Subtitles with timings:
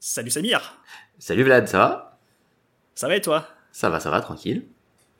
[0.00, 0.80] Salut Samir
[1.18, 2.18] Salut Vlad, ça va?
[2.94, 3.48] Ça va et toi?
[3.72, 4.66] Ça va, ça va, tranquille.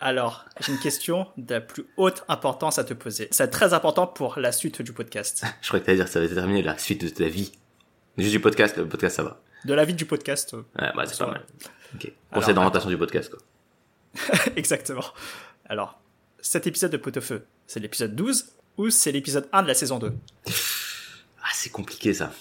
[0.00, 3.28] Alors, j'ai une question de la plus haute importance à te poser.
[3.32, 5.44] C'est très important pour la suite du podcast.
[5.60, 7.52] Je crois que t'allais dire que ça va déterminer la suite de ta vie.
[8.16, 9.40] Juste du podcast, le podcast ça va.
[9.64, 10.54] De la vie du podcast.
[10.54, 11.44] euh, Ouais, bah c'est pas mal.
[11.94, 12.12] Ok.
[12.32, 13.40] Conseil d'orientation du podcast, quoi.
[14.56, 15.04] Exactement.
[15.66, 16.00] Alors,
[16.40, 20.12] cet épisode de Pot-au-Feu, c'est l'épisode 12 ou c'est l'épisode 1 de la saison 2
[21.42, 22.32] Ah, c'est compliqué ça.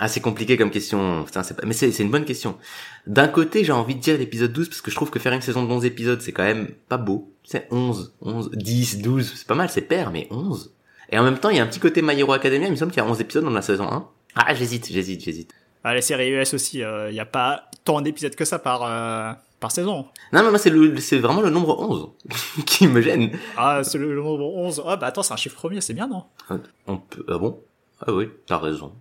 [0.00, 1.24] Ah, c'est compliqué comme question.
[1.24, 1.66] Putain, c'est pas...
[1.66, 2.56] Mais c'est c'est une bonne question.
[3.06, 5.40] D'un côté, j'ai envie de dire l'épisode 12 parce que je trouve que faire une
[5.40, 7.32] saison de 11 épisodes, c'est quand même pas beau.
[7.44, 10.72] C'est 11, 11, 10, 12, c'est pas mal, c'est pair, mais 11.
[11.10, 12.76] Et en même temps, il y a un petit côté My Hero Academia, il me
[12.76, 14.06] semble qu'il y a 11 épisodes dans la saison 1.
[14.36, 15.52] Ah, j'hésite, j'hésite, j'hésite.
[15.82, 19.32] ah, Les séries US aussi, il n'y a pas tant d'épisodes que ça par, euh,
[19.58, 20.06] par saison.
[20.32, 22.10] Non, mais moi, c'est le, c'est vraiment le nombre 11
[22.66, 23.30] qui me gêne.
[23.56, 24.82] Ah, c'est le, le nombre 11.
[24.86, 26.24] Ah, bah attends, c'est un chiffre premier, c'est bien, non?
[26.86, 27.58] On peut, ah bon?
[28.06, 28.92] Ah oui, t'as raison.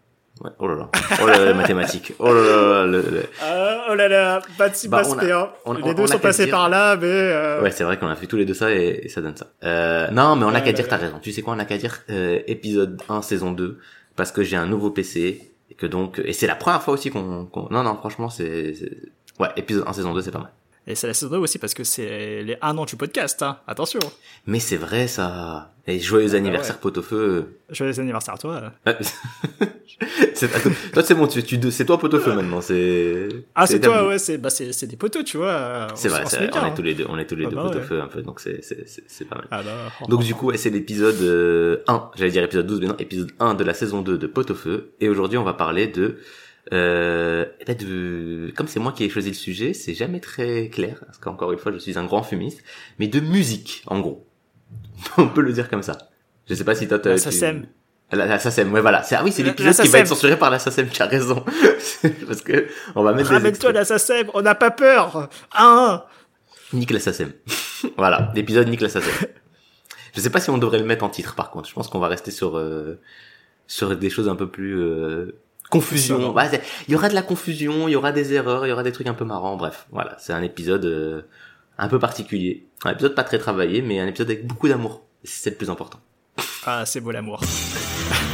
[0.41, 0.90] Ouais, oh là là.
[1.22, 2.14] Oh là mathématiques.
[2.20, 5.54] Oh là là, le- le- Euh, oh là là, Bah, on a- Baspéa.
[5.66, 7.06] on- Les deux on sont passés dire- par là, mais...
[7.08, 9.36] euh, Ouais, c'est vrai qu'on a fait tous les deux ça et, et ça donne
[9.36, 9.48] ça.
[9.64, 11.20] Euh, non, mais on a qu'à dire, t'as raison.
[11.22, 13.80] Tu sais quoi, on a qu'à dire euh, épisode 1, saison 2,
[14.16, 17.09] parce que j'ai un nouveau PC et que donc et c'est la première fois aussi
[17.09, 17.67] qu'on, qu'on...
[17.72, 18.92] non non, franchement, c'est, c'est...
[19.39, 20.52] ouais, épisode 1, saison 2, c'est pas mal.
[20.89, 23.57] Et c'est la saison 2 aussi parce que c'est les 1 an du podcast, hein.
[23.67, 23.99] Attention.
[24.45, 25.73] Mais c'est vrai ça.
[25.85, 26.81] Et joyeux bah anniversaire ouais.
[26.81, 27.57] pot-au-feu.
[27.69, 28.71] Joyeux anniversaire à toi.
[30.33, 32.61] c'est, attends, toi c'est bon, tu, tu, c'est toi pot-au-feu maintenant.
[32.61, 33.27] C'est.
[33.53, 35.88] Ah, c'est toi, ouais, c'est bah, c'est c'est des poteaux, tu vois.
[35.95, 36.67] C'est vrai, on hein.
[36.67, 37.71] est tous les deux, on est tous les Ah deux bah ouais.
[37.71, 39.47] pot-au-feu un peu, donc c'est, c'est, c'est, c'est pas mal.
[39.52, 42.97] Ah bah, Donc du coup, c'est l'épisode euh, 1, j'allais dire épisode 12, mais non,
[42.97, 44.91] épisode 1 de la saison 2 de Pot au Feu.
[45.02, 46.17] Et aujourd'hui, on va parler de...
[46.73, 51.02] Euh, ben de comme c'est moi qui ai choisi le sujet, c'est jamais très clair,
[51.06, 52.64] parce qu'encore une fois, je suis un grand fumiste,
[53.00, 54.26] mais de musique, en gros.
[55.18, 55.98] on peut le dire comme ça.
[56.50, 57.00] Je sais pas si toi...
[57.00, 57.68] t'as- tu- SACEM.
[58.12, 59.04] La, SACEM, ouais, voilà.
[59.12, 61.44] Ah oui, c'est l'épisode qui va être censuré par la SACEM, tu as raison.
[62.28, 65.30] parce que on va mettre Ramène-toi la SACEM, on n'a pas peur.
[65.54, 66.04] Un.
[66.73, 67.34] Nique la SACEM.
[67.98, 69.28] voilà, l'épisode Nique la SACEM.
[70.16, 71.67] Je sais pas si on devrait le mettre en titre par contre.
[71.67, 73.00] Je pense qu'on va rester sur euh,
[73.67, 75.38] sur des choses un peu plus euh,
[75.70, 76.33] confusion.
[76.33, 78.72] Ouais, c'est- il y aura de la confusion, il y aura des erreurs, il y
[78.72, 79.58] aura des trucs un peu marrants.
[79.58, 81.22] Bref, voilà, c'est un épisode euh,
[81.78, 82.66] un peu particulier.
[82.86, 85.04] Un épisode pas très travaillé, mais un épisode avec beaucoup d'amour.
[85.23, 86.00] C'est le plus important.
[86.66, 87.42] Ah, c'est beau l'amour.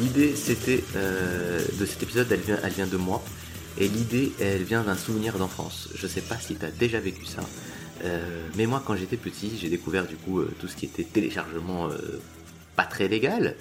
[0.00, 3.22] l'idée c'était euh, de cet épisode, elle vient, elle vient de moi.
[3.78, 5.90] Et l'idée, elle vient d'un souvenir d'enfance.
[5.94, 7.42] Je sais pas si t'as déjà vécu ça.
[8.04, 11.04] Euh, mais moi, quand j'étais petit, j'ai découvert du coup euh, tout ce qui était
[11.04, 11.88] téléchargement
[12.74, 13.54] pas très légal.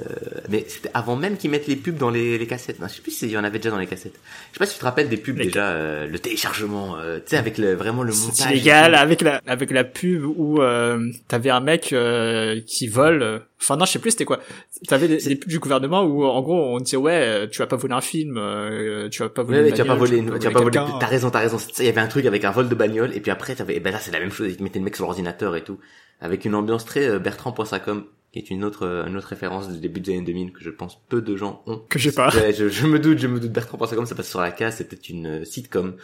[0.00, 0.04] Euh,
[0.48, 2.80] mais c'était avant même qu'ils mettent les pubs dans les, les cassettes.
[2.80, 4.18] Non, je sais plus s'il y en avait déjà dans les cassettes.
[4.50, 7.18] Je sais pas si tu te rappelles des pubs Les déjà, euh, le téléchargement, euh,
[7.18, 8.50] tu sais, avec le, vraiment le C'est montage.
[8.50, 13.42] illégal avec la avec la pub où euh, t'avais un mec euh, qui vole.
[13.60, 14.40] Enfin non, je sais plus c'était quoi.
[14.88, 17.66] T'avais des, des pubs du gouvernement où en gros on disait ouais, euh, tu vas
[17.66, 19.58] pas voler un film, euh, tu vas pas voler.
[19.60, 20.78] Ouais, une ouais, tu vas pas voler, une- tu vas pas voler.
[21.00, 21.58] T'as raison, t'as raison.
[21.78, 23.80] Il y avait un truc avec un vol de bagnole, et puis après, t'avais, et
[23.80, 24.48] ben là, c'est la même chose.
[24.50, 25.78] Ils te mettaient le mec sur l'ordinateur et tout,
[26.20, 28.04] avec une ambiance très euh, Bertrand.sacom,
[28.42, 30.70] qui est une autre, euh, une autre référence du début des années 2000 que je
[30.70, 31.78] pense peu de gens ont.
[31.88, 32.34] Que j'ai pas.
[32.34, 33.52] Ouais, je, je me doute, je me doute.
[33.52, 34.76] Bertrand.sacom, ça passe sur la case.
[34.76, 35.96] C'était une euh, sitcom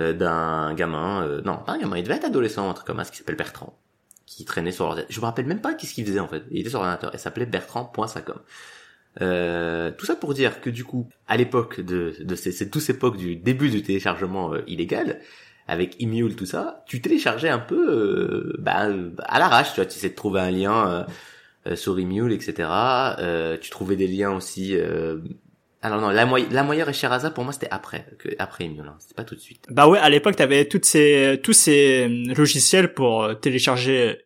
[0.00, 1.26] euh, d'un gamin.
[1.26, 1.96] euh, non, pas un gamin.
[1.98, 3.78] Il devait être adolescent, un truc comme ça, qui s'appelle Bertrand,
[4.26, 5.12] qui traînait sur l'ordinateur.
[5.12, 6.42] Je me rappelle même pas qu'est-ce qu'il faisait en fait.
[6.50, 7.10] Il était sur l'ordinateur.
[7.12, 8.38] Il s'appelait Bertrand.sacom.
[9.22, 12.90] Euh, tout ça pour dire que du coup, à l'époque de, de ces, cette douce
[12.90, 15.20] époque du début du téléchargement euh, illégal,
[15.68, 18.88] avec Emule tout ça, tu téléchargeais un peu euh, bah,
[19.24, 21.06] à l'arrache, tu vois, tu essaies de trouver un lien
[21.66, 22.68] euh, euh, sur Emule, etc.
[23.18, 24.76] Euh, tu trouvais des liens aussi.
[24.76, 25.18] Euh...
[25.82, 28.86] Alors non, la, moy la moyenne et Sherazade pour moi c'était après, que, après Emule,
[28.88, 29.66] hein, c'était pas tout de suite.
[29.70, 34.18] Bah ouais, à l'époque t'avais toutes ces tous ces euh, logiciels pour euh, télécharger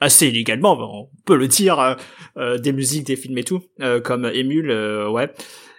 [0.00, 1.94] assez illégalement, on peut le dire, euh,
[2.36, 5.32] euh, des musiques, des films et tout, euh, comme Emule, euh, ouais.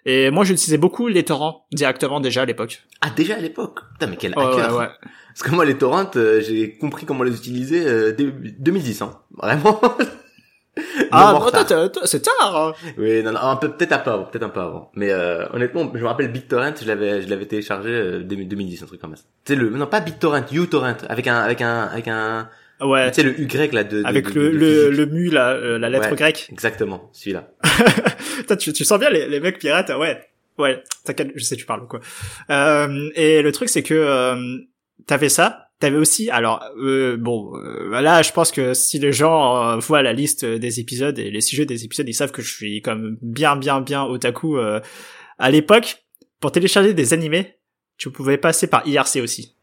[0.05, 2.83] Et moi j'utilisais beaucoup les torrents directement déjà à l'époque.
[3.01, 4.73] Ah déjà à l'époque, putain mais quel hacker.
[4.73, 4.89] ouais, ouais.
[5.37, 9.19] Parce que moi les torrents, euh, j'ai compris comment les utiliser euh, dès 2010, hein.
[9.35, 9.79] vraiment.
[11.11, 11.39] Ah,
[12.05, 12.55] c'est tard.
[12.55, 12.73] hein.
[12.97, 14.91] Oui, non, non, un peu, peut-être un peu avant, peut-être un peu avant.
[14.95, 18.83] Mais euh, honnêtement, je me rappelle BitTorrent, je l'avais, je l'avais téléchargé euh, dès 2010,
[18.83, 19.23] un truc comme ça.
[19.45, 23.09] Sais le, non pas BitTorrent, uTorrent, avec un, avec un, avec un, Ouais.
[23.09, 25.49] tu sais le Y là de, de- Avec de- le, de le, le mu, là,
[25.53, 26.15] euh, la lettre Ouais.
[26.15, 26.47] grecque.
[26.51, 27.47] Exactement, celui-là.
[28.59, 30.19] Tu, tu sens bien les, les mecs pirates, ouais.
[30.59, 31.99] Ouais, t'inquiète, je sais tu parles quoi.
[32.49, 34.57] Euh, et le truc c'est que euh,
[35.05, 39.63] t'avais ça, t'avais aussi, alors euh, bon, euh, là je pense que si les gens
[39.63, 42.53] euh, voient la liste des épisodes et les sujets des épisodes, ils savent que je
[42.53, 44.57] suis comme bien bien bien otaku.
[44.57, 44.79] Euh,
[45.39, 46.03] à l'époque,
[46.39, 47.57] pour télécharger des animés,
[47.97, 49.55] tu pouvais passer par IRC aussi.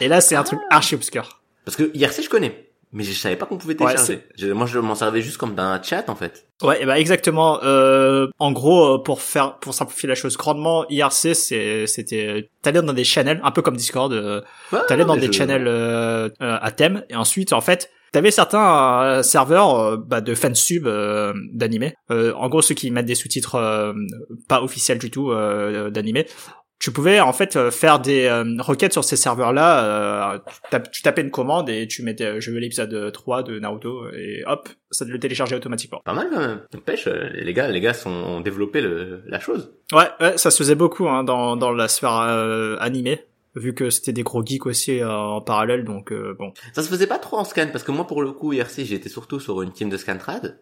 [0.00, 1.40] Et là, c'est un truc archi obscur.
[1.64, 2.67] Parce que IRC, je connais.
[2.92, 4.24] Mais je savais pas qu'on pouvait télécharger.
[4.54, 6.46] Moi, je m'en servais juste comme d'un chat, en fait.
[6.62, 7.60] Ouais, et bah exactement.
[7.62, 12.92] Euh, en gros, euh, pour faire, pour simplifier la chose grandement, IRC, c'était, t'allais dans
[12.94, 14.12] des channels, un peu comme Discord.
[14.12, 14.40] Euh,
[14.72, 18.30] Ouais, t'allais dans des je- channels euh, euh, à thème, et ensuite, en fait, t'avais
[18.30, 21.94] certains serveurs bah, de fansub euh, d'animé.
[22.10, 23.92] Euh, en gros, ceux qui mettent des sous-titres euh,
[24.48, 25.30] pas officiels du tout
[25.90, 26.26] d'animé.
[26.80, 29.84] Tu pouvais en fait euh, faire des euh, requêtes sur ces serveurs-là.
[30.34, 33.42] Euh, tu tap- tu tapais une commande et tu mettais euh, je veux l'épisode 3
[33.42, 36.00] de Naruto et hop, ça le téléchargeait automatiquement.
[36.04, 36.60] Pas mal, quand même.
[37.08, 39.72] Euh, les gars, les gars sont, ont développé le, la chose.
[39.92, 43.24] Ouais, ouais, ça se faisait beaucoup hein, dans dans la sphère euh, animée,
[43.56, 46.52] vu que c'était des gros geeks aussi euh, en parallèle, donc euh, bon.
[46.74, 49.08] Ça se faisait pas trop en scan, parce que moi, pour le coup, IRC, j'étais
[49.08, 50.60] surtout sur une team de Scantrad.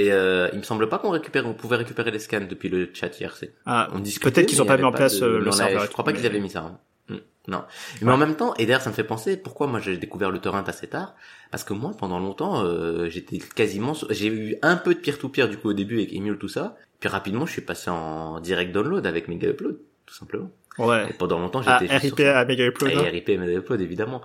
[0.00, 2.88] Et euh, il me semble pas qu'on récupère, on pouvait récupérer les scans depuis le
[2.94, 3.50] chat IRC.
[3.66, 5.82] Ah, On discutait, Peut-être qu'ils ont pas mis en place, de- euh, le non, serveur
[5.84, 6.60] Je crois pas qu'ils avaient mis ça.
[6.60, 6.78] hein.
[7.08, 7.18] Hmm,
[7.48, 7.64] Non.
[8.00, 10.38] Mais en même temps, et d'ailleurs, ça me fait penser pourquoi moi j'ai découvert le
[10.38, 11.14] torrent assez tard.
[11.50, 15.58] Parce que moi, pendant longtemps, euh, j'étais quasiment, j'ai eu un peu de peer-to-peer du
[15.58, 16.76] coup au début avec Emule tout ça.
[17.00, 20.50] Puis rapidement, je suis passé en direct download avec Mega Upload, tout simplement.
[20.78, 21.10] Ouais.
[21.10, 22.92] Et pendant longtemps, Ah, j'étais juste RIP sur à Mega Upload.
[22.92, 23.02] Et hein.
[23.10, 24.22] RIP Mega Upload évidemment.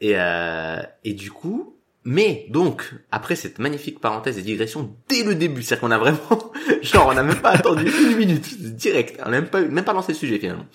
[0.00, 1.74] Et euh, et du coup,
[2.10, 6.52] mais donc après cette magnifique parenthèse et digression dès le début, c'est-à-dire qu'on a vraiment,
[6.82, 8.46] genre on n'a même pas attendu une minute,
[8.76, 10.66] direct, on n'a même pas même pas lancé le sujet finalement.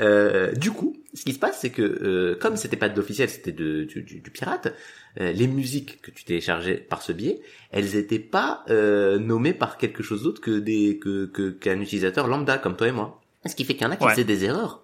[0.00, 3.28] Euh, du coup, ce qui se passe, c'est que euh, comme c'était pas de l'officiel,
[3.28, 4.74] c'était de, du, du- du pirate,
[5.20, 9.76] euh, les musiques que tu téléchargeais par ce biais, elles étaient pas euh, nommées par
[9.78, 13.20] quelque chose d'autre que des que qu'un utilisateur lambda comme toi et moi.
[13.46, 14.10] Ce qui fait qu'il y en a qui Ouais.
[14.10, 14.82] faisaient des erreurs.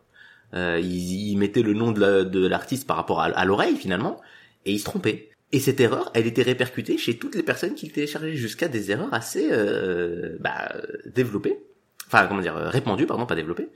[0.55, 3.77] Euh, ils, ils mettaient le nom de la- de l'artiste par rapport à, à l'oreille
[3.77, 4.21] finalement,
[4.65, 5.30] et ils se trompaient.
[5.53, 8.91] Et cette erreur, elle était répercutée chez toutes les personnes qui le téléchargeaient jusqu'à des
[8.91, 10.73] erreurs assez euh, bah,
[11.07, 11.59] développées,
[12.07, 13.69] enfin comment dire, répandues, pardon, pas développées.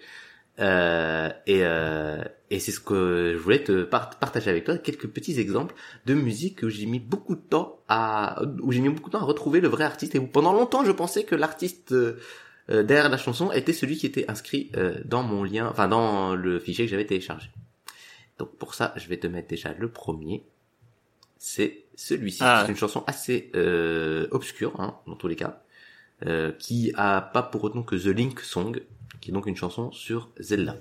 [0.60, 5.08] Euh, et euh, et c'est ce que je voulais te part- partager avec toi quelques
[5.08, 5.74] petits exemples
[6.06, 9.22] de musique où j'ai mis beaucoup de temps à où j'ai mis beaucoup de temps
[9.22, 10.14] à retrouver le vrai artiste.
[10.14, 12.20] Et où pendant longtemps je pensais que l'artiste euh,
[12.70, 16.36] euh, derrière la chanson était celui qui était inscrit euh, dans mon lien enfin dans
[16.36, 17.50] le fichier que j'avais téléchargé.
[18.38, 20.44] Donc pour ça je vais te mettre déjà le premier
[21.46, 22.62] c'est celui-ci Ah.
[22.64, 25.62] c'est une chanson assez euh, obscure hein, dans tous les cas
[26.26, 28.80] euh, qui a pas pour autant que The Link Song
[29.20, 30.76] qui est donc une chanson sur Zelda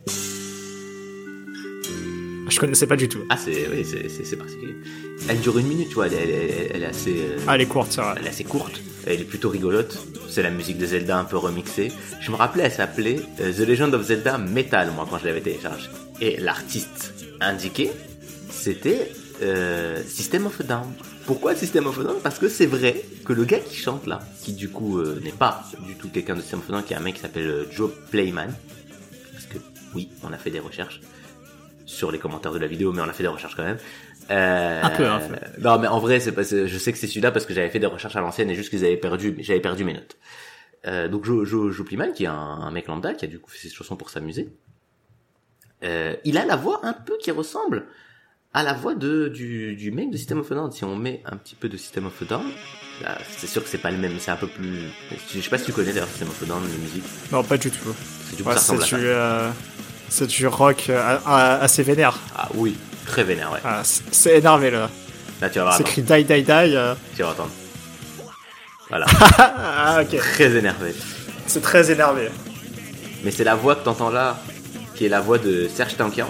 [2.49, 3.19] Je connaissais pas du tout.
[3.29, 4.75] ah c'est oui c'est c'est c'est particulier
[5.27, 7.61] elle dure une minute tu vois elle, elle, elle- elle est assez euh, Ah, elle
[7.61, 8.15] est courte, ça.
[8.17, 9.97] elle est assez courte, elle est plutôt rigolote.
[10.29, 11.91] C'est la musique de Zelda un peu remixée.
[12.21, 15.41] Je me rappelais, elle s'appelait euh, The Legend of Zelda Metal, moi, quand je l'avais
[15.41, 15.89] téléchargée.
[16.21, 17.91] Et l'artiste indiqué,
[18.49, 19.11] c'était
[19.43, 20.93] euh, System of a Down.
[21.25, 22.17] Pourquoi System of a Down?
[22.23, 25.31] Parce que c'est vrai que le gars qui chante là, qui du coup euh, n'est
[25.31, 27.47] pas du tout quelqu'un de System of a Down, qui est un mec qui s'appelle
[27.47, 28.53] euh, Joe Playman,
[29.33, 29.57] parce que
[29.93, 31.01] oui, on a fait des recherches
[31.85, 33.77] sur les commentaires de la vidéo, mais on a fait des recherches quand même.
[34.31, 35.35] Euh, Un peu, un peu.
[35.59, 37.79] Non, mais en vrai, c'est pas, je sais que c'est celui-là parce que j'avais fait
[37.79, 40.17] des recherches à l'ancienne et juste qu'ils avaient perdu, j'avais perdu mes notes.
[40.85, 43.39] Euh, donc Joe, Joe, Joe Pliman, qui est un, un mec lambda, qui a du
[43.39, 44.49] coup fait ses chansons pour s'amuser.
[45.83, 47.85] Euh, il a la voix un peu qui ressemble
[48.53, 50.71] à la voix de du, du mec de System of a Down.
[50.71, 52.45] Si on met un petit peu de System of a Down,
[53.01, 54.89] là, c'est sûr que c'est pas le même, c'est un peu plus.
[55.33, 57.03] Je sais pas si tu connais d'ailleurs System of a Down, la musique.
[57.31, 57.95] Non, pas du tout.
[58.29, 59.51] C'est du coup Ouais, ça euh,
[60.27, 62.19] du rock euh, assez vénère.
[62.37, 62.75] Ah oui,
[63.07, 63.59] très vénère, ouais.
[63.63, 64.89] Ah, c'est énervé, là.
[65.41, 66.51] Là tu vas voir, C'est écrit die, die, die.
[66.51, 66.93] euh.
[67.15, 67.51] tu vas entendre.
[68.89, 69.05] Voilà,
[69.39, 70.15] ah, ok.
[70.19, 70.93] très énervé.
[71.47, 72.29] C'est très énervé.
[73.23, 74.39] Mais c'est la voix que t'entends là,
[74.95, 76.29] qui est la voix de Serge Tankian,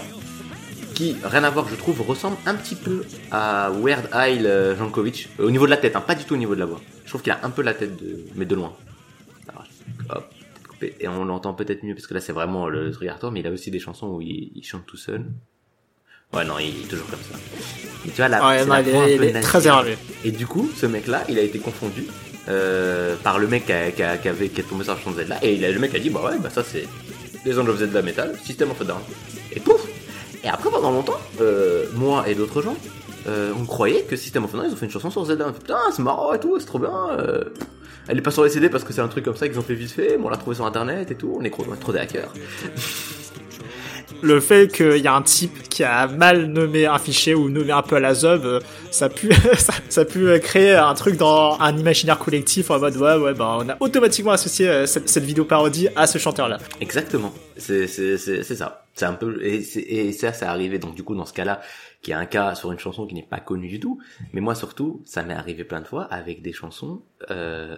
[0.94, 5.28] qui, rien à voir, je trouve, ressemble un petit peu à Weird Al euh, Jankovic,
[5.40, 6.80] euh, au niveau de la tête, hein, pas du tout au niveau de la voix.
[7.04, 8.72] Je trouve qu'il a un peu la tête de, mais de loin.
[9.48, 9.66] Alors,
[10.10, 10.30] hop,
[11.00, 13.46] et on l'entend peut-être mieux parce que là c'est vraiment le truc hardcore, mais il
[13.46, 15.24] a aussi des chansons où il, il chante tout seul.
[16.32, 17.38] Ouais, non, il est toujours comme ça.
[18.04, 19.42] Mais tu vois, la, Ouais, non, la il voix un est, peu il est nasillarde.
[19.44, 19.98] très énervé.
[20.24, 22.04] Et du coup, ce mec-là, il a été confondu
[22.48, 24.98] euh, par le mec qui, a, qui, a- qui avait, qui est tombé sur la
[24.98, 25.38] chanson de Zelda.
[25.42, 26.86] Et il a, le mec a dit, bah ouais, bah ça c'est
[27.46, 29.00] Legend of Zelda Metal, System of a Down.
[29.52, 29.83] Et pouf
[30.44, 32.76] Et après, pendant longtemps, euh, moi et d'autres gens,
[33.26, 35.50] euh, on croyait que System of a Down, ils ont fait une chanson sur Zelda.
[35.52, 36.92] Putain, c'est marrant et tout, c'est trop bien.
[37.18, 37.44] euh.
[38.06, 39.62] Elle est pas sur les CD parce que c'est un truc comme ça qu'ils ont
[39.62, 41.92] fait vite fait, mais on l'a trouvé sur internet et tout, on est trop, trop
[41.92, 42.28] des hackers.
[44.24, 47.72] Le fait qu'il y a un type qui a mal nommé un fichier ou nommé
[47.72, 51.18] un peu à la zob, euh, ça a pu, ça, ça euh, créer un truc
[51.18, 55.24] dans un imaginaire collectif en mode ouais, ouais, bah on a automatiquement associé euh, cette,
[55.24, 56.56] vidéo parodie à ce chanteur-là.
[56.80, 57.34] Exactement.
[57.58, 58.86] C'est ça.
[58.94, 61.60] C'est un peu et ça c'est arrivé donc du coup dans ce cas-là
[62.00, 64.00] qui est un cas sur une chanson qui n'est pas connue du tout.
[64.32, 67.76] Mais moi surtout ça m'est arrivé plein de fois avec des chansons euh,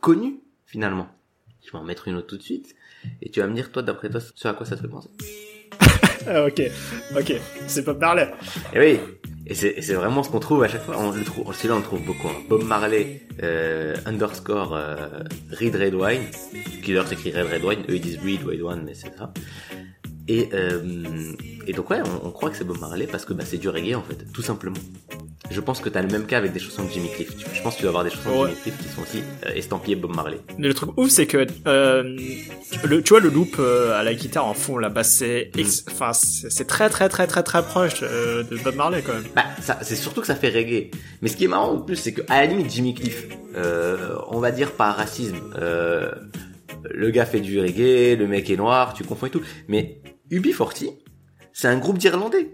[0.00, 1.08] connues finalement.
[1.66, 2.74] Je vais en mettre une autre tout de suite.
[3.20, 5.08] Et tu vas me dire, toi, d'après toi, ce à quoi ça te fait penser.
[6.26, 6.62] Ah, ok,
[7.16, 7.32] ok,
[7.66, 8.30] c'est Bob Marley.
[8.74, 9.00] Et oui,
[9.46, 10.96] et c'est vraiment ce qu'on trouve à chaque fois.
[10.98, 12.28] On le trouve, celui-là on le trouve beaucoup.
[12.28, 12.42] Hein.
[12.48, 16.22] Bob Marley euh, underscore euh, Reed Red Wine,
[16.82, 17.80] qui d'ailleurs s'écrit Red Red Wine.
[17.88, 19.32] Eux ils disent Reed Red Wine, mais c'est ça.
[20.28, 21.32] Et, euh,
[21.66, 23.68] et donc ouais, on, on croit que c'est Bob Marley parce que bah, c'est du
[23.68, 24.76] reggae en fait, tout simplement.
[25.52, 27.30] Je pense que t'as le même cas avec des chansons de Jimmy Cliff.
[27.54, 29.50] Je pense que tu vas avoir des chansons de Jimmy Cliff qui sont aussi euh,
[29.54, 30.38] estampillées Bob Marley.
[30.58, 32.02] Mais le truc ouf, c'est que euh,
[32.84, 35.84] le, tu vois le loop euh, à la guitare en fond là, bah c'est, ex-
[35.90, 39.24] enfin c'est très très très très très proche de Bob Marley quand même.
[39.36, 39.44] Bah,
[39.82, 40.90] c'est surtout que ça fait reggae.
[41.20, 44.16] Mais ce qui est marrant en plus, c'est que à la limite Jimmy Cliff, euh,
[44.28, 46.10] on va dire par racisme, euh,
[46.90, 49.42] le gars fait du reggae, le mec est noir, tu confonds et tout.
[49.68, 50.94] Mais UB40,
[51.52, 52.48] c'est un groupe d'Irlandais.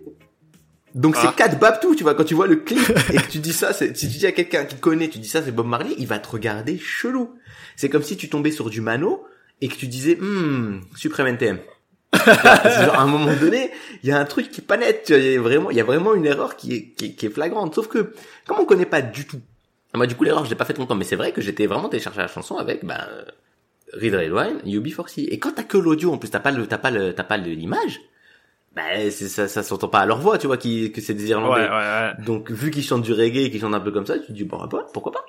[0.94, 1.20] Donc Ah.
[1.22, 3.72] c'est quatre Babtou, tu vois, quand tu vois le clip et que tu dis ça,
[3.72, 6.18] si tu dis à quelqu'un qui connaît, tu dis ça c'est Bob Marley, il va
[6.18, 7.34] te regarder chelou.
[7.76, 9.24] C'est comme si tu tombais sur du Mano
[9.60, 11.58] et que tu disais, hmm, Supreme NTM.
[12.14, 13.70] Genre, à un moment donné,
[14.02, 15.70] il y a un truc qui est pas net, tu vois, il y a vraiment,
[15.70, 17.74] il y a vraiment une erreur qui est, qui est, qui est flagrante.
[17.74, 18.12] Sauf que,
[18.46, 19.40] comme on connaît pas du tout,
[19.94, 21.88] moi du coup l'erreur je l'ai pas faite longtemps, mais c'est vrai que j'étais vraiment
[21.88, 23.06] téléchargé la chanson avec, ben,
[23.92, 25.26] Read Red Wine, UB40.
[25.28, 27.36] Et quand t'as que l'audio, en plus t'as pas le, t'as pas le, t'as pas
[27.36, 28.00] l'image,
[28.74, 31.24] ben, c'est, ça, ça s'entend pas à leur voix, tu vois, qui, que c'est des
[31.24, 31.62] Ouais, Irlandais.
[31.62, 32.12] ouais, ouais.
[32.24, 34.32] Donc, vu qu'ils chantent du reggae et qu'ils chantent un peu comme ça, tu te
[34.32, 35.24] dis, bon, bah, pourquoi pas?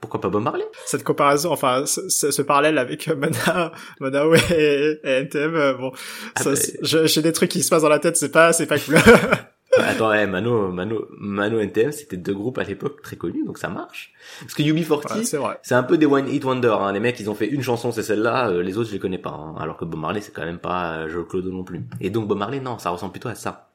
[0.00, 0.66] Pourquoi pas Bob Marley?
[0.84, 5.92] Cette comparaison, enfin ce, ce- ce parallèle avec Mana, Manao et, et NTM, euh, bon,
[6.34, 6.50] Ah bah,
[6.82, 8.96] j'ai des trucs qui se passent dans la tête, c'est pas, c'est pas cool.
[9.78, 13.68] Attends, ouais, Mano, Mano, Mano NTM, c'était deux groupes à l'époque très connus, donc ça
[13.68, 14.12] marche.
[14.40, 16.92] Parce que UB40, Ouais, c'est un peu des one hit wonder, hein.
[16.92, 19.18] Les mecs, ils ont fait une chanson, c'est celle-là, euh, les autres, je les connais
[19.18, 19.54] pas, hein.
[19.58, 21.82] Alors que Bob Marley, c'est quand même pas euh, Joe Clodo non plus.
[22.00, 23.70] Et donc, Bob Marley, non, ça ressemble plutôt à ça.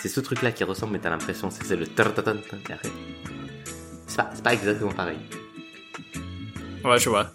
[0.00, 1.84] C'est ce truc-là qui ressemble, mais t'as l'impression, c'est c'est le.
[1.84, 1.94] C'est
[4.16, 5.18] pas, c'est pas exactement pareil.
[6.84, 7.26] Ouais, je vois.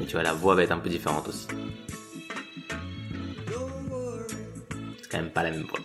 [0.00, 1.48] Et tu vois, la voix va être un peu différente aussi.
[5.08, 5.78] C'est quand même pas la même voix.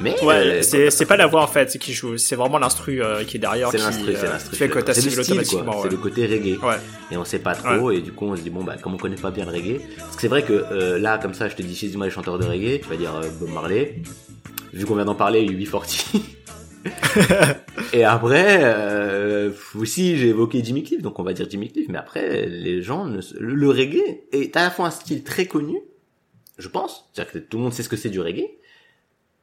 [0.00, 3.00] Mais, Ouais, euh, c'est c'est pas la voix en fait qui joue, c'est vraiment l'instru
[3.02, 4.50] euh, qui est derrière c'est qui, l'instru, c'est euh, l'instru.
[4.50, 5.44] qui fait que C'est le.
[5.44, 6.58] C'est côté reggae.
[6.60, 6.74] ouais.
[7.12, 8.96] et on sait pas trop et du coup on se dit bon bah comme on
[8.96, 11.54] connaît pas bien le reggae parce que c'est vrai que euh, là comme ça je
[11.54, 14.02] te dis chez moi les chanteurs de reggae tu vas dire Bob Marley
[14.72, 16.16] vu qu'on vient d'en parler UB40
[17.92, 21.98] et après euh, aussi j'ai évoqué Jimmy Cliff donc on va dire Jimmy Cliff mais
[21.98, 25.76] après les gens ne le reggae est à la fois un style très connu
[26.60, 28.46] je pense c'est-à-dire que tout le monde sait ce que c'est du reggae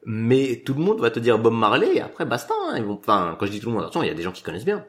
[0.06, 2.98] mais tout le monde va te dire Bob Marley et après basta hein, ils vont
[3.00, 4.66] enfin quand je dis tout le monde attention il y a des gens qui connaissent
[4.66, 4.86] bien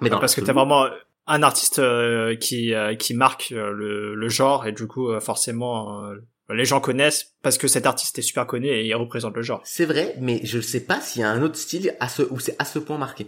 [0.00, 0.86] mais parce que t'as vraiment
[1.26, 5.20] un artiste euh, qui euh, qui marque euh, le, le genre et du coup euh,
[5.20, 6.16] forcément euh,
[6.50, 9.60] les gens connaissent parce que cet artiste est super connu et il représente le genre.
[9.64, 12.40] C'est vrai, mais je sais pas s'il y a un autre style à ce où
[12.40, 13.26] c'est à ce point marqué.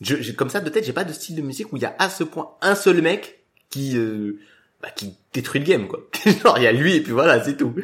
[0.00, 1.94] Je, comme ça de tête, j'ai pas de style de musique où il y a
[1.98, 4.38] à ce point un seul mec qui euh,
[4.82, 6.00] bah, qui détruit le game quoi.
[6.42, 7.74] Genre il y a lui et puis voilà, c'est tout.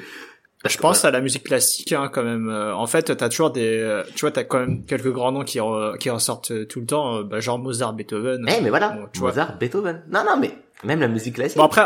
[0.67, 2.49] Je pense à la musique classique hein, quand même.
[2.49, 5.45] Euh, En fait, t'as toujours des, euh, tu vois, t'as quand même quelques grands noms
[5.45, 8.47] qui re- qui ressortent euh, tout le temps, bah, genre Mozart, Beethoven.
[8.49, 9.29] Eh mais voilà, Bon, tu vois.
[9.31, 10.03] Mozart, Beethoven.
[10.11, 11.59] Non non mais même la musique classique.
[11.59, 11.85] Bon après,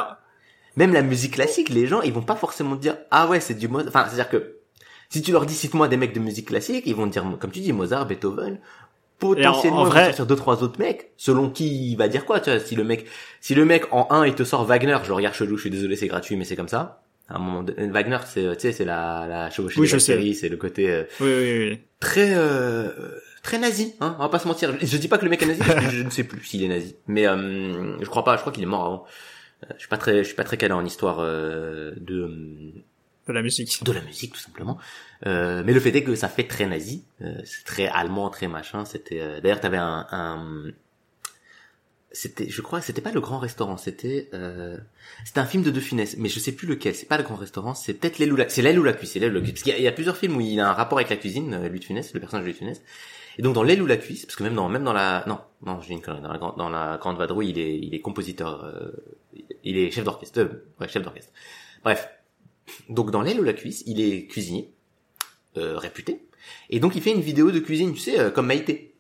[0.77, 3.67] Même la musique classique, les gens ils vont pas forcément dire ah ouais c'est du
[3.67, 3.89] Mozart.
[3.89, 4.55] Enfin c'est à dire que
[5.11, 7.61] si tu leur dis cite-moi des mecs de musique classique, ils vont dire comme tu
[7.61, 8.61] dis Mozart, Beethoven.
[9.19, 12.41] Potentiellement, en vont vrai- sortir deux trois autres mecs, selon qui il va dire quoi,
[12.41, 12.61] tu vois.
[12.61, 13.07] Si le mec,
[13.41, 15.97] si le mec en un il te sort Wagner, je regarde chelou, je suis désolé,
[15.97, 17.03] c'est gratuit, mais c'est comme ça.
[17.29, 19.99] À un moment donné, Wagner, c'est, euh, tu sais, c'est la, la chevauchée Oui, je
[19.99, 20.13] sais.
[20.15, 21.79] bactéries, c'est le côté euh, oui, oui, oui.
[22.01, 22.89] très, euh,
[23.43, 24.15] très nazi, hein.
[24.19, 24.73] On va pas se mentir.
[24.81, 26.43] Je, je dis pas que le mec est nazi, parce que je ne sais plus
[26.45, 28.37] s'il est nazi, mais euh, je crois pas.
[28.37, 29.05] Je crois qu'il est mort avant.
[29.65, 32.31] Euh, Je suis pas très, je suis pas très calé en histoire euh, de
[33.29, 33.83] de la musique.
[33.85, 34.79] de la musique tout simplement.
[35.27, 38.49] Euh, mais le fait est que ça fait très nazi, euh, c'est très allemand, très
[38.49, 38.85] machin.
[38.85, 40.65] C'était euh, d'ailleurs t'avais un, un...
[42.11, 44.77] c'était, je crois, c'était pas le grand restaurant, c'était euh...
[45.25, 46.95] c'était un film de De Funès, mais je sais plus lequel.
[46.95, 49.13] C'est pas le grand restaurant, c'est peut-être l'aile ou la, c'est l'aile ou la cuisse,
[49.13, 49.53] c'est l'aile ou la cuisse.
[49.53, 51.17] Parce qu'il y, a- y a plusieurs films où il a un rapport avec la
[51.17, 52.83] cuisine, euh, lui de Funès, le personnage de Louis de Funès.
[53.39, 55.39] Et donc dans l'aile ou la cuisse, parce que même dans même dans la non
[55.65, 58.01] non j'ai une connerie dans la grande dans la grande vadrouille il est il est
[58.01, 58.91] compositeur, euh,
[59.63, 60.41] il est chef d'orchestre,
[60.81, 61.33] ouais chef d'orchestre.
[61.85, 62.09] Bref,
[62.89, 64.73] donc dans l'aile ou la cuisse, il est cuisinier,
[65.57, 66.23] euh, réputé,
[66.71, 68.95] et donc il fait une vidéo de cuisine, tu sais, euh, comme Maïté.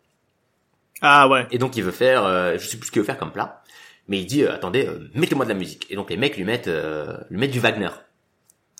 [1.01, 1.47] Ah ouais.
[1.51, 3.63] Et donc il veut faire, euh, je sais plus ce qu'il veut faire comme plat,
[4.09, 5.87] mais il dit, euh, attendez, euh, mettez-moi de la musique.
[5.91, 7.91] Et donc les mecs lui mettent, euh, lui mettent du Wagner.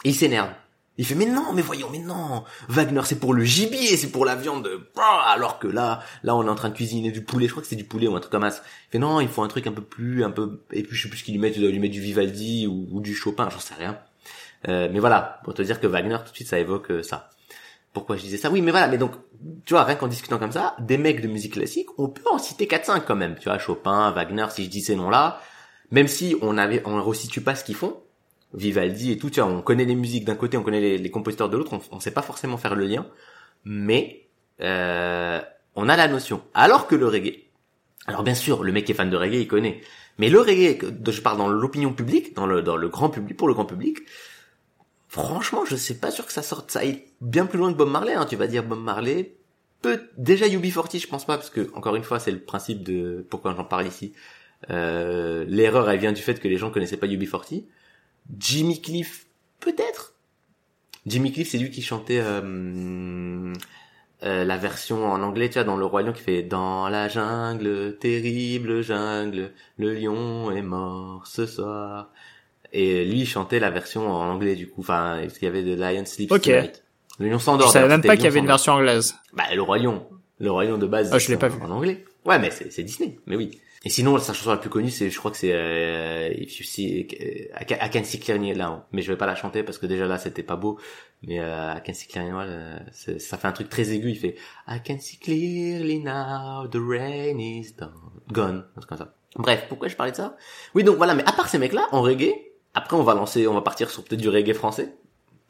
[0.05, 0.51] Et il s'énerve.
[1.01, 4.25] Il fait, mais non, mais voyons, mais non, Wagner c'est pour le gibier, c'est pour
[4.25, 4.69] la viande,
[5.27, 7.69] alors que là, là on est en train de cuisiner du poulet, je crois que
[7.69, 8.63] c'est du poulet ou un truc comme ça.
[8.89, 11.05] Il fait, non, il faut un truc un peu plus, un peu, et puis je
[11.05, 13.15] sais plus ce qu'il lui met, il doit lui mettre du Vivaldi ou, ou du
[13.15, 14.01] Chopin, j'en sais rien.
[14.67, 17.31] Euh, mais voilà, pour te dire que Wagner, tout de suite, ça évoque euh, ça.
[17.93, 18.51] Pourquoi je disais ça?
[18.51, 19.13] Oui, mais voilà, mais donc,
[19.65, 22.39] tu vois, rien qu'en discutant comme ça, des mecs de musique classique, on peut en
[22.39, 23.37] citer 4-5 quand même.
[23.37, 25.41] Tu vois, Chopin, Wagner, si je dis ces noms-là,
[25.91, 27.97] même si on avait, on resitue pas ce qu'ils font,
[28.55, 31.49] Vivaldi et tout, tu vois, on connaît les musiques d'un côté, on connaît les, compositeurs
[31.49, 33.07] de l'autre, on, on sait pas forcément faire le lien,
[33.65, 34.29] mais
[34.61, 35.41] euh,
[35.75, 36.43] on a la notion.
[36.55, 37.45] Alors que le reggae,
[38.07, 39.83] alors bien sûr, le mec qui est fan de reggae, il connaît,
[40.19, 43.49] mais le reggae, je parle dans l'opinion publique, dans le, dans le grand public, pour
[43.49, 43.99] le grand public,
[45.09, 47.91] franchement, je sais pas sûr que ça sorte, ça aille bien plus loin que Bob
[47.91, 48.27] Marley, hein.
[48.27, 49.35] tu vas dire Bob Marley,
[49.83, 53.27] peut, déjà UB40, je pense pas, parce que, encore une fois, c'est le principe de,
[53.31, 54.13] pourquoi j'en parle ici,
[54.71, 57.65] euh, l'erreur, elle vient du fait que les gens connaissaient pas UB40,
[58.39, 59.27] Jimmy Cliff,
[59.61, 60.15] peut-être?
[61.07, 63.55] Jimmy Cliff, c'est lui qui chantait euh,
[64.25, 67.09] euh, la version en anglais, tu vois, dans le roi lion qui fait dans la
[67.09, 72.11] jungle, terrible jungle, le lion est mort ce soir.
[72.73, 75.63] Et lui il chantait la version en anglais du coup, enfin, parce qu'il y avait
[75.63, 76.43] de Lion Sleeps Ok.
[76.43, 76.85] Tonight.
[77.19, 77.67] Le lion s'endort.
[77.69, 79.15] Je savais même pas qu'il y avait une version anglaise.
[79.33, 80.07] Bah, le roi lion.
[80.39, 81.11] Le roi lion de base.
[81.13, 81.63] Ah, je l'ai pas en- vu.
[81.63, 82.05] En anglais.
[82.25, 83.19] Ouais, mais c'est Disney.
[83.27, 83.59] Mais oui.
[83.85, 86.65] Et sinon, sa chanson la plus connue, c'est, je crois que c'est euh, If You
[86.67, 88.83] See, euh, I Can- See Clearly Now.
[88.93, 90.79] Mais je vais pas la chanter parce que déjà là, c'était pas beau.
[91.27, 92.79] Mais euh, I Can See Clearly Now, euh,
[93.19, 94.11] ça fait un truc très aigu.
[94.11, 94.35] Il fait
[94.69, 97.93] I Can See Clearly Now, the rain is done.
[98.33, 98.65] Gone.
[98.77, 99.15] Un truc comme ça.
[99.37, 100.37] Bref, pourquoi je parlais de ça?
[100.75, 101.15] Oui, donc voilà.
[101.15, 102.33] Mais à part ces mecs-là, en reggae,
[102.75, 104.95] après on va lancer, on va partir sur peut-être du reggae français.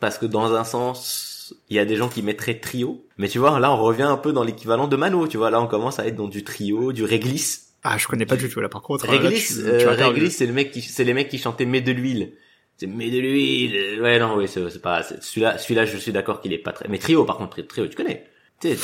[0.01, 3.05] Parce que dans un sens, il y a des gens qui mettraient trio.
[3.17, 5.27] Mais tu vois, là, on revient un peu dans l'équivalent de Mano.
[5.27, 7.75] Tu vois, là, on commence à être dans du trio, du réglisse.
[7.83, 8.69] Ah, je connais pas du tout là.
[8.69, 11.81] Par contre, Réglisse, euh, réglisse, c'est le mec qui, c'est les mecs qui chantaient mets
[11.81, 12.35] de l'huile.
[12.77, 14.01] C'est mets de l'huile.
[14.01, 16.73] Ouais, non, oui, c'est c'est pas, c'est- celui-là, celui-là, je suis d'accord qu'il est pas
[16.73, 18.25] très, mais trio, par contre, trio, tu connais.
[18.61, 18.79] Tu sais,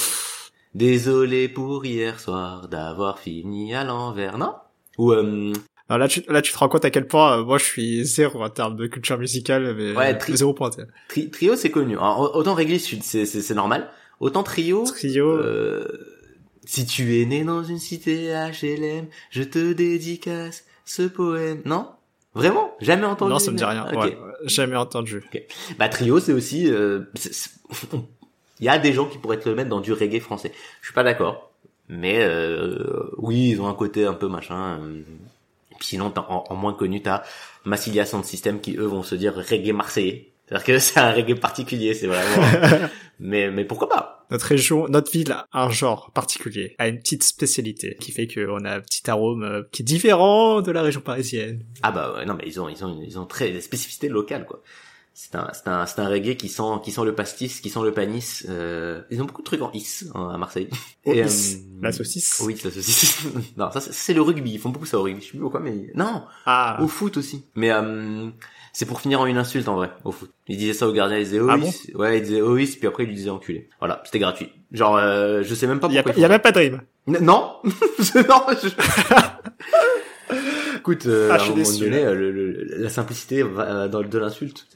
[0.75, 4.55] désolé pour hier soir d'avoir fini à l'envers, non?
[4.99, 5.53] Ou, euh,
[5.89, 8.05] Alors là, tu, là, tu te rends compte à quel point euh, moi je suis
[8.07, 10.71] zéro en termes de culture musicale, mais Ouais, euh, tri- zéro point.
[11.09, 11.97] tri- trio, c'est connu.
[11.99, 13.91] Alors, autant réglisse, c'est, normal.
[14.21, 15.29] Autant trio, Trio.
[15.29, 15.87] Euh,
[16.65, 21.61] si tu es né dans une cité HLM, je te dédicace ce poème.
[21.67, 21.89] Non?
[22.35, 22.75] Vraiment?
[22.81, 23.33] Jamais entendu?
[23.33, 23.87] Non, ça me dit rien.
[23.95, 25.23] Ouais, jamais entendu.
[25.79, 26.71] Bah trio, c'est aussi.
[26.73, 27.01] euh,
[28.61, 30.53] Il y a des gens qui pourraient te le mettre dans du reggae français.
[30.81, 31.51] Je suis pas d'accord,
[31.89, 34.79] mais euh, oui, ils ont un côté un peu machin.
[35.85, 37.23] Puis sinon, en moins connu, t'as
[37.67, 40.33] Massilia Sound System qui eux vont se dire reggae marseillais.
[40.47, 42.89] C'est-à-dire que c'est un reggae particulier, c'est vraiment.
[43.21, 44.27] mais mais pourquoi pas?
[44.31, 48.65] Notre région, notre ville a un genre particulier, a une petite spécialité qui fait qu'on
[48.65, 51.63] a un petit arôme euh, qui est différent de la région parisienne.
[51.83, 54.47] Ah bah ouais, non mais ils ont ils ont ils ont très des spécificités locales
[54.47, 54.63] quoi.
[55.17, 57.79] C'est un c'est un c'est un reggae qui sent qui sent le pastis, qui sent
[57.85, 58.43] le panis.
[58.49, 60.69] Euh, ils ont beaucoup de trucs en is hein, à Marseille.
[61.07, 61.29] Au Et, euh,
[61.81, 62.43] la saucisse.
[62.45, 63.25] Oui, la saucisse.
[63.57, 64.51] non, ça c'est- c'est le rugby.
[64.55, 65.21] Ils font beaucoup ça au rugby.
[65.21, 67.45] Je sais plus pourquoi, mais non, Ah, au foot aussi.
[67.55, 68.29] Mais euh,
[68.73, 70.33] c'est pour finir en une insulte en vrai au foot.
[70.49, 71.93] Il disait ça au gardien, il disait oh Ah is.
[71.95, 73.69] ouais, il disait oh is, puis après il lui disait enculé.
[73.79, 74.51] Voilà, c'était gratuit.
[74.73, 76.19] Genre euh, je sais même pas il y a, pourquoi.
[76.19, 76.81] il y a ils font même pas de rime.
[77.07, 78.43] N- Non, non.
[78.61, 78.69] je-
[80.79, 84.03] Écoute, euh, Ah, à un moment donné, euh, le- le- la simplicité va euh, dans
[84.03, 84.67] de l'insulte.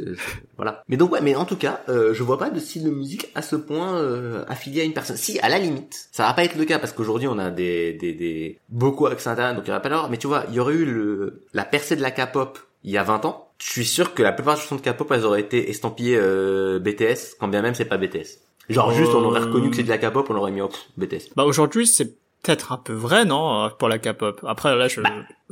[0.56, 0.82] Voilà.
[0.88, 3.28] Mais donc ouais, mais en tout cas, euh, je vois pas de style de musique
[3.34, 5.16] à ce point euh, affilié à une personne.
[5.16, 7.92] Si, à la limite, ça va pas être le cas parce qu'aujourd'hui on a des
[7.94, 10.08] des des beaucoup accents internet, donc il y aura pas l'heure.
[10.10, 12.98] Mais tu vois, il y aurait eu le la percée de la K-pop il y
[12.98, 13.48] a 20 ans.
[13.60, 16.78] Je suis sûr que la plupart des chansons de K-pop elles auraient été estampillées euh,
[16.78, 18.38] BTS, quand bien même c'est pas BTS.
[18.70, 21.30] Genre juste on aurait reconnu que c'est de la K-pop, on aurait mis hop BTS.
[21.36, 24.40] Bah aujourd'hui, c'est peut-être un peu vrai, non, euh, pour la K-pop.
[24.46, 25.10] Après, là, je, Bah.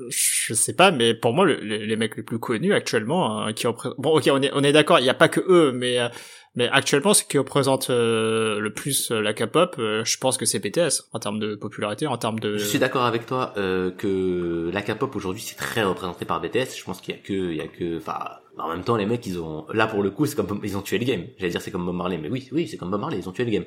[0.09, 3.67] je sais pas, mais pour moi, le- les, mecs les plus connus actuellement, euh, qui
[3.67, 3.99] représentent...
[3.99, 6.09] Bon, ok, on est, on est d'accord, il n'y a pas que eux, mais, euh,
[6.55, 10.59] mais actuellement, ce qui représente euh, le plus euh, la K-pop, je pense que c'est
[10.59, 12.57] BTS, en termes de popularité, en termes de...
[12.57, 16.77] Je suis d'accord avec toi euh, que la K-pop aujourd'hui c'est très représenté par BTS.
[16.79, 18.19] Je pense qu'il y a que, il y a que, enfin,
[18.59, 20.83] en même temps les mecs ils ont, là pour le coup c'est comme ils ont
[20.83, 21.25] tué le game.
[21.37, 23.33] J'allais dire c'est comme Bob Marley, mais oui, oui c'est comme Bob Marley, ils ont
[23.33, 23.65] tué le game.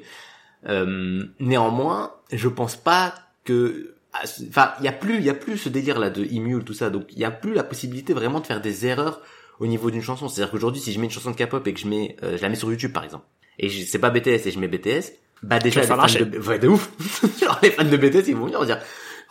[0.67, 3.13] Euh, néanmoins, je pense pas
[3.45, 6.09] que, ah, c'est- enfin, il y a plus, il y a plus ce délire là
[6.09, 8.85] de Emule tout ça, donc il y a plus la possibilité vraiment de faire des
[8.85, 9.21] erreurs
[9.59, 10.27] au niveau d'une chanson.
[10.27, 12.41] C'est-à-dire qu'aujourd'hui si je mets une chanson de K-pop et que je mets, euh, je
[12.41, 13.25] la mets sur YouTube par exemple,
[13.57, 15.95] et je- c'est pas BTS et je mets BTS, bah déjà les fans
[16.25, 16.91] de, ouais, de ouf.
[17.41, 18.79] Genre les fans de BTS ils vont venir dire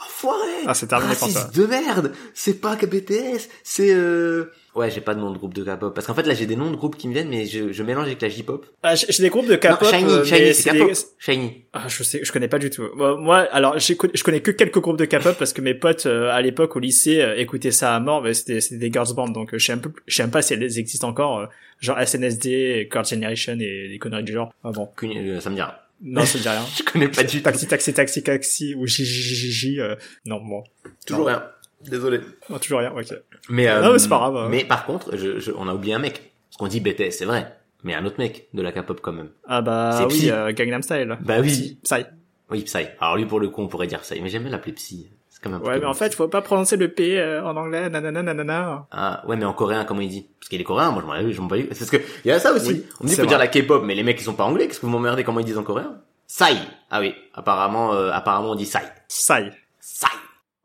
[0.01, 4.53] Enfoiré Ah, c'est terminé pour de merde C'est pas que BTS, c'est euh...
[4.79, 5.93] Ouais, j'ai pas de nom de groupe de K-pop.
[5.95, 7.83] Parce qu'en fait, là, j'ai des noms de groupes qui me viennent, mais je, je
[7.83, 8.65] mélange avec la J-pop.
[8.83, 10.89] Ah, j'ai des groupes de Non, K-pop, Shiny, euh, Shiny, c'est K-pop.
[10.89, 11.65] des- Shiny.
[11.73, 12.85] Ah, je sais, je connais pas du tout.
[12.95, 16.41] Moi, alors, je connais que quelques groupes de K-pop parce que mes potes euh, à
[16.43, 19.53] l'époque au lycée euh, écoutaient ça à mort, mais c'était c'était des girls band, donc
[19.53, 21.47] euh, je sais un peu, je sais même pas si elles existent encore, euh,
[21.81, 24.53] genre SNSD, Girl Generation et des conneries du genre.
[24.63, 25.07] Ah bon, Ça
[25.51, 25.75] me dit rien.
[26.03, 26.65] non, ça dit rien.
[26.79, 27.43] Je connais pas du tout.
[27.43, 30.63] Taxi, taxi, taxi, taxi ou JJJJ, euh, non, bon,
[31.07, 31.43] Toujours rien.
[31.89, 32.19] Désolé.
[32.51, 32.93] non, toujours rien.
[32.93, 33.07] Ok.
[33.49, 34.49] Mais, euh, Non, mais c'est pas grave, hein.
[34.51, 36.33] Mais par contre, je, je- on a oublié un mec.
[36.51, 37.55] Parce qu'on dit BTS, c'est vrai.
[37.85, 39.31] Mais un autre mec de la K-pop quand même.
[39.47, 40.31] Ah bah C'est oui, Psy.
[40.31, 41.17] euh, Gangnam Style.
[41.21, 41.79] Bah oui.
[41.85, 42.05] Psy.
[42.51, 42.87] Oui, Psy.
[43.01, 44.21] Alors lui, pour le coup, on pourrait dire Psy.
[44.23, 45.09] Mais j'aime bien l'appeler Psy.
[45.29, 47.89] C'est comme un Ouais, mais en fait, faut pas prononcer le P euh, en anglais,
[47.89, 48.87] nanana, nanana.
[48.91, 50.29] Ah, ouais, mais en coréen, comment il dit?
[50.41, 52.29] Parce qu'il est coréen, moi je m'en ai je m'en les- C'est parce que, il
[52.29, 52.69] y a ça aussi.
[52.71, 53.47] Oui, On me dit faut dire vrai.
[53.47, 55.47] la K-pop, mais les mecs ils sont pas anglais, qu'est-ce que vous m'emmerdez comment ils
[55.47, 55.99] disent en coréen?
[56.27, 56.55] Sai
[56.91, 58.81] Ah oui, apparemment, euh, apparemment on dit Sai.
[59.07, 59.51] Sai.
[59.79, 60.09] Sai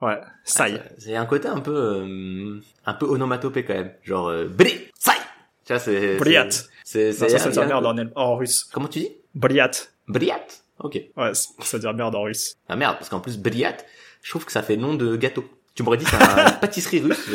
[0.04, 0.82] Ouais, Sai.
[0.98, 3.92] C'est un côté un peu, euh, un peu onomatopée quand même.
[4.04, 5.14] Genre, euh, Bri Sai
[5.66, 6.18] Tu vois, c'est...
[6.18, 6.50] Briat.
[6.84, 8.66] C'est, c'est, ça, ça veut y dire merde en, en russe.
[8.74, 9.10] Comment tu dis?
[9.36, 9.72] Briat.
[10.08, 10.46] Briat?
[10.80, 11.00] Ok.
[11.16, 12.56] Ouais, ça veut dire merde en russe.
[12.68, 13.78] Ah merde, parce qu'en plus Briat,
[14.22, 15.46] je trouve que ça fait nom de gâteau.
[15.76, 17.28] Tu m'aurais dit c'est un pâtisserie russe.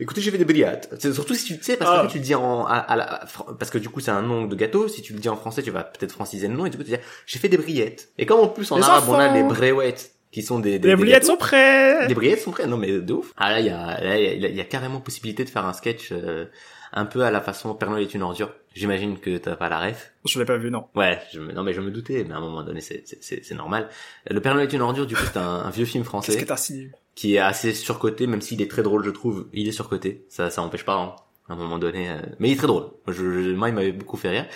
[0.00, 0.80] Écoutez, j'ai fait des Briat.
[0.98, 2.08] C'est surtout si tu tu sais parce que Ah.
[2.10, 3.24] tu le dis en à, à la
[3.60, 4.88] parce que du coup c'est un nom de gâteau.
[4.88, 6.82] Si tu le dis en français, tu vas peut-être franciser le nom et du coup
[6.82, 8.08] tu dis j'ai fait des brillettes.
[8.18, 9.94] Et comme en plus en Les arabe on a les brewets
[10.36, 11.26] qui sont des des, Les des bliettes gâteaux.
[11.32, 13.32] sont prêts Les brillettes sont prêts, non mais de ouf.
[13.38, 15.72] Ah là il y a là, il y y a carrément possibilité de faire un
[15.72, 16.44] sketch euh,
[16.92, 18.52] un peu à la façon Père Noël est une ordure.
[18.74, 20.12] J'imagine que t'as pas la ref.
[20.26, 20.84] Je l'ai pas vu, non.
[20.94, 23.54] Ouais, je non mais je me doutais, mais à un moment donné c'est c'est c'est
[23.54, 23.88] normal.
[24.30, 26.36] Le Père Noël est une ordure, du coup c'est un, un vieux film Qu'est-ce français
[26.36, 26.70] que t'as
[27.14, 29.46] qui est assez surcoté, même s'il est très drôle je trouve.
[29.54, 30.96] Il est surcoté, ça ça empêche pas.
[30.96, 31.16] Hein,
[31.48, 32.90] à un moment donné, euh, mais il est très drôle.
[33.08, 34.46] Je, je- moi il m'avait beaucoup fait rire.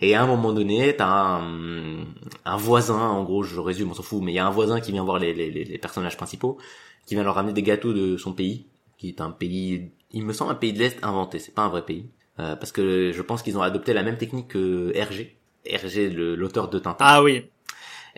[0.00, 2.04] Et à un moment donné, t'as un,
[2.44, 4.80] un voisin, en gros, je résume, on s'en fout, mais il y a un voisin
[4.80, 6.58] qui vient voir les, les, les personnages principaux,
[7.06, 10.32] qui vient leur ramener des gâteaux de son pays, qui est un pays, il me
[10.32, 12.06] semble un pays de l'Est inventé, c'est pas un vrai pays.
[12.38, 15.36] Euh, parce que je pense qu'ils ont adopté la même technique que RG.
[15.70, 16.96] RG, le- l'auteur de Tintin.
[17.06, 17.44] Ah oui.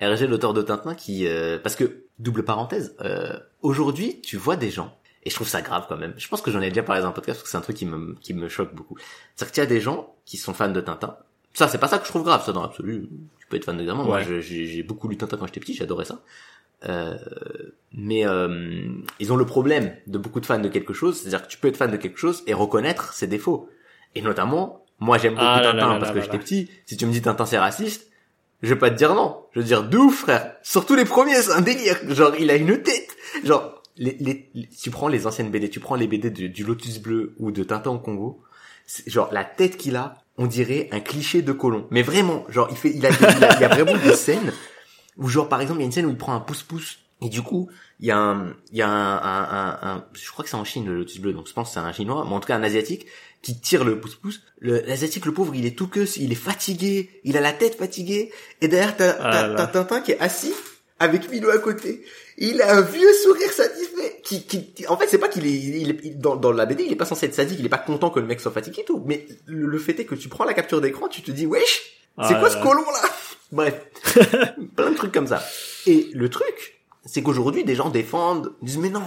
[0.01, 1.27] RG, l'auteur de Tintin, qui...
[1.27, 5.63] euh, parce que, double parenthèse, euh, aujourd'hui, tu vois des gens, et je trouve ça
[5.63, 7.51] grave quand même, je pense que j'en ai déjà parlé dans un podcast, parce que
[7.51, 8.97] c'est un truc qui me, qui me choque beaucoup.
[9.35, 11.17] C'est-à-dire qu'il y a des gens qui sont fans de Tintin.
[11.55, 13.09] Ça, c'est pas ça que je trouve grave, ça, dans l'absolu.
[13.39, 13.93] Tu peux être fan de.
[13.93, 14.25] Moi, Ouais.
[14.25, 16.23] je- j'ai beaucoup lu Tintin quand j'étais petit, j'adorais ça.
[16.89, 17.17] Euh,
[17.93, 18.87] mais euh,
[19.21, 21.69] ils ont le problème de beaucoup de fans de quelque chose, c'est-à-dire que tu peux
[21.69, 23.69] être fan de quelque chose et reconnaître ses défauts.
[24.17, 26.71] Et notamment, moi j'aime beaucoup Ah Tintin là là parce là que j'étais petit.
[26.87, 28.09] Si tu me dis Tintin c'est raciste,
[28.63, 29.45] je vais pas te dire non.
[29.53, 30.57] Je vais te dire de ouf frère.
[30.63, 31.99] Surtout les premiers, c'est un délire.
[32.09, 33.11] Genre il a une tête.
[33.45, 36.65] Genre les, les, les- tu prends les anciennes BD, tu prends les BD de- du
[36.65, 38.43] Lotus Bleu ou de Tintin au Congo.
[39.07, 41.87] Genre la tête qu'il a, on dirait un cliché de colon.
[41.91, 44.15] Mais vraiment, genre il fait, il a, des- il a, il y a vraiment des
[44.27, 44.53] scènes
[45.19, 47.29] où genre par exemple il y a une scène où il prend un pouce-pouce et
[47.29, 47.69] du coup
[48.01, 50.57] il y a un, il y a un, un, un, un- je crois que c'est
[50.57, 52.49] en Chine le Lotus Bleu, donc je pense que c'est un chinois, mais en tout
[52.49, 53.07] cas un asiatique
[53.43, 54.41] qui tire le pouce-pouce.
[54.61, 58.31] L'asiatique, le pauvre, il est tout que, il est fatigué, il a la tête fatiguée,
[58.61, 59.67] et derrière t'as, Ah.
[59.67, 60.53] Tintin qui est assis
[61.01, 62.05] avec Milou à côté.
[62.39, 63.92] Il a un vieux sourire satisfait.
[64.33, 66.65] Qui, qui, qui- en fait, c'est pas qu'il est, il est il- dans, dans la
[66.67, 68.53] BD, il est pas censé être sadique, il est pas content que le mec soit
[68.53, 69.03] fatigué et tout.
[69.07, 71.83] Mais le, le fait est que tu prends la capture d'écran, tu te dis, wesh,
[72.17, 73.09] c'est Ah quoi là ce colon là?
[73.53, 73.81] Bref,
[74.77, 75.43] plein de trucs comme ça.
[75.87, 79.03] Et le truc, c'est qu'aujourd'hui, des gens défendent, disent mais non,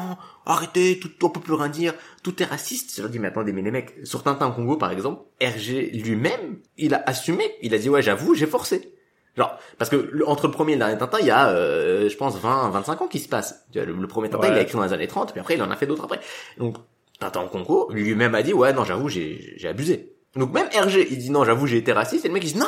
[0.46, 2.94] arrêtez, tout, on peut plus rien dire, tout est raciste.
[2.96, 5.92] Je leur dis mais attendez, mais les mecs, sur Tintin au Congo par exemple, RG
[5.94, 8.92] lui-même, il a assumé, il a dit ouais j'avoue, j'ai forcé.
[9.38, 12.08] Genre, parce que le- entre le premier et le dernier Tintin, il y a, euh,
[12.10, 13.66] je pense, 20, 25 ans qui se passent.
[13.74, 14.54] Le, le premier Tintin, Ouais.
[14.54, 16.20] il a écrit dans les années 30, puis après, il en a fait d'autres après.
[16.58, 16.78] Donc,
[17.20, 20.14] Tintin au Congo, lui-même a dit, ouais, non, j'avoue, j'ai, j'ai abusé.
[20.36, 22.60] Donc même RG, il dit, non, j'avoue, j'ai été raciste, et le mec, il dit,
[22.60, 22.66] non,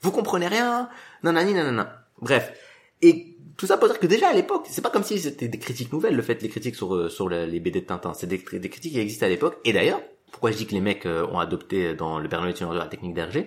[0.00, 0.88] vous comprenez rien,
[1.22, 2.04] nanani, nanana.
[2.20, 2.52] Bref.
[3.02, 5.58] Et tout ça pour dire que déjà à l'époque, c'est pas comme si c'était des
[5.58, 8.14] critiques nouvelles, le fait, les critiques sur, euh, sur le- les BD de Tintin.
[8.14, 9.58] C'est des, des critiques qui existaient à l'époque.
[9.64, 10.00] Et d'ailleurs,
[10.32, 13.14] pourquoi je dis que les mecs euh, ont adopté dans le Père Noël la technique
[13.14, 13.46] d'RG,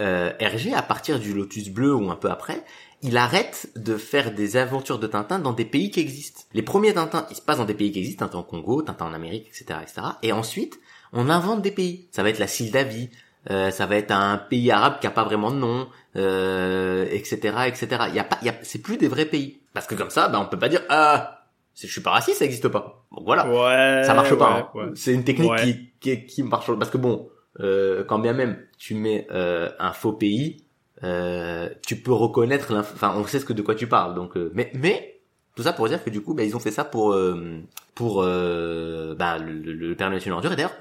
[0.00, 2.62] euh, RG, à partir du Lotus Bleu ou un peu après,
[3.02, 6.42] il arrête de faire des aventures de Tintin dans des pays qui existent.
[6.54, 9.06] Les premiers Tintins, ils se passent dans des pays qui existent, Tintin au Congo, Tintin
[9.06, 10.00] en Amérique, etc., etc.
[10.22, 10.78] Et ensuite,
[11.12, 12.08] on invente des pays.
[12.12, 13.10] Ça va être la Sildavie,
[13.50, 17.36] euh, ça va être un pays arabe qui a pas vraiment de nom, euh, etc.,
[17.66, 17.88] etc.
[18.08, 19.60] Il y a pas, y a, c'est plus des vrais pays.
[19.74, 21.44] Parce que comme ça, ben on peut pas dire ah,
[21.76, 23.04] je suis pas raciste, ça existe pas.
[23.12, 24.02] Donc voilà Ouais.
[24.04, 24.50] ça marche pas.
[24.50, 24.68] ouais, hein.
[24.88, 24.92] ouais.
[24.94, 27.28] C'est une technique qui, qui qui marche parce que bon,
[27.58, 30.58] quand bien même tu mets euh, un faux pays,
[31.02, 34.14] euh, tu peux reconnaître, enfin on sait ce que de quoi tu parles.
[34.14, 35.20] Donc, euh, mais mais
[35.56, 37.60] tout ça pour dire que du coup, bah, ils ont fait ça pour euh,
[37.94, 40.52] pour euh, bah, le, le, Père Noël est une ordure.
[40.52, 40.76] Et d'ailleurs,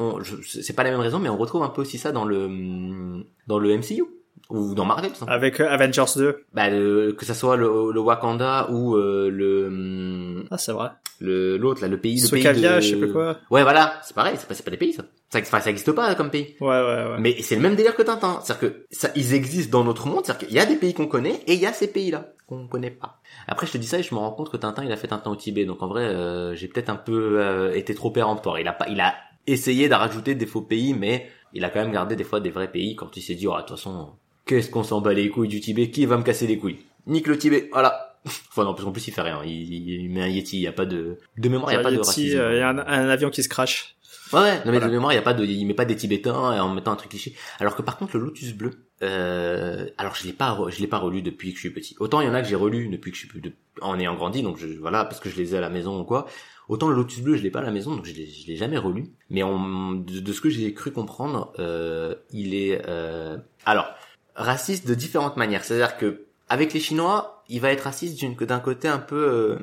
[0.47, 3.59] c'est pas la même raison, mais on retrouve un peu aussi ça dans le dans
[3.59, 4.03] le MCU
[4.49, 5.11] ou dans Marvel.
[5.11, 5.25] tout.
[5.27, 6.43] Avec euh, Avengers 2.
[6.53, 10.89] Bah, le- que ça soit le, le Wakanda ou euh, le Ah, c'est vrai.
[11.19, 12.79] le l'autre là, le pays, le Sokovia, pays de...
[12.81, 13.37] je sais pas quoi.
[13.51, 15.03] Ouais, voilà, c'est pareil, c'est pas, c'est pas des pays, ça.
[15.33, 16.55] Ça, enfin, ça existe pas comme pays.
[16.61, 17.15] Ouais, ouais, ouais.
[17.19, 18.39] Mais c'est le même délire que Tintin.
[18.43, 20.23] C'est-à-dire que ça, ils existent dans notre monde.
[20.23, 22.67] C'est-à-dire qu'il y a des pays qu'on connaît et il y a ces pays-là qu'on
[22.67, 23.19] connaît pas.
[23.47, 25.07] Après, je te dis ça et je me rends compte que Tintin, il a fait
[25.07, 25.65] Tintin au Tibet.
[25.65, 28.59] Donc en vrai, euh, j'ai peut-être un peu euh, été trop péremptoire.
[28.59, 29.15] Il a pas, il a
[29.47, 32.51] essayé de rajouter des faux pays, mais il a quand même gardé des fois des
[32.51, 34.09] vrais pays quand il s'est dit, oh, de toute façon,
[34.45, 35.89] qu'est-ce qu'on s'en bat les couilles du Tibet?
[35.89, 36.77] Qui va me casser les couilles?
[37.07, 38.11] Nique le Tibet, voilà.
[38.25, 39.41] Enfin non, qu'en plus il fait rien.
[39.43, 40.57] Il, il met un Yeti.
[40.57, 41.71] Il y a pas de de mémoire.
[41.71, 42.37] Il y a pas de racisme.
[42.37, 43.95] euh, il y a un, un avion qui se crache.
[44.33, 44.55] Ouais, ouais.
[44.57, 44.87] Non, mais Voilà.
[44.87, 46.95] de mémoire, il y a pas de, il met pas des Tibétains en mettant un
[46.95, 47.35] truc cliché.
[47.59, 50.97] Alors que par contre, le Lotus bleu, euh, alors je l'ai pas, je l'ai pas
[50.97, 51.95] relu depuis que je suis petit.
[51.99, 54.15] Autant il y en a que j'ai relu depuis que je suis de- en ayant
[54.15, 56.25] grandi, donc je, voilà, parce que je les ai à la maison ou quoi.
[56.69, 58.77] Autant le Lotus bleu, je l'ai pas à la maison, donc je l'ai, l'ai jamais
[58.77, 59.07] relu.
[59.29, 63.87] Mais on, de, de ce que j'ai cru comprendre, euh, il est, euh, alors
[64.35, 65.63] raciste de différentes manières.
[65.65, 69.55] C'est-à-dire que avec les Chinois, il va être raciste d'une- d'un côté un peu euh,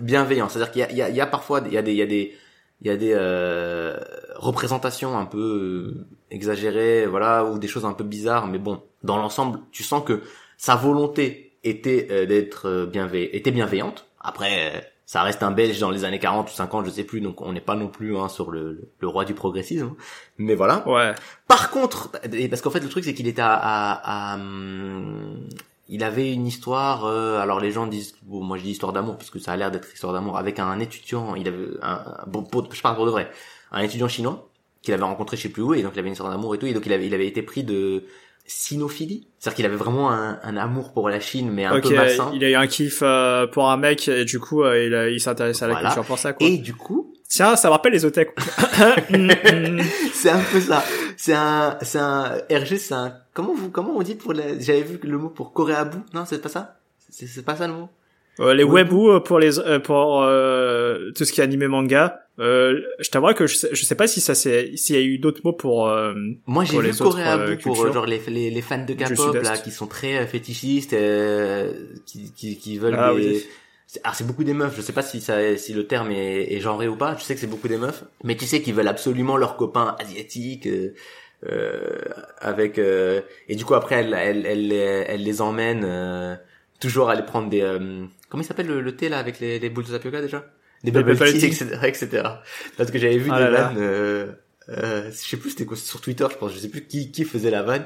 [0.00, 0.48] bienveillant.
[0.48, 1.92] C'est-à-dire qu'il y a, il y, a, il y a parfois, il y a des,
[1.92, 2.32] il y a des,
[2.82, 3.96] il y a des euh,
[4.36, 8.46] représentations un peu euh, exagérées, voilà, ou des choses un peu bizarres.
[8.46, 10.22] Mais bon, dans l'ensemble, tu sens que
[10.58, 14.06] sa volonté était euh, d'être euh, bienveillante, était bienveillante.
[14.20, 17.20] Après, euh, ça reste un Belge dans les années 40 ou 50, je sais plus,
[17.20, 19.94] donc on n'est pas non plus hein, sur le, le- le roi du progressisme.
[20.36, 20.86] Mais voilà.
[20.88, 21.12] Ouais.
[21.46, 22.10] Par contre,
[22.50, 25.48] parce qu'en fait le truc c'est qu'il était à, à, à, hum,
[25.88, 27.04] il avait une histoire.
[27.06, 29.56] euh, alors les gens disent, bon, moi je dis histoire d'amour parce que ça a
[29.56, 31.34] l'air d'être histoire d'amour avec un étudiant.
[31.36, 33.30] Il avait un, bon, pour- je parle pour de vrai,
[33.72, 34.48] un étudiant chinois
[34.82, 36.58] qu'il avait rencontré je sais plus où et donc il avait une histoire d'amour et
[36.58, 38.04] tout et donc il avait il avait été pris de
[38.48, 42.30] sinophilie, c'est-à-dire qu'il avait vraiment un, un amour pour la Chine mais un peu malsain.
[42.32, 45.08] il a eu un kiff euh, pour un mec et du coup euh, il, a-
[45.10, 45.88] il s'intéresse à la Voilà.
[45.88, 46.46] culture pour ça quoi.
[46.46, 48.32] Et du coup, Tiens, ça me rappelle les otaku.
[49.10, 49.26] Mm,
[49.80, 49.82] mm.
[50.12, 50.84] c'est un peu ça.
[51.16, 53.14] C'est un, c'est un RG, c'est un.
[53.34, 54.58] Comment vous, comment on dit pour la.
[54.58, 55.98] J'avais vu le mot pour Coréabou.
[56.14, 56.76] Non, c'est pas ça?
[57.08, 57.88] C'est, pas ça le mot?
[58.40, 62.20] Euh, les webu euh, pour les euh, pour euh, tout ce qui est animé manga.
[62.38, 65.02] Euh, je t'avoue que je sais, je sais pas si ça c'est s'il y a
[65.02, 66.12] eu d'autres mots pour euh,
[66.46, 69.70] Moi, j'ai Pour vu Coréabou pour genre les, les, les fans de K-pop là, qui
[69.70, 71.72] sont très fétichistes, euh,
[72.04, 73.36] qui, qui, qui veulent Ah des.
[73.36, 73.46] oui.
[74.02, 74.74] Alors c'est beaucoup des meufs.
[74.76, 77.16] Je sais pas si ça, si le terme est, est genré ou pas.
[77.18, 79.96] Je sais que c'est beaucoup des meufs, mais tu sais qu'ils veulent absolument leurs copains
[80.00, 80.66] asiatiques.
[80.66, 80.94] euh,
[81.46, 81.98] euh,
[82.40, 86.34] avec euh, et du coup après elle elle elle, elle les emmène euh,
[86.80, 89.68] toujours aller prendre des euh, comment il s'appelle le, le thé là avec les, les
[89.68, 90.46] boules de tapioca déjà?
[90.82, 92.22] Des bubble tea etc etc
[92.78, 93.62] parce que j'avais vu Ah des là là.
[93.68, 94.26] vannes euh,
[94.70, 97.24] euh, je sais plus c'était quoi sur Twitter je pense je sais plus qui qui
[97.24, 97.84] faisait la vanne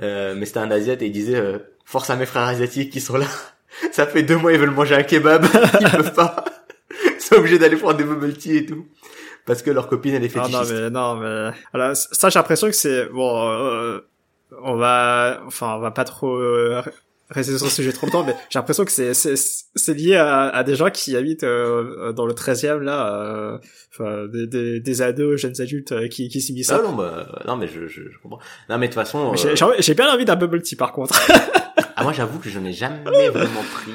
[0.00, 3.00] euh, mais c'était un asiate et il disait euh, force à mes frères asiatiques qui
[3.00, 3.26] sont là
[3.92, 5.44] ça fait deux mois ils veulent manger un kebab.
[5.80, 6.44] Ils peuvent pas.
[7.04, 8.86] Ils sont obligés d'aller prendre des bubble tea et tout.
[9.46, 10.72] Parce que leur copine elle est Ah fétichiste.
[10.72, 13.98] non mais non mais alors ça j'ai l'impression que c'est bon euh,
[14.62, 16.80] on va enfin on va pas trop euh,
[17.30, 20.42] rester sur ce sujet trop longtemps mais j'ai l'impression que c'est c'est c'est lié à,
[20.48, 23.58] à des gens qui habitent euh, dans le 13e là euh,
[23.92, 27.56] enfin des, des des ados jeunes adultes euh, qui qui s'y Ah non, bah, non,
[27.56, 28.38] mais je, je, je comprends.
[28.68, 31.18] Non, mais de toute façon, euh, j'ai bien envie d'un bubble tea par contre
[31.96, 33.92] ah, moi, j'avoue que je n'ai jamais vraiment pris.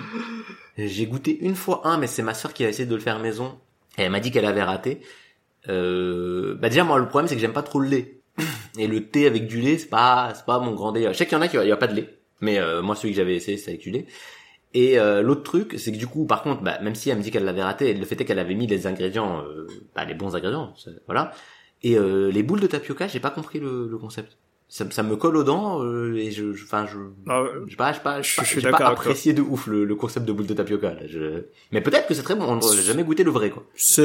[0.78, 3.20] J'ai goûté une fois un, mais c'est ma sœur qui a essayé de le faire
[3.20, 3.58] maison.
[3.98, 5.02] Et elle m'a dit qu'elle avait raté.
[5.70, 8.20] Euh, bah, déjà, moi, le problème, c'est que j'aime pas trop le lait.
[8.78, 11.14] Et le thé avec du lait, c'est pas, c'est pas mon grand délire.
[11.14, 12.18] Je sais qu'il y en a qui, il y a pas de lait.
[12.42, 14.06] Mais, euh, moi, celui que j'avais essayé, c'est avec du lait.
[14.74, 17.24] Et euh, l'autre truc, c'est que du coup, par contre, bah, même si elle me
[17.24, 20.14] dit qu'elle l'avait raté, le fait est qu'elle avait mis les ingrédients, euh, bah, les
[20.14, 20.74] bons ingrédients,
[21.06, 21.32] voilà.
[21.84, 24.38] Et euh, les boules de tapioca, j'ai pas compris le, le concept.
[24.70, 26.98] Ça, ça me colle aux dents euh, et je, je- enfin, je,
[27.30, 30.34] Ah, j'ai pas, Je- pas, je suis pas apprécié de ouf le, le concept de
[30.34, 30.94] boule de tapioca.
[30.94, 31.08] Là.
[31.08, 31.44] Je...
[31.72, 32.60] Mais peut-être que c'est très bon.
[32.60, 33.64] J'ai jamais goûté le vrai quoi.
[33.76, 34.04] c'est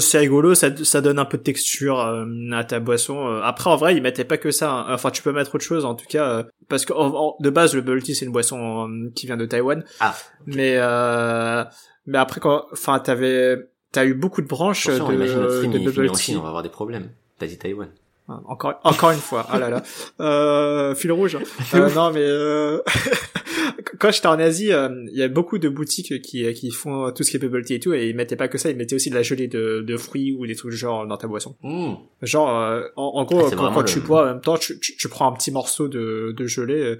[0.00, 3.68] c'est rigolo ça ça donne un peu de texture euh, à ta boisson Euh, après
[3.70, 4.86] en vrai ils mettaient pas que ça hein.
[4.94, 7.50] enfin tu peux mettre autre chose en tout cas euh, parce que en- en- de
[7.50, 10.14] base le bubble tea c'est une boisson euh, qui vient de Taïwan Ah.
[10.46, 11.64] mais euh,
[12.06, 13.58] mais après quand enfin t'avais
[13.90, 16.42] t'as eu beaucoup de branches Attention, de, imagine notre stream de bubble tea Chine, on
[16.42, 17.10] va avoir des problèmes.
[17.38, 17.88] T'as dit Taïwan.
[18.26, 19.46] Encore encore une fois.
[19.50, 19.82] Ah là là.
[20.20, 21.36] Euh, fil rouge.
[21.74, 22.78] Euh, non mais euh,
[23.98, 27.22] quand j'étais en Asie euh, il y a beaucoup de boutiques qui qui font tout
[27.22, 28.94] ce qui est bubble tea et tout et ils mettaient pas que ça ils mettaient
[28.96, 31.54] aussi de la gelée de, de fruits ou des trucs du genre dans ta boisson.
[31.62, 31.94] Mmh.
[32.22, 34.56] genre euh, en, en gros Ah, quand, vraiment quand le- tu bois en même temps
[34.56, 36.98] tu, tu, tu prends un petit morceau de, de gelée euh,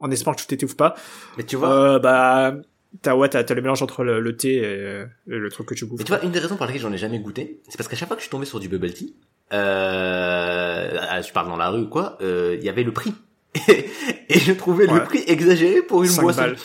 [0.00, 0.94] en espérant que tu t'étouffes pas.
[1.36, 2.54] Mais tu vois, euh, bah
[3.02, 5.84] t'as ouais t'as, le mélange entre le, le thé et, et le truc que tu
[5.86, 7.88] bouffes mais tu vois, une des raisons pour lesquelles j'en ai jamais goûté, c'est parce
[7.88, 9.14] qu'à chaque fois que je suis tombé sur du bubble tea,
[9.52, 13.14] euh, ah, je parle dans la rue ou quoi, euh, il y avait le prix.
[13.68, 14.94] et je trouvais Ouais.
[15.00, 16.40] le prix exagéré pour une boisson.
[16.42, 16.56] balles.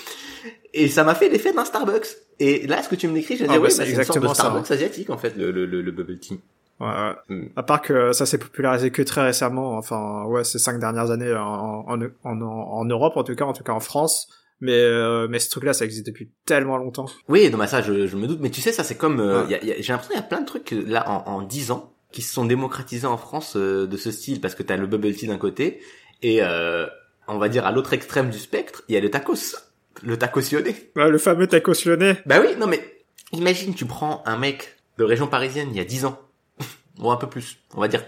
[0.74, 2.08] Et ça m'a fait l'effet d'un Starbucks.
[2.40, 4.04] Et là, ce que tu me décris, je me Ah oui, c'est bah, c'est une
[4.04, 6.40] sorte de ça, Starbucks asiatique, en fait, le, le, le, le bubble tea.
[6.80, 7.14] Ouais, ouais.
[7.36, 7.50] Mm.
[7.56, 11.34] À part que ça s'est popularisé que très récemment, enfin ouais, ces cinq dernières années
[11.34, 14.28] en, en, en, en Europe en tout cas, en tout cas en France.
[14.66, 17.06] Mais euh, mais ce truc-là, ça existe depuis tellement longtemps.
[17.28, 18.40] Oui, non, mais ça, je, je me doute.
[18.40, 19.60] Mais tu sais, ça, c'est comme, euh, Ouais.
[19.62, 22.34] j'ai l'impression qu'il y a plein de trucs là en, en 10 ans qui se
[22.34, 25.38] sont démocratisés en France euh, de ce style parce que t'as le bubble tea d'un
[25.38, 25.82] côté
[26.22, 26.86] et euh,
[27.28, 29.56] on va dire à l'autre extrême du spectre, il y a le tacos,
[30.02, 30.76] le tacosionné.
[30.96, 32.22] Ouais, le fameux tacos lyonnais.
[32.26, 32.80] Bah oui, non mais
[33.34, 36.20] imagine, tu prends un mec de région parisienne il y a 10 ans,
[37.00, 38.06] ou un peu plus, on va dire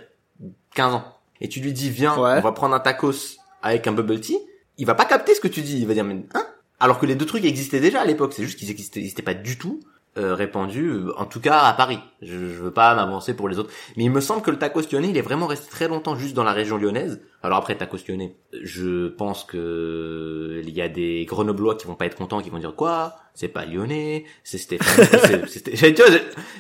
[0.75, 2.35] 15 ans, et tu lui dis viens, Ouais.
[2.37, 4.37] on va prendre un tacos avec un bubble tea,
[4.77, 6.45] il va pas capter ce que tu dis, il va dire mais hein?
[6.79, 9.57] Alors que les deux trucs existaient déjà à l'époque, c'est juste qu'ils existaient, pas du
[9.57, 9.79] tout
[10.17, 11.99] euh, euh, en tout cas à Paris.
[12.21, 14.81] Je, je veux pas m'avancer pour les autres, mais il me semble que le tacos
[14.91, 17.21] lyonnais, il est vraiment resté très longtemps juste dans la région lyonnaise.
[17.43, 22.05] Alors après tacos lyonnais, je pense que il y a des Grenoblois qui vont pas
[22.05, 23.15] être contents, qui vont dire quoi?
[23.33, 25.05] C'est pas lyonnais, c'est Stéphane.
[25.47, 25.65] c'est-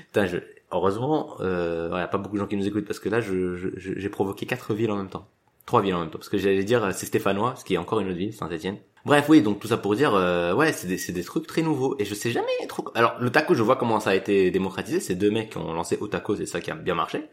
[0.07, 0.37] Putain, je-
[0.71, 3.21] heureusement, euh, ouais, y a pas beaucoup de gens qui nous écoutent parce que là,
[3.21, 5.27] je- j'ai provoqué quatre villes en même temps.
[5.65, 7.77] Trois villes en même temps, parce que j'allais dire euh, c'est stéphanois, ce qui est
[7.77, 8.77] encore une autre ville, Saint-Etienne.
[9.05, 11.61] Bref, oui, donc tout ça pour dire, euh, ouais, c'est des, c'est des trucs très
[11.61, 11.95] nouveaux.
[11.99, 12.85] Et je sais jamais trop...
[12.95, 14.99] Alors, le taco, je vois comment ça a été démocratisé.
[14.99, 17.25] C'est deux mecs qui ont lancé au taco, c'est ça qui a bien marché.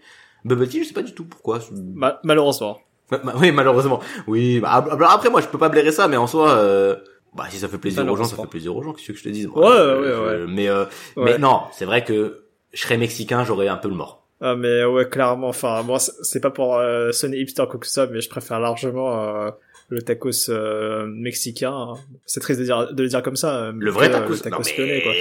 [0.45, 1.61] Bubble tea, je sais pas du tout pourquoi.
[1.73, 2.79] Ma- malheureusement.
[3.11, 4.01] Ma- ma- oui, malheureusement.
[4.27, 6.51] Oui, bah, après, moi, je peux pas blairer ça, mais en soi...
[6.53, 6.97] Euh...
[7.35, 9.25] Bah, si ça fait plaisir aux gens, ça fait plaisir aux gens, qu'est-ce que je
[9.25, 10.85] te dise Ouais, ouais, je- ouais, Mais, euh,
[11.16, 11.33] Ouais.
[11.33, 14.21] mais non, c'est vrai que je serais mexicain, j'aurais un peu le mort.
[14.44, 18.09] Ah mais ouais clairement enfin moi c'est pas pour euh, sonner hipster quoi que ça
[18.09, 19.50] mais je préfère largement euh,
[19.88, 21.94] le tacos euh, mexicain hein.
[22.26, 24.33] c'est triste de, dire, de le dire comme ça euh, Le vrai que, euh, tacos,
[24.35, 25.00] le tacos non, mais...
[25.02, 25.12] quoi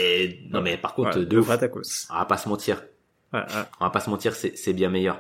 [0.52, 1.48] non mais par contre, Ouais, de le ouf.
[1.48, 2.84] vrai tacos On va pas se mentir.
[3.34, 3.46] ouais, ouais.
[3.80, 5.20] On va pas se mentir, c'est c'est bien meilleur.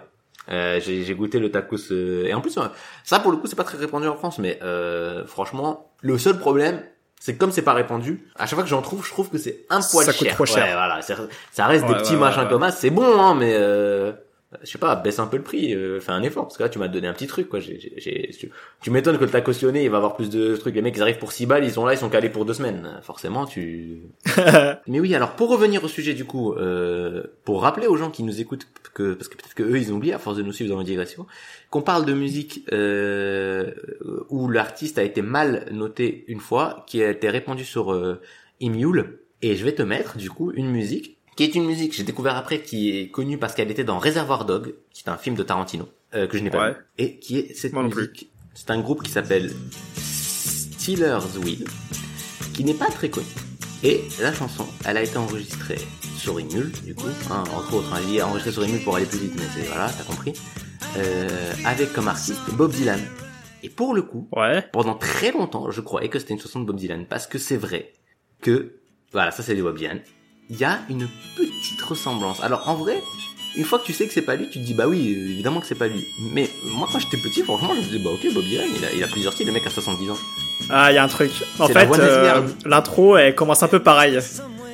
[0.50, 2.64] Euh, j'ai goûté le tacos euh, et en plus euh,
[3.04, 6.40] ça pour le coup c'est pas très répandu en France mais euh, franchement le seul
[6.40, 6.82] problème
[7.24, 9.38] c'est que comme c'est pas répandu à chaque fois que j'en trouve je trouve que
[9.38, 10.66] c'est un poil Ça coûte trop cher.
[10.66, 11.00] Ouais, voilà
[11.52, 14.12] ça reste des petits ouais, machins ouais, comme ça c'est bon hein mais euh,
[14.64, 16.70] je sais pas baisse un peu le prix euh, fais un effort parce que là
[16.70, 17.60] tu m'as donné un petit truc quoi.
[17.60, 20.76] J'ai j'ai- tu, tu m'étonnes que tacos lyonnais il va avoir plus de trucs.
[20.76, 22.54] Les mecs ils arrivent pour 6 balles ils sont là ils sont calés pour deux
[22.54, 23.00] semaines.
[23.02, 24.02] Forcément tu
[24.88, 28.24] mais oui, alors pour revenir au sujet du coup, euh, pour rappeler aux gens qui
[28.24, 30.52] nous écoutent que parce que peut-être que eux ils ont oublié à force de nous
[30.52, 31.26] suivre dans nos digressions,
[31.70, 33.72] qu'on parle de musique euh,
[34.30, 38.20] où l'artiste a été mal noté une fois, qui a été répandu sur euh,
[38.60, 41.98] Emule, et je vais te mettre du coup une musique qui est une musique que
[41.98, 45.18] j'ai découvert après qui est connue parce qu'elle était dans Reservoir Dog, qui est un
[45.18, 46.72] film de Tarantino euh, que je n'ai pas Ouais.
[46.74, 48.32] vu, et qui est cette Moi musique.
[48.54, 49.52] C'est un groupe qui s'appelle
[49.96, 51.66] Steelers Wheel,
[52.54, 53.28] qui n'est pas très connu.
[53.84, 55.80] Et la chanson, elle a été enregistrée
[56.18, 57.92] sur Emule, du coup, hein, entre autres.
[57.94, 60.34] Hein, je dis enregistrée sur Emule pour aller plus vite, mais c'est voilà, t'as compris.
[60.98, 63.00] Euh, avec comme artiste Bob Dylan.
[63.64, 66.66] Et pour le coup, ouais pendant très longtemps, je croyais que c'était une chanson de
[66.66, 67.94] Bob Dylan, parce que c'est vrai
[68.42, 68.74] que,
[69.14, 70.02] voilà, ça c'est du Bob Dylan.
[70.52, 72.44] Il y a une petite ressemblance.
[72.44, 73.02] Alors en vrai,
[73.56, 75.62] une fois que tu sais que c'est pas lui, tu te dis bah oui, évidemment
[75.62, 76.06] que c'est pas lui.
[76.20, 78.92] Mais moi quand j'étais petit, franchement, je me disais bah ok, Bob Dylan, il a,
[78.92, 80.18] il a plusieurs styles, le mec a 70 ans.
[80.70, 84.20] ah il y a un truc en fait euh, l'intro elle commence un peu pareil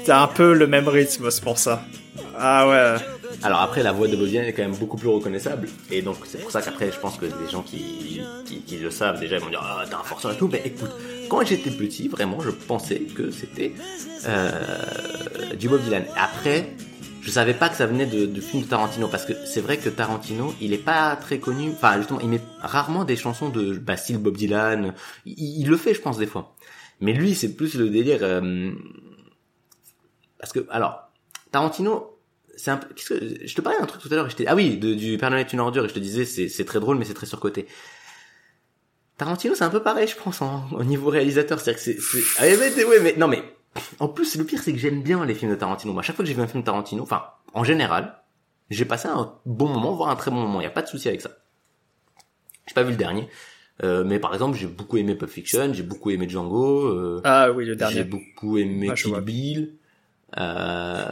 [0.06, 1.82] t'as un peu le même rythme c'est pour ça
[2.38, 2.96] ah ouais
[3.44, 5.68] Alors après, la voix de Bob Dylan est quand même beaucoup plus reconnaissable.
[5.92, 8.90] Et donc, c'est pour ça qu'après, je pense que les gens qui, qui, qui le
[8.92, 10.50] savent déjà ils vont dire Ah, t'es un forceur et tout.
[10.52, 10.92] Mais écoute,
[11.30, 13.74] quand j'étais petit, vraiment, je pensais que c'était
[14.28, 16.06] euh, du Bob Dylan.
[16.16, 16.74] Après,
[17.22, 19.08] je savais pas que ça venait de, de films de Tarantino.
[19.08, 21.72] Parce que c'est vrai que Tarantino, il est pas très connu.
[21.72, 24.94] Enfin, justement, il met rarement des chansons de style Bob Dylan.
[25.26, 26.56] Il, il le fait, je pense, des fois.
[27.00, 28.20] Mais lui, c'est plus le délire...
[28.22, 28.72] euh,
[30.40, 31.10] parce que, alors,
[31.52, 32.17] Tarantino,
[32.58, 34.78] c'est un peu, qu'est-ce que, je te parlais d'un truc tout à l'heure, ah oui,
[34.78, 36.98] de- du Père Noël est une ordure, et je te disais, c'est, c'est très drôle,
[36.98, 37.68] mais c'est très surcoté.
[39.18, 42.44] Tarantino, c'est un peu pareil, je pense, en- au niveau réalisateur, c'est-à-dire que c'est, ah,
[42.76, 43.44] mais, ouais, mais, non, mais,
[44.00, 45.94] en plus, le pire, c'est que j'aime bien les films de Tarantino.
[45.94, 48.22] Moi, à chaque fois que j'ai vu un film de Tarantino, enfin, en général,
[48.70, 51.08] j'ai passé un bon moment, voire un très bon moment, y a pas de souci
[51.08, 51.32] avec ça.
[52.68, 53.30] J'ai pas vu le dernier,
[53.84, 57.50] euh, mais par exemple, j'ai beaucoup aimé Pulp Fiction, j'ai beaucoup aimé Django, euh, ah
[57.52, 59.22] oui le j'ai dernier beaucoup aimé Ah, Kill.
[59.22, 59.74] Bill.
[60.38, 61.06] Euh...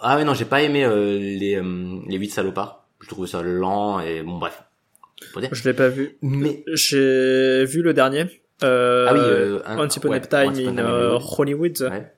[0.00, 2.86] Ah ouais non, j'ai pas aimé euh, les euh, les huit salopards.
[3.00, 4.62] Je trouvais ça lent et bon bref.
[5.52, 9.96] Je l'ai pas vu Mais j'ai vu le dernier euh, ah oui, euh, un- Once
[9.96, 11.78] Upon ouais, Time in euh, Hollywood.
[11.90, 12.12] Ouais.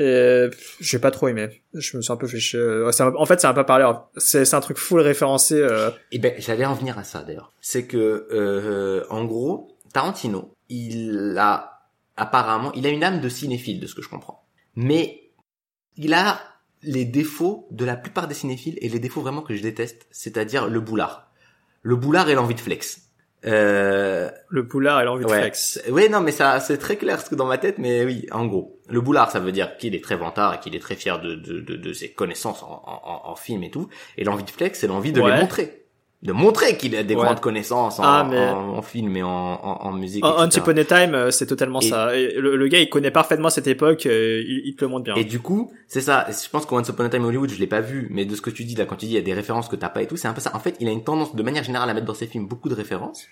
[0.00, 0.48] Et
[0.78, 1.62] j'ai pas trop aimé.
[1.74, 2.60] Je me suis un peu fait chier.
[2.60, 3.84] Un- En fait, c'est un peu parlé.
[4.16, 5.56] C'est c'est un truc full référencé.
[5.60, 7.52] euh, Et ben j'allais en venir à ça d'ailleurs.
[7.60, 11.80] C'est que euh, en gros, Tarantino, il a
[12.16, 14.44] apparemment, il a une âme de cinéphile de ce que je comprends.
[14.76, 15.30] Mais
[15.96, 16.38] il a
[16.82, 20.68] les défauts de la plupart des cinéphiles et les défauts vraiment que je déteste, c'est-à-dire
[20.68, 21.30] le boulard.
[21.82, 23.02] Le boulard et l'envie de flex.
[23.46, 25.80] Euh, Le boulard et l'envie de flex.
[25.90, 28.46] Oui, non, mais ça, c'est très clair ce que dans ma tête, mais oui, en
[28.46, 28.80] gros.
[28.88, 31.34] Le boulard, ça veut dire qu'il est très vantard et qu'il est très fier de,
[31.36, 33.88] de, de, de ses connaissances en, en, en film et tout.
[34.16, 35.34] Et l'envie de flex, c'est l'envie de Ouais.
[35.34, 35.77] les montrer.
[36.20, 37.22] De montrer qu'il a des Ouais.
[37.22, 40.24] grandes connaissances en, Ah, mais- en, en film et en, musique.
[40.24, 40.42] En.
[40.46, 42.16] Once Upon a Time, euh, c'est totalement Et- ça.
[42.16, 44.04] Et le, le gars, il connaît parfaitement cette époque.
[44.06, 45.14] euh, il, il te le montre bien.
[45.14, 46.26] Et du coup, c'est ça.
[46.28, 48.50] Je pense qu'Once Upon a Time Hollywood, je l'ai pas vu, mais de ce que
[48.50, 50.08] tu dis là, quand tu dis il y a des références que t'as pas et
[50.08, 50.50] tout, c'est un peu ça.
[50.56, 52.68] En fait, il a une tendance, de manière générale, à mettre dans ses films beaucoup
[52.68, 53.22] de références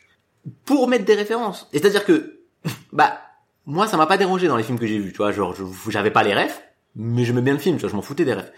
[0.64, 1.68] pour mettre des références.
[1.72, 2.38] Et c'est-à-dire que,
[2.92, 3.18] bah,
[3.66, 5.32] moi, ça m'a pas dérangé dans les films que j'ai vus, tu vois.
[5.32, 6.62] Genre, je- j'avais pas les refs,
[6.94, 7.90] mais j'aimais bien le film, tu vois.
[7.90, 8.52] Je m'en foutais des refs.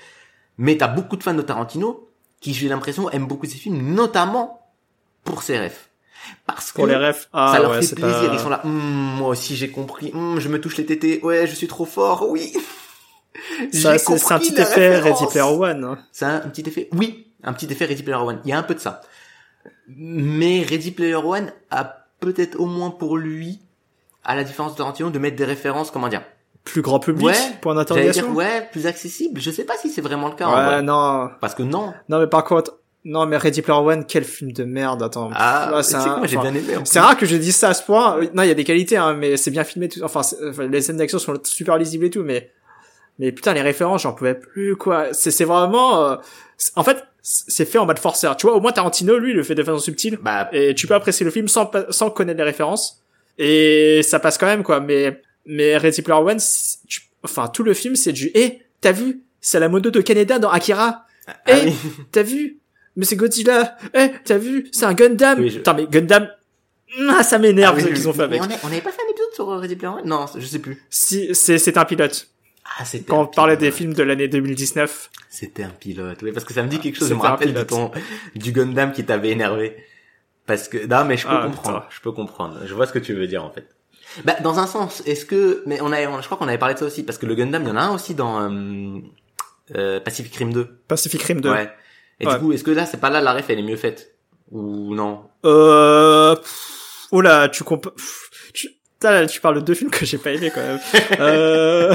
[0.58, 2.07] Mais t'as beaucoup de fans de Tarantino
[2.40, 4.60] qui, j'ai l'impression, aiment beaucoup ses films, notamment
[5.24, 5.88] pour ses refs.
[6.46, 8.28] Parce que Pour les refs, ah, ça leur ouais, fait plaisir.
[8.28, 8.72] pas- Ils sont là, Hum,
[9.16, 10.10] moi aussi j'ai compris.
[10.14, 11.20] Hum, je me touche les tétés.
[11.22, 12.28] Ouais, je suis trop fort.
[12.28, 12.52] Oui.
[13.72, 14.98] Ça, c'est un petit effet.
[14.98, 15.84] Ready Player One.
[15.84, 15.98] hein.
[16.12, 16.88] C'est un petit effet.
[16.92, 18.40] Oui, un petit effet Ready Player One.
[18.44, 19.00] Il y a un peu de ça.
[19.86, 23.60] Mais Ready Player One a peut-être au moins pour lui,
[24.24, 26.22] à la différence de Tarantino, de mettre des références, comment dire
[26.72, 28.32] Plus grand public, Ouais, point d'interrogation.
[28.32, 29.40] ouais, plus accessible.
[29.40, 30.46] Je sais pas si c'est vraiment le cas.
[30.46, 30.82] en Ouais, vrai.
[30.82, 31.28] non.
[31.40, 31.92] Parce que non.
[32.08, 35.30] Non, mais par contre, non, mais Ready Player One, quel film de merde, attends.
[35.34, 36.76] Ah, Ouais, c'est un- j'ai bien aimé.
[36.76, 38.18] en C'est rare que je dise ça à ce point.
[38.34, 39.88] Non, il y a des qualités, hein, mais c'est bien filmé.
[39.88, 40.00] Tout...
[40.02, 40.20] Enfin,
[40.70, 42.50] les scènes d'action sont super lisibles et tout, mais
[43.20, 45.06] mais putain, les références, j'en pouvais plus quoi.
[45.12, 46.04] C'est c'est vraiment.
[46.04, 46.16] euh,
[46.76, 48.36] En fait, c'est fait en mode forceur.
[48.36, 50.94] Tu vois, au moins Tarantino, lui, le fait de façon subtile Bah, et tu peux
[50.94, 53.02] apprécier le film sans sans connaître les références
[53.38, 54.80] et ça passe quand même quoi.
[54.80, 56.38] Mais mais Ready Player One,
[56.86, 58.30] tu- enfin tout le film, c'est du.
[58.34, 61.04] Eh, t'as vu C'est la moto de Canada dans Akira.
[61.26, 61.74] ah Eh, oui.
[62.12, 62.58] T'as vu
[62.96, 63.76] Mais c'est Godzilla.
[63.94, 65.38] Eh, t'as vu C'est un Gundam.
[65.40, 66.28] Oui, je- Putain, mais Gundam.
[67.10, 68.40] Ah, ça m'énerve Ah oui, ce qu'ils ont fait avec.
[68.42, 70.06] on n'avait pas fait un épisode sur euh, Ready Player One?
[70.08, 70.82] Non, je sais plus.
[70.90, 72.28] Si, c'est, c'est un pilote.
[72.78, 75.10] Ah, c'était Quand on parlait des films de l'année 2019.
[75.30, 76.18] C'était un pilote.
[76.22, 77.08] Oui, parce que ça me dit quelque chose.
[77.08, 77.90] Je me rappelle de ton,
[78.34, 79.76] du Gundam qui t'avait énervé.
[80.46, 81.78] Parce que, non, mais je peux Ah, comprendre.
[81.82, 81.94] putain.
[81.94, 82.60] Je peux comprendre.
[82.66, 83.66] Je vois ce que tu veux dire, en fait.
[84.24, 86.74] Bah, dans un sens, est-ce que, mais on a, on- je crois qu'on avait parlé
[86.74, 88.98] de ça aussi, parce que le Gundam, il y en a un aussi dans, euh,
[89.76, 90.66] euh, Pacific Rim 2.
[90.88, 91.50] Pacific Rim 2.
[91.50, 91.70] Ouais.
[92.20, 92.34] Et Ouais.
[92.34, 94.14] du coup, est-ce que là, c'est pas là, la ref, elle est mieux faite?
[94.50, 95.22] Ou non?
[95.44, 96.34] Euh,
[97.12, 97.88] oh là, tu comp...
[97.94, 98.68] pff, tu...
[99.28, 100.80] tu parles de deux films que j'ai pas aimé quand même.
[101.20, 101.94] euh,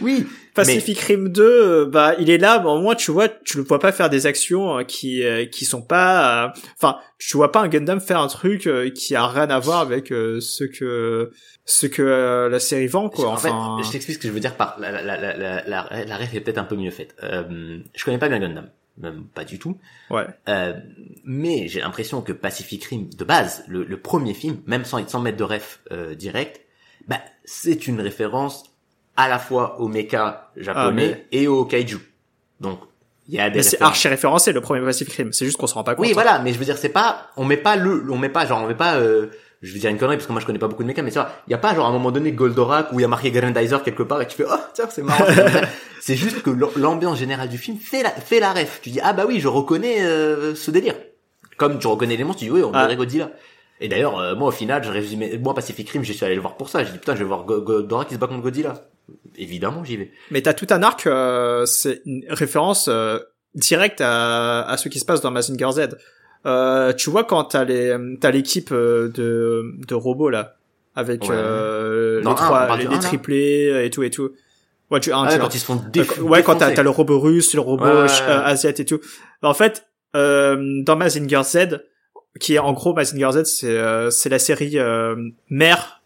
[0.00, 0.26] Oui.
[0.54, 3.62] Pacific Rim 2, euh, bah, il est là, mais au moins, tu vois, tu le
[3.64, 7.52] vois pas faire des actions euh, qui, euh, qui sont pas, euh, enfin, tu vois
[7.52, 10.64] pas un Gundam faire un truc euh, qui a rien à voir avec euh, ce
[10.64, 11.30] que,
[11.64, 13.28] ce que euh, la série vend, quoi.
[13.28, 15.62] en Enfin, fait, je t'explique ce que je veux dire par la, la, la, la,
[15.66, 17.14] la, la ref est peut-être un peu mieux faite.
[17.22, 18.68] Euh, je connais pas bien Gundam.
[18.98, 19.78] Même pas du tout.
[20.10, 20.26] ouais.
[20.48, 20.74] Euh,
[21.24, 25.20] mais j'ai l'impression que Pacific Rim, de base, le, le premier film, même sans, sans
[25.20, 26.60] mettre de ref euh, direct,
[27.08, 28.64] bah, c'est une référence
[29.16, 31.98] à la fois au mecha japonais et au kaiju.
[32.60, 32.80] Donc,
[33.28, 35.32] il y a des c'est archi référencé le premier Pacific Rim.
[35.32, 36.04] C'est juste qu'on se rend pas compte.
[36.06, 38.46] Oui, voilà, mais je veux dire, c'est pas, on met pas le, on met pas,
[38.46, 39.26] genre, on met pas, euh,
[39.62, 41.10] je vais dire une connerie parce que moi je connais pas beaucoup de mecha, mais
[41.10, 43.04] tu vois, il y a pas genre à un moment donné Goldorak où il y
[43.04, 45.24] a marqué Grandizer quelque part et tu fais, oh, tiens, c'est marrant.
[46.00, 48.80] c'est juste que l'am- l'ambiance générale du film fait la, fait la ref.
[48.82, 50.94] Tu dis, ah bah oui, je reconnais euh, ce délire.
[51.58, 52.84] Comme tu reconnais les monstres, tu dis, oui, on Ah.
[52.84, 53.30] dirait Godzilla.
[53.82, 56.40] Et d'ailleurs, euh, moi au final, je résumais, moi Pacific Rim, je suis allé le
[56.40, 56.82] voir pour ça.
[56.84, 58.74] J'ai dit, putain, je vais voir Go- Goldorak qui se bat contre Godzilla.
[59.36, 60.10] Évidemment, j'y vais.
[60.30, 63.18] Mais t'as tout un arc, euh, c'est une référence euh,
[63.54, 65.88] directe à, à ce qui se passe dans Mazinger Z.
[66.46, 70.56] Euh, tu vois quand t'as les t'as l'équipe euh, de de robots là
[70.96, 71.28] avec Ouais.
[71.32, 74.30] euh, les trois les, triplés et tout et tout.
[74.90, 76.82] Ouais, tu un, Ah, tu ouais, quand ils se font Euh, ouais, quand t'as t'as
[76.82, 79.00] le robot russe, le robot Ouais, asiate et tout.
[79.42, 81.58] En fait, euh, dans Mazinger Z,
[82.40, 85.14] qui est en gros Mazinger Z, c'est euh, c'est la série euh,
[85.50, 85.99] mère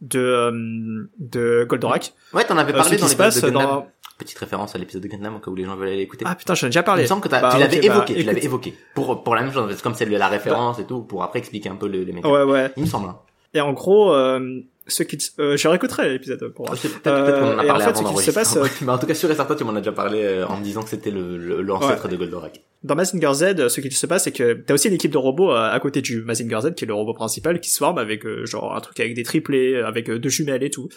[0.00, 2.12] de euh, de Goldorak.
[2.32, 3.62] Ouais, t'en avais Euh, parlé dans l'épisode de Gundam.
[3.66, 3.86] dans
[4.18, 6.24] Petite référence à l'épisode de Gundam au cas où les gens veulent aller l'écouter.
[6.26, 7.02] ah putain, j'en ai déjà Il parlé.
[7.02, 8.26] me semble que Bah, tu l'avais bah, évoqué, tu écoute.
[8.26, 8.74] l'avais évoqué.
[8.94, 11.76] Pour, pour la même chose, comme c'est la référence et tout, pour après expliquer un
[11.76, 12.34] peu les, les mécaniques.
[12.34, 12.70] Ouais, ouais.
[12.78, 13.08] Il me semble.
[13.10, 13.18] hein.
[13.52, 17.66] Et en gros, euh, ce qui, euh, je réécouterai l'épisode pour peut-être qu'on en et
[17.66, 19.64] fait, avant ce qui se passe, euh, Mais en tout cas, sûr et certain, tu
[19.64, 22.60] m'en as déjà parlé euh, en me disant que c'était le, l'ancêtre de Goldorak.
[22.84, 25.50] Dans Mazinger Z, ce qui se passe, c'est que t'as aussi une équipe de robots
[25.50, 28.24] euh, à côté du Mazinger Z, qui est le robot principal, qui se forme avec
[28.24, 30.88] euh, genre un truc avec des triplés, avec euh, deux jumelles et tout.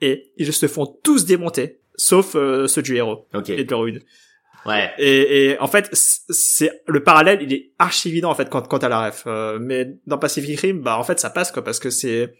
[0.00, 3.50] Et ils se font tous démonter, sauf euh, ceux du héros Ok.
[3.50, 4.00] et de l'héroïne.
[4.66, 4.90] Ouais.
[4.98, 8.78] Et, et en fait, c'est le parallèle, il est archi évident en fait quand quand
[8.78, 9.24] t'as la ref.
[9.26, 12.34] Euh, mais dans Pacific Rim, bah en fait ça passe quoi, parce que c'est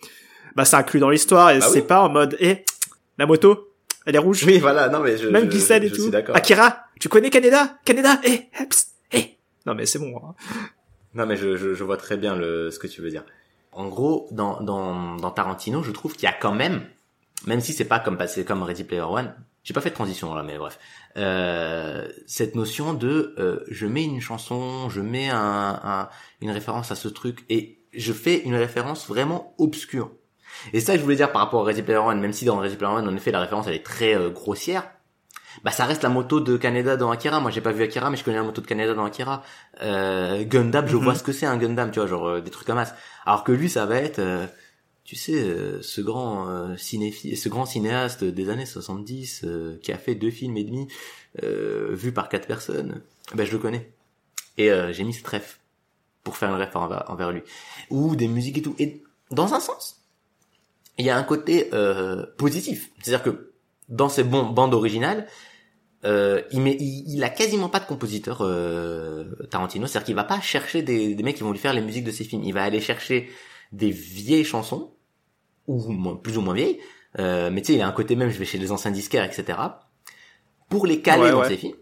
[0.57, 1.87] bah c'est inclus dans l'histoire et Bah c'est oui.
[1.87, 2.65] pas en mode eh
[3.19, 3.73] la moto,
[4.07, 4.45] elle est rouge.
[4.47, 6.11] Oui, voilà, non, mais je, Même je, glissade et je tout.
[6.35, 7.79] Akira, tu connais Canada?
[7.85, 9.37] Canada Eh, eh, psst, eh.
[9.67, 10.17] Non mais c'est bon.
[10.17, 10.35] hein.
[11.15, 13.25] Non, mais je, je, je vois très bien le, ce que tu veux dire.
[13.73, 16.83] En gros, dans, dans, dans Tarantino, je trouve qu'il y a quand même,
[17.47, 19.33] même si c'est pas comme passé comme Ready Player One,
[19.63, 20.79] j'ai pas fait de transition là, mais bref,
[21.17, 26.09] euh, cette notion de euh, je mets une chanson, je mets un, un,
[26.41, 30.11] une référence à ce truc et je fais une référence vraiment obscure.
[30.73, 32.77] Et ça, je voulais dire par rapport à Ready Player One, même si dans Ready
[32.77, 34.91] Player One, en effet, la référence elle est très euh, grossière.
[35.63, 37.39] Bah, ça reste la moto de Kaneda dans Akira.
[37.39, 39.43] Moi, j'ai pas vu Akira, mais je connais la moto de Kaneda dans Akira.
[39.83, 41.03] Euh, Gundam, je Mhm.
[41.05, 42.97] vois ce que c'est un Gundam, tu vois, genre euh, des trucs comme ça.
[43.25, 44.47] Alors que lui, ça va être, euh,
[45.05, 49.93] tu sais, euh, ce grand euh, cinéphile, ce grand cinéaste des années 70 euh, qui
[49.93, 50.89] a fait deux films et demi
[51.45, 53.03] euh, vus par quatre personnes.
[53.35, 53.93] Ben, je le connais.
[54.59, 55.59] Et euh, j'ai mis ce trèfle
[56.25, 57.43] pour faire une envers, envers lui.
[57.91, 58.75] Ou des musiques et tout.
[58.81, 60.04] Et dans un sens,
[60.99, 62.91] il y a un côté euh, positif.
[63.03, 63.53] C'est-à-dire que
[63.89, 65.27] dans ces bons bandes originales,
[66.05, 70.25] euh, il, met, il, il a quasiment pas de compositeur euh, Tarantino, c'est-à-dire qu'il va
[70.25, 72.43] pas chercher des, des mecs qui vont lui faire les musiques de ses films.
[72.45, 73.31] Il va aller chercher
[73.73, 74.93] des vieilles chansons
[75.67, 76.79] ou moins, plus ou moins vieilles,
[77.19, 79.25] euh, mais tu sais, il a un côté même, je vais chez les anciens disquaires,
[79.25, 79.59] etc.
[80.69, 81.49] pour les caler Ouais, dans ouais.
[81.49, 81.77] ses films.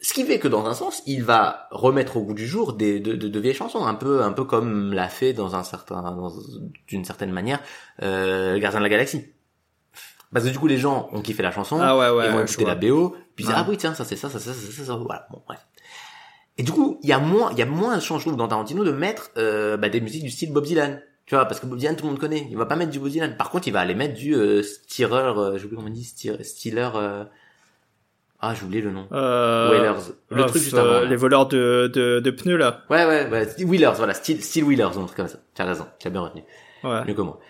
[0.00, 3.00] Ce qui fait que dans un sens, il va remettre au goût du jour des
[3.00, 6.14] de, de, de vieilles chansons, un peu un peu comme l'a fait dans un certain
[6.86, 7.60] d'une certaine manière
[8.02, 9.24] euh, Gardien de la Galaxie.
[10.32, 12.26] Parce que du coup les gens ont kiffé la chanson, Ah ouais, ouais.
[12.26, 14.28] ils vont je écouter la BO, puis ils disent, ah oui tiens ça c'est ça
[14.28, 15.60] ça ça ça ça, ça voilà bon bref.
[16.58, 18.36] Et du coup il y a moins il y a moins de chance je trouve
[18.36, 21.00] dans Tarantino de mettre euh, bah, des musiques du style Bob Dylan.
[21.24, 22.46] Tu vois, parce que Bob Dylan, tout le monde connaît.
[22.50, 23.36] Il va pas mettre du Bob Dylan.
[23.36, 26.04] Par contre, il va aller mettre du euh, Steerer, euh, j'ai oublié comment on dit,
[26.04, 27.24] Steer- Steeler, euh...
[28.40, 29.06] ah, j'ai oublié le nom.
[29.12, 30.12] Euh, Whalers.
[30.30, 31.00] Le euh, truc juste euh, avant.
[31.00, 31.04] là.
[31.06, 32.82] Les voleurs de, de, de pneus, là.
[32.90, 33.64] Ouais, ouais, ouais.
[33.64, 34.14] Wheelers, voilà.
[34.14, 35.38] Steel, Steel Wheelers, ou un truc comme ça.
[35.54, 35.86] Tu as raison.
[35.98, 36.42] Tu as bien retenu.
[36.84, 37.04] Ouais.
[37.06, 37.40] Mieux que moi.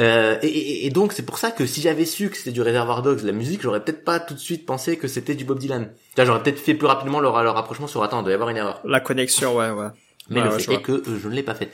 [0.00, 2.62] Euh, et, et- et donc, c'est pour ça que si j'avais su que c'était du
[2.62, 5.58] Reservoir Dogs, la musique, j'aurais peut-être pas tout de suite pensé que c'était du Bob
[5.58, 5.90] Dylan.
[6.16, 8.56] J'aurais peut-être fait plus rapidement leur, leur rapprochement sur, attends, il doit y avoir une
[8.56, 8.80] erreur.
[8.84, 9.88] La connexion, ouais, ouais.
[10.30, 11.70] Mais Ouais, le ouais, fait est que euh, je ne l'ai pas fait.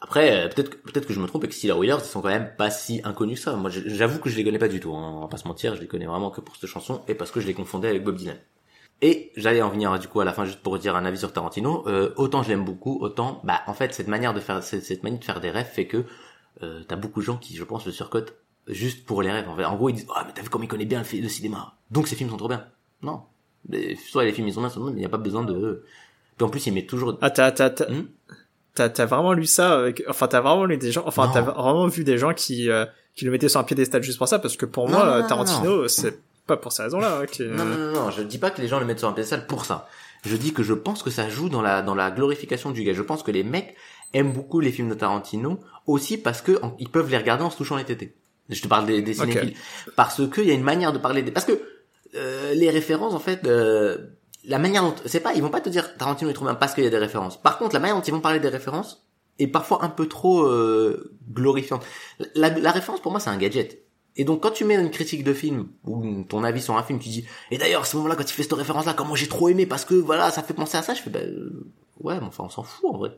[0.00, 2.20] Après, euh, peut-être que, peut-être que je me trompe et que Steeler Wheelers, ils sont
[2.20, 3.56] quand même pas si inconnus que ça.
[3.56, 4.94] Moi, j'avoue que je les connais pas du tout.
[4.94, 5.12] Hein.
[5.16, 7.30] On va pas se mentir, je les connais vraiment que pour cette chanson et parce
[7.32, 8.36] que je les confondais avec Bob Dylan.
[9.00, 11.32] Et j'allais en venir du coup à la fin juste pour dire un avis sur
[11.32, 11.86] Tarantino.
[11.88, 15.04] Euh, autant je l'aime beaucoup, autant bah en fait cette manière de faire cette, cette
[15.04, 16.04] manière de faire des rêves fait que
[16.64, 18.34] euh, t'as beaucoup de gens qui je pense le surcotent
[18.66, 19.48] juste pour les rêves.
[19.48, 21.20] En, fait, en gros ils disent ah mais t'as vu comme il connaît bien le,
[21.20, 22.66] le cinéma, donc ces films sont trop bien.
[23.02, 23.22] Non,
[23.68, 25.44] Les- soit les films ils sont bien, soit non, mais il n'y a pas besoin
[25.44, 25.84] de.
[26.36, 27.16] Puis en plus il met toujours.
[27.20, 28.06] Ah, t'as, t'as, t'as, Hmm?
[28.88, 32.04] T'as, vraiment lu ça avec, enfin, t'as vraiment lu des gens, enfin, t'as vraiment vu
[32.04, 34.66] des gens qui, euh, qui le mettaient sur un piédestal juste pour ça, parce que
[34.66, 37.76] pour Non, moi, non, euh, Tarantino, c'est pas pour ces raisons-là, hein, qui, Non, non,
[37.76, 39.88] non, non, je dis pas que les gens le mettent sur un pédestal pour ça.
[40.24, 42.92] Je dis que je pense que ça joue dans la, dans la glorification du gars.
[42.92, 43.76] Je pense que les mecs
[44.14, 47.50] aiment beaucoup les films de Tarantino aussi parce que en- ils peuvent les regarder en
[47.50, 48.14] se touchant les tétés.
[48.48, 49.54] Je te parle des, des cinéphiles.
[49.94, 51.60] Parce que il y a une manière de parler des, parce que,
[52.16, 53.98] euh, les références, en fait, euh,
[54.48, 56.74] la manière dont, c'est pas, ils vont pas te dire Tarantino est trop bien parce
[56.74, 57.40] qu'il y a des références.
[57.40, 59.06] Par contre, la manière dont ils vont parler des références
[59.38, 61.84] est parfois un peu trop, euh, glorifiante.
[62.34, 63.84] La, la référence, pour moi, c'est un gadget.
[64.16, 66.98] Et donc quand tu mets une critique de film ou ton avis sur un film,
[66.98, 69.28] tu dis et d'ailleurs à ce moment-là quand il fait cette référence là, comment j'ai
[69.28, 71.70] trop aimé parce que voilà ça fait penser à ça, je fais bah euh,
[72.00, 73.16] ouais mais enfin on s'en fout en vrai.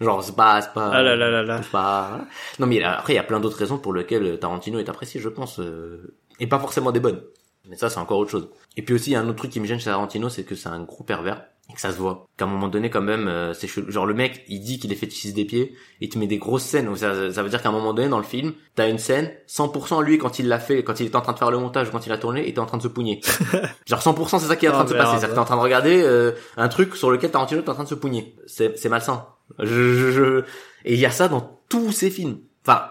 [0.00, 2.26] Genre c'est pas c'est pas Ah là là là pas
[2.58, 5.28] non mais après il y a plein d'autres raisons pour lesquelles Tarantino est apprécié je
[5.28, 7.20] pense euh, et pas forcément des bonnes.
[7.68, 8.48] Mais ça c'est encore autre chose.
[8.76, 10.44] Et puis aussi il y a un autre truc qui me gêne chez Tarantino c'est
[10.44, 12.26] que c'est un gros pervers et que ça se voit.
[12.36, 14.96] Qu'à un moment donné quand même euh, c'est genre le mec il dit qu'il est
[14.96, 17.68] fétichiste des pieds il te met des grosses scènes donc ça, ça veut dire qu'à
[17.68, 20.82] un moment donné dans le film t'as une scène 100% lui quand il l'a fait
[20.82, 22.48] quand il était en train de faire le montage ou quand il a tourné il
[22.48, 23.20] était en train de se pougner.
[23.86, 25.18] Genre 100% c'est ça qui est en train de se passer.
[25.20, 27.74] c'est que t'es en train de regarder euh, un truc sur lequel Tarantino est en
[27.74, 28.34] train de se pougner.
[28.46, 29.26] C'est c'est malsain.
[29.58, 30.44] Je, je, je-
[30.86, 32.38] et il y a ça dans tous ses films.
[32.66, 32.84] Enfin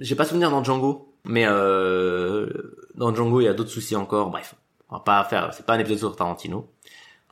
[0.00, 2.46] j'ai pas souvenir dans Django mais euh,
[2.94, 4.30] dans Django il y a d'autres soucis encore.
[4.30, 4.54] Bref
[4.90, 6.70] on va pas faire c'est pas un épisode sur Tarantino.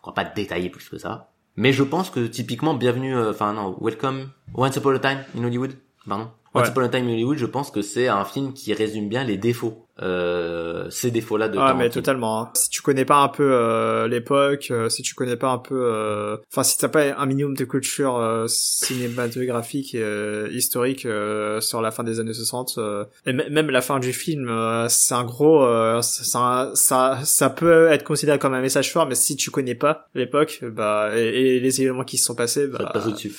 [0.03, 1.31] On va pas détailler plus que ça.
[1.57, 5.45] Mais je pense que typiquement bienvenue euh, enfin non welcome Once Upon a Time in
[5.45, 5.75] Hollywood
[6.07, 6.71] pardon Once Ouais.
[6.73, 9.37] Upon a Time in Hollywood je pense que c'est un film qui résume bien les
[9.37, 12.41] défauts euh, ces défauts là de Ah mais totalement.
[12.41, 12.51] hein.
[12.55, 15.75] Si tu connais pas un peu euh, l'époque, euh, si tu connais pas un peu,
[15.79, 21.61] euh, enfin si t'as pas un minimum de culture euh, cinématographique et euh, historique euh,
[21.61, 25.15] sur la fin des années 60 euh, et même la fin du film, euh, c'est
[25.15, 29.37] un gros, euh, ça, ça ça peut être considéré comme un message fort, mais si
[29.37, 32.83] tu connais pas l'époque, bah et, et les événements qui se sont passés, ça te
[32.85, 33.33] bah passe au-dessus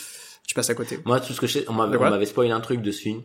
[0.51, 0.99] tu passes à côté.
[1.05, 3.21] Moi, tout ce que je sais, on m'avait spoilé un truc de ce film.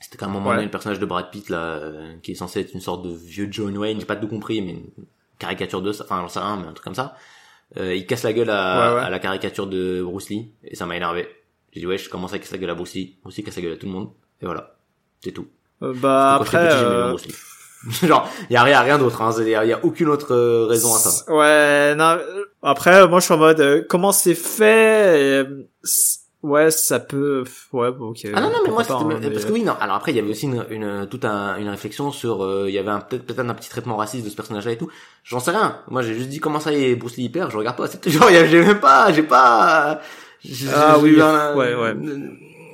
[0.00, 0.56] C'était qu'à un moment Ouais.
[0.56, 3.10] donné, le personnage de Brad Pitt, là, euh, qui est censé être une sorte de
[3.14, 5.04] vieux John Wayne, j'ai pas tout compris, mais une
[5.38, 7.16] caricature de ça, enfin, j'en sais rien, mais un truc comme ça.
[7.78, 9.06] Euh, il casse la gueule à, Ouais, ouais.
[9.06, 11.26] à la caricature de Bruce Lee, et ça m'a énervé.
[11.72, 13.16] J'ai dit, ouais, je commence à casser la gueule à Bruce Lee.
[13.22, 14.10] Bruce Lee casse la gueule à tout le monde,
[14.42, 14.76] et voilà.
[15.22, 15.46] C'est tout.
[15.82, 16.68] Euh, bah après.
[16.68, 17.16] petit, euh.
[18.06, 19.34] Genre, y a rien, rien d'autre, hein.
[19.38, 21.32] Il y a, y a aucune autre euh, raison à ça.
[21.32, 22.18] Ouais, non.
[22.62, 25.46] Après, moi, je suis en mode, euh, comment c'est fait et,
[26.44, 27.42] Ouais, ça peut.
[27.72, 28.18] Ouais, ok.
[28.34, 30.18] Ah non non mais moi pas, hein, parce que oui non alors après il y
[30.18, 33.24] avait aussi une, une toute un, une réflexion sur euh, il y avait un peut-être
[33.24, 34.90] peut-être un petit traitement raciste de ce personnage là et tout
[35.24, 37.56] j'en sais rien moi j'ai juste dit comment ça y est Bruce Lee hyper je
[37.56, 40.02] regarde pas c'est genre il y a- j'ai même pas j'ai pas
[40.44, 41.94] j'ai- Ah j'ai oui, un- ouais, ouais.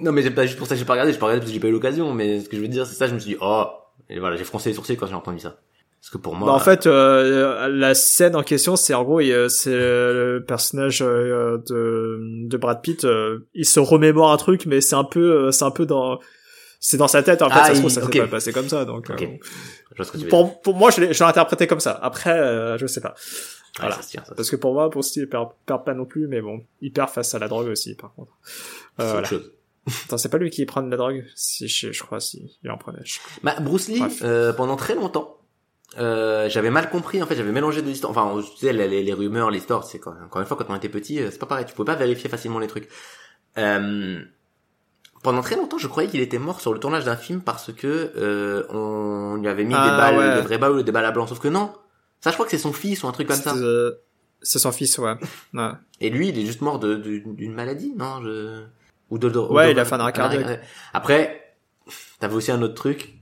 [0.01, 1.51] non mais c'est pas juste pour ça que j'ai pas regardé j'ai pas regardé parce
[1.51, 3.21] que j'ai pas eu l'occasion mais ce que je veux dire c'est ça je me
[3.21, 3.66] suis dit oh
[4.09, 5.57] et voilà j'ai froncé les sourcils quand j'ai entendu ça
[6.01, 9.20] parce que pour moi Bah, en fait, euh, la scène en question, c'est en gros,
[9.20, 13.05] euh, c'est le personnage euh, de, de Brad Pitt.
[13.05, 16.18] euh, il se remémore un truc, mais c'est un peu, euh, c'est un peu dans,
[16.80, 17.42] c'est dans sa tête.
[17.42, 18.12] En fait, Ah, ça se il- trouve, ça ok.
[18.14, 18.84] s'est pas passé comme ça.
[18.84, 19.22] Donc, Ok.
[19.22, 19.26] euh,
[19.92, 21.98] je vois ce que tu veux dire pour, pour moi, je l'ai, interprété comme ça.
[22.03, 23.14] Après, euh, je sais pas.
[23.78, 23.96] Ouais, voilà.
[23.98, 26.64] tient Parce que pour moi, pour Steve, il perd, perd pas non plus, mais bon,
[26.80, 28.32] il perd face à la drogue aussi, par contre.
[29.01, 29.28] Euh, voilà.
[29.28, 29.53] chose
[30.07, 32.70] Attends, c'est pas lui qui prend de la drogue Si, je, je crois, si, il
[32.70, 32.98] en prenait.
[33.05, 33.18] je.
[33.42, 35.36] Bah, Bruce Lee, euh, pendant très longtemps,
[35.99, 38.11] euh, j'avais mal compris, en fait, j'avais mélangé deux histoires.
[38.16, 40.76] Enfin, tu sais, les, les, les rumeurs, l'histoire, c'est quand, encore une fois, quand on
[40.76, 42.88] était petit, euh, c'est pas pareil, tu pouvais pas vérifier facilement les trucs.
[43.59, 44.20] Euh,
[45.22, 48.12] pendant très longtemps, je croyais qu'il était mort sur le tournage d'un film parce que
[48.16, 50.34] euh, on lui avait mis Ah, des balles, ouais.
[50.36, 51.26] des vraies balles ou des balles à blanc.
[51.26, 51.72] Sauf que non,
[52.20, 53.53] Ça, je crois que c'est son fils ou un truc comme ça.
[53.53, 53.91] C'est euh,
[54.43, 55.14] son fils, ouais.
[55.55, 55.70] ouais.
[56.01, 58.62] Et lui, il est juste mort de de- d'une maladie, non je...
[59.11, 60.61] Ou de, de- Ouais, de- il a fait un arrêt cardiaque.
[60.95, 61.55] Après,
[62.20, 63.14] t'avais aussi un autre truc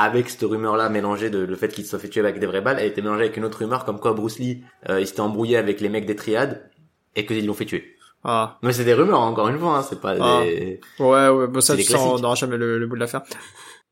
[0.00, 2.60] avec cette rumeur-là mélangée de le fait qu'il se soit fait tuer avec des vraies
[2.60, 5.20] balles, elle était mélangée avec une autre rumeur comme quoi Bruce Lee, euh, il s'était
[5.20, 6.70] embrouillé avec les mecs des triades
[7.16, 7.96] et qu'ils l'ont fait tuer.
[8.22, 8.58] Ah.
[8.62, 10.40] Mais c'est des rumeurs, encore une fois, hein, c'est pas Ah.
[10.44, 10.80] des...
[11.00, 13.22] Ouais, ouais, bon, ça, tu sens, on n'aura jamais le, le bout de l'affaire.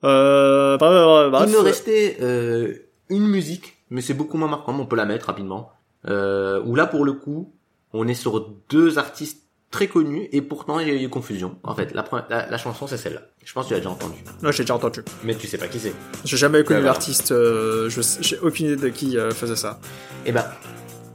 [0.04, 1.44] Euh, bref, bref, bref.
[1.48, 2.74] Il me restait euh,
[3.08, 5.70] une musique, mais c'est beaucoup moins marquant, mais on peut la mettre rapidement.
[6.08, 7.52] Euh, où là, pour le coup,
[7.92, 11.58] on est sur deux artistes très connus, et pourtant il y a eu confusion.
[11.62, 13.22] En fait, la, première- la, la chanson, c'est celle-là.
[13.44, 14.22] Je pense que tu l'as déjà entendue.
[14.42, 15.00] Non, j'ai déjà entendu.
[15.24, 15.92] Mais tu sais pas qui c'est.
[16.24, 17.90] J'ai jamais connu l'artiste, euh,
[18.20, 19.80] j'ai aucune idée de qui euh, faisait ça.
[20.24, 20.44] Eh ben,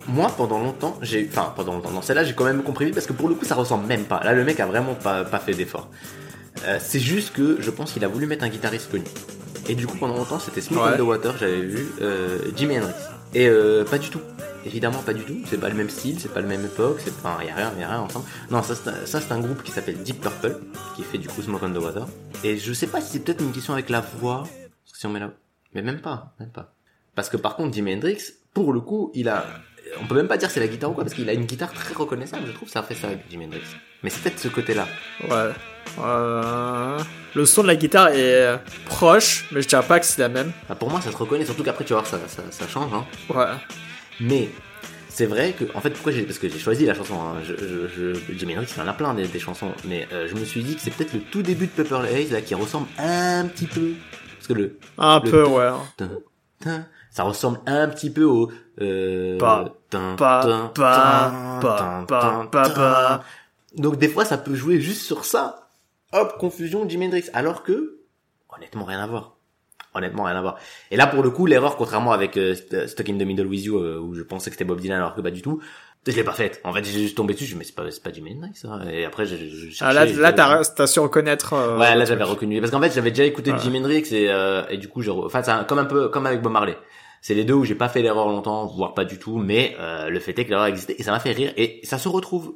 [0.08, 3.08] moi, pendant longtemps, j'ai, enfin, pendant longtemps, dans celle-là, j'ai quand même compris vite parce
[3.08, 4.20] que pour le coup, ça ressemble même pas.
[4.24, 5.90] Là, le mec a vraiment pas, pas fait d'effort.
[6.68, 9.06] Euh, c'est juste que je pense qu'il a voulu mettre un guitariste connu.
[9.70, 10.90] Et du coup, pendant longtemps, c'était Smith Ouais.
[10.90, 11.88] Underwater, j'avais vu
[12.56, 12.94] Jimi Hendrix.
[13.34, 13.50] Et
[13.90, 14.20] pas du tout.
[14.66, 15.38] Évidemment, pas du tout.
[15.48, 17.74] C'est pas le même style, c'est pas le même époque, c'est enfin, y a rien,
[17.80, 18.26] y a rien ensemble.
[18.50, 20.60] Non, ça, c'est un- ça, c'est un groupe qui s'appelle Deep Purple,
[20.96, 22.06] qui fait du coup Smoke on the Water.
[22.44, 24.44] Et je sais pas si c'est peut-être une question avec la voix.
[24.44, 25.32] Parce que si on met la,
[25.74, 26.74] mais même pas, même pas.
[27.16, 28.22] Parce que par contre, Jimi Hendrix,
[28.54, 29.46] pour le coup, il a,
[30.02, 31.74] on peut même pas dire c'est la guitare ou quoi, parce qu'il a une guitare
[31.74, 33.62] très reconnaissable, je trouve, ça fait ça avec Jimi Hendrix.
[34.04, 34.88] Mais c'est peut-être ce côté-là.
[35.30, 35.52] Ouais.
[36.00, 36.98] Euh,
[37.36, 40.52] le son de la guitare est proche, mais je dirais pas que c'est la même.
[40.64, 43.06] Enfin, pour moi, ça se reconnaît, surtout qu'après, tu voir, ça, ça, ça change, hein.
[43.34, 43.46] Ouais.
[44.22, 44.50] Mais
[45.10, 47.54] c'est vrai que, en fait, pourquoi j'ai, parce que j'ai choisi la chanson, hein, je,
[47.56, 50.46] je, je, Jimi Hendrix, il en a plein des, des chansons, mais euh, je me
[50.46, 53.46] suis dit que c'est peut-être le tout début de Purple Haze là qui ressemble un
[53.48, 53.94] petit peu,
[54.38, 55.70] parce que le, Un Le- peu, ouais.
[57.12, 60.16] ça ressemble un petit peu au, euh, pas, tin.
[60.16, 60.42] pas.
[63.76, 65.68] Donc des fois, ça peut jouer juste sur ça.
[66.14, 67.26] Hop, confusion, Jimi Hendrix.
[67.34, 68.00] Alors que,
[68.56, 69.36] honnêtement, rien à voir.
[69.94, 70.58] Honnêtement, rien à voir.
[70.90, 73.64] Et là, pour le coup, l'erreur, contrairement avec euh, St- Stuck in the Middle with
[73.66, 75.60] You, euh, où je pensais que c'était Bob Dylan, alors que pas du tout,
[76.08, 76.62] je l'ai pas faite.
[76.64, 78.12] En fait, j'ai juste tombé dessus, je me suis dit, mais c'est pas, c'est pas
[78.14, 78.80] Jimi Hendrix, ça.
[78.92, 81.54] Et après, je, je cherchais, Ah, là, là, t'as, t'as su reconnaître.
[81.54, 84.32] euh, Ouais, là j'avais reconnu parce qu'en fait j'avais déjà écouté du Jimi Hendrix et
[84.32, 86.78] euh, et du coup enfin c'est comme un peu comme avec Bob Marley.
[87.22, 90.10] C'est les deux où j'ai pas fait l'erreur longtemps, voire pas du tout, mais euh,
[90.10, 92.56] le fait est que l'erreur existait et ça m'a fait rire et ça se retrouve.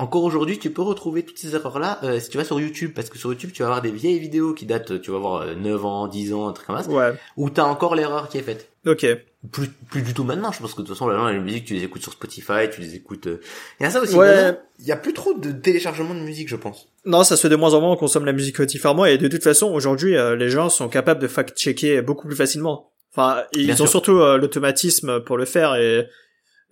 [0.00, 3.10] Encore aujourd'hui, tu peux retrouver toutes ces erreurs-là euh, si tu vas sur YouTube, parce
[3.10, 5.54] que sur YouTube, tu vas avoir des vieilles vidéos qui datent, tu vas voir euh,
[5.54, 7.12] 9 ans, 10 ans, un truc comme ça, Ouais.
[7.36, 8.70] où t'as encore l'erreur qui est faite.
[8.86, 9.04] Ok.
[9.52, 11.74] Plus, plus du tout maintenant, je pense que de toute façon, là, les musiques, tu
[11.74, 13.26] les écoutes sur Spotify, tu les écoutes...
[13.26, 13.40] euh,
[13.78, 14.58] Il y a ça aussi, Ouais.
[14.78, 16.88] il y a plus trop de téléchargement de musique, je pense.
[17.04, 19.28] Non, ça se fait de moins en moins, on consomme la musique différemment, et de
[19.28, 22.90] toute façon, aujourd'hui, euh, les gens sont capables de fact-checker beaucoup plus facilement.
[23.14, 23.88] Enfin, ils Bien ont sûr.
[23.88, 26.06] surtout euh, l'automatisme pour le faire, et,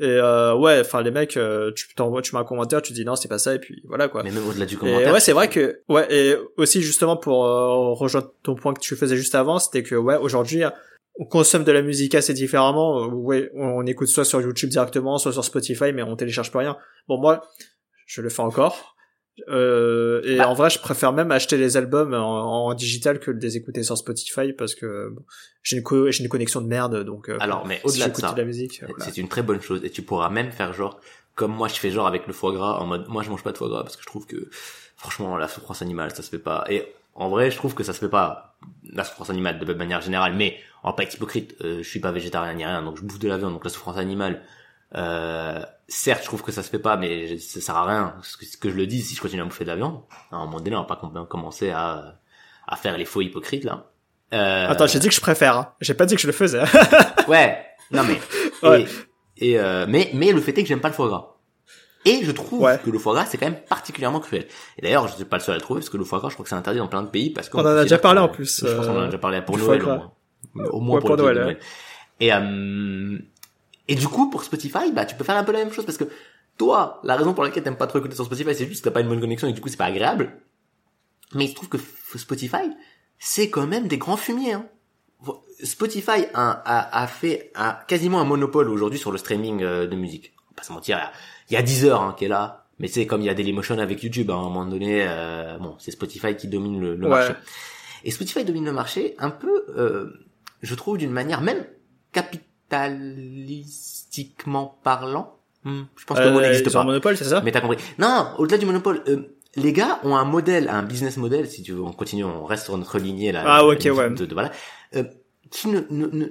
[0.01, 3.05] et euh, ouais, enfin, les mecs, euh, tu t'envoies, tu mets un commentaire, tu dis
[3.05, 4.23] non, c'est pas ça, et puis voilà, quoi.
[4.23, 5.13] Mais même au-delà du Et commentaire.
[5.13, 8.95] ouais, c'est vrai que ouais et aussi justement pour euh, rejoindre ton point que tu
[8.97, 10.63] faisais juste avant, c'était que ouais aujourd'hui
[11.21, 13.03] on consomme de la musique assez différemment.
[13.03, 16.59] Euh, Ouais, on écoute soit sur YouTube directement, soit sur Spotify, mais on télécharge plus
[16.61, 16.77] rien.
[17.09, 17.43] Bon moi,
[18.07, 18.95] je le fais encore.
[19.49, 20.49] Euh, et Bah.
[20.49, 23.83] en vrai, je préfère même acheter les albums en, en digital que de les écouter
[23.83, 25.23] sur Spotify parce que bon,
[25.63, 28.17] j'ai une, co- j'ai une connexion de merde, donc euh, Alors, mais si au-delà de
[28.17, 29.05] ça, de la musique, euh, voilà.
[29.05, 31.01] C'est une très bonne chose et tu pourras même faire genre
[31.35, 33.53] comme moi je fais genre avec le foie gras en mode moi je mange pas
[33.53, 34.49] de foie gras parce que je trouve que
[34.97, 36.85] franchement la souffrance animale ça se fait pas et
[37.15, 38.57] en vrai je trouve que ça se fait pas
[38.93, 42.11] la souffrance animale de manière générale mais va pas être hypocrite euh, je suis pas
[42.11, 44.43] végétarien ni rien donc je bouffe de la viande donc la souffrance animale
[44.97, 48.15] euh, certes je trouve que ça se fait pas mais je- ça sert à rien
[48.23, 50.01] ce que, ce que je le dis si je continue à bouffer de la viande
[50.33, 52.15] à un moment donné on va pas com- commencer à
[52.67, 53.91] à faire les faux hypocrites là
[54.35, 55.57] euh, Attends, j'ai dit que je préfère.
[55.57, 55.73] hein.
[55.81, 56.61] J'ai pas dit que je le faisais.
[57.29, 58.19] Ouais, non mais
[58.69, 58.85] Ouais.
[59.39, 61.37] et, et euh, mais mais le fait est que j'aime pas le foie gras.
[62.05, 62.79] Et je trouve Ouais.
[62.85, 64.47] que le foie gras c'est quand même particulièrement cruel.
[64.77, 66.29] Et d'ailleurs, je suis pas le seul à le trouver parce que le foie gras,
[66.29, 67.97] je crois que c'est interdit dans plein de pays parce qu'on On en a déjà
[67.99, 70.13] parlé en plus, Je pense qu'on en a euh, déjà parlé pour Noël au moins.
[70.73, 71.59] Au moins Ouais, pour, pour Noël, Noël.
[72.21, 73.19] Et euh,
[73.89, 75.99] et du coup pour Spotify, bah tu peux faire un peu la même chose parce
[75.99, 76.05] que
[76.57, 78.93] toi, la raison pour laquelle t'aimes pas trop écouter sur Spotify, c'est juste que t'as
[78.93, 80.33] pas une bonne connexion et du coup c'est pas agréable.
[81.35, 81.79] Mais il se trouve que
[82.17, 82.71] Spotify,
[83.19, 84.55] c'est quand même des grands fumiers.
[84.55, 84.67] Hein.
[85.65, 89.97] Spotify a, a, a fait a quasiment un monopole aujourd'hui sur le streaming euh, de
[89.97, 90.33] musique.
[90.39, 91.13] On va pas se mentir, il y a-
[91.51, 93.79] il y a Deezer hein, qui est là, mais c'est comme il y a Dailymotion
[93.79, 94.31] avec YouTube.
[94.31, 97.11] hein, à un moment donné, euh, bon, c'est Spotify qui domine le, le Ouais.
[97.11, 97.33] marché.
[98.05, 100.13] Et Spotify domine le marché un peu, euh,
[100.63, 101.67] je trouve, d'une manière même
[102.69, 105.35] capitalistiquement parlant.
[105.65, 106.85] Hmm, je pense que le mot Euh, n'existe pas.
[106.85, 107.41] monopole, c'est ça?
[107.41, 107.79] Mais t'as compris.
[107.99, 111.73] Non, au-delà du monopole, euh, les gars ont un modèle, un business model, si tu
[111.73, 113.43] veux, on continue, on reste sur notre lignée là.
[113.47, 114.11] Ah, euh, ok, de- ouais.
[114.11, 114.51] de- de- voilà,
[114.97, 115.05] euh,
[115.51, 116.27] qui ne, ne, ne,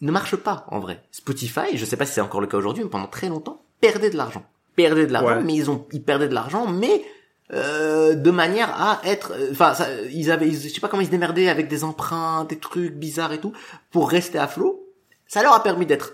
[0.00, 1.02] ne marche pas en vrai.
[1.10, 4.10] Spotify, je sais pas si c'est encore le cas aujourd'hui, mais pendant très longtemps, perdait
[4.10, 4.44] de l'argent,
[4.76, 5.42] perdait de l'argent, Ouais.
[5.42, 7.02] mais ils ont, ils perdaient de l'argent, mais
[7.54, 11.02] euh, de manière à être, euh, enfin, ça, ils avaient, ils- je sais pas comment
[11.02, 13.52] ils se démerdaient avec des emprunts, des trucs bizarres et tout,
[13.90, 14.81] pour rester à flot.
[15.32, 16.12] Ça leur a permis d'être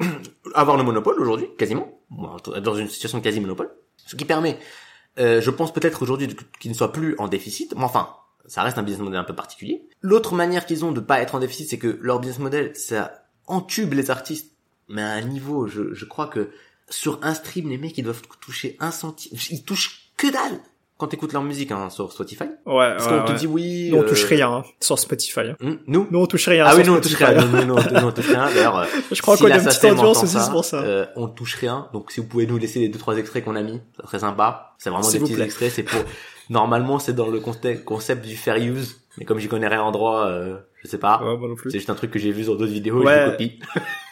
[0.54, 3.70] avoir le monopole aujourd'hui, quasiment, dans une situation de quasi monopole,
[4.04, 4.58] ce qui permet,
[5.20, 6.26] euh, je pense peut-être aujourd'hui
[6.58, 7.72] qu'ils ne soient plus en déficit.
[7.76, 9.86] Mais enfin, ça reste un business model un peu particulier.
[10.00, 13.28] L'autre manière qu'ils ont de pas être en déficit, c'est que leur business model, ça
[13.46, 14.56] entube les artistes,
[14.88, 16.50] mais à un niveau, je, je crois que
[16.88, 19.38] sur un stream, les mecs, ils doivent toucher un centime.
[19.50, 20.58] Ils touchent que dalle
[20.98, 22.44] quand t'écoutes leur musique hein, sur Spotify.
[22.66, 23.88] Ouais, Parce ouais, qu'on te dit oui.
[23.90, 25.40] Nous, on euh, touche rien hein, sur Spotify.
[25.40, 25.56] hein.
[25.60, 27.32] hmm, Nous Nous, on touche rien Ah oui, nous on touche rien.
[27.34, 28.46] Nous, nous, nous, nous, on touche rien.
[28.52, 30.80] D'ailleurs, euh, Je crois si qu'on a une petite audience aussi c'est pour ça.
[30.82, 31.88] Euh, on touche rien.
[31.92, 34.18] Donc si vous pouvez nous laisser les deux trois extraits qu'on a mis, ça serait
[34.18, 34.74] sympa.
[34.78, 35.44] C'est vraiment des petits plaît.
[35.44, 35.72] extraits.
[35.72, 36.00] C'est pour.
[36.50, 39.00] Normalement, c'est dans le concept du fair use.
[39.18, 41.20] Mais comme j'y connais rien en droit, euh, je sais pas.
[41.22, 41.70] Ouais, non plus.
[41.70, 43.16] C'est juste un truc que j'ai vu sur d'autres vidéos Ouais.
[43.22, 43.58] et je copie.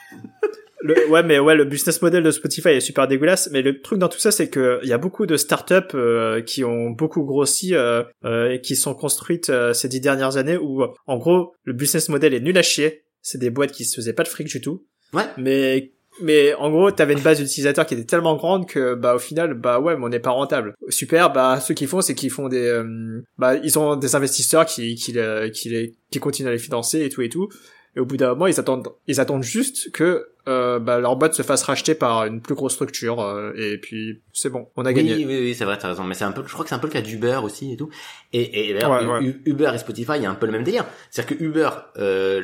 [0.86, 3.48] Le, ouais, mais ouais, le business model de Spotify est super dégueulasse.
[3.52, 6.40] Mais le truc dans tout ça, c'est que il y a beaucoup de startups euh,
[6.42, 10.56] qui ont beaucoup grossi euh, euh, et qui sont construites euh, ces dix dernières années
[10.56, 13.02] où, en gros, le business model est nul à chier.
[13.22, 14.84] C'est des boîtes qui se faisaient pas de fric du tout.
[15.12, 15.24] Ouais.
[15.36, 19.18] Mais mais en gros, t'avais une base d'utilisateurs qui était tellement grande que bah au
[19.18, 20.74] final, bah ouais, mais on n'est pas rentable.
[20.88, 24.64] Super, bah ceux qui font, c'est qu'ils font des, euh, bah ils ont des investisseurs
[24.64, 27.48] qui qui le- qui les qui continuent à les financer et tout et tout.
[27.96, 31.34] Et au bout d'un moment, ils attendent, ils attendent juste que euh, bah, leur boîte
[31.34, 33.20] se fasse racheter par une plus grosse structure.
[33.20, 35.16] euh, et puis c'est bon, on a Oui, gagné.
[35.16, 36.04] oui, oui, c'est vrai, t'as raison.
[36.04, 37.76] Mais c'est un peu, je crois que c'est un peu le cas d'Uber aussi et
[37.76, 37.88] tout.
[38.32, 39.24] Et, et d'ailleurs, Ouais, ouais.
[39.24, 40.84] U- Uber et Spotify, il y a un peu le même délire.
[41.10, 42.42] C'est-à-dire que Uber, euh,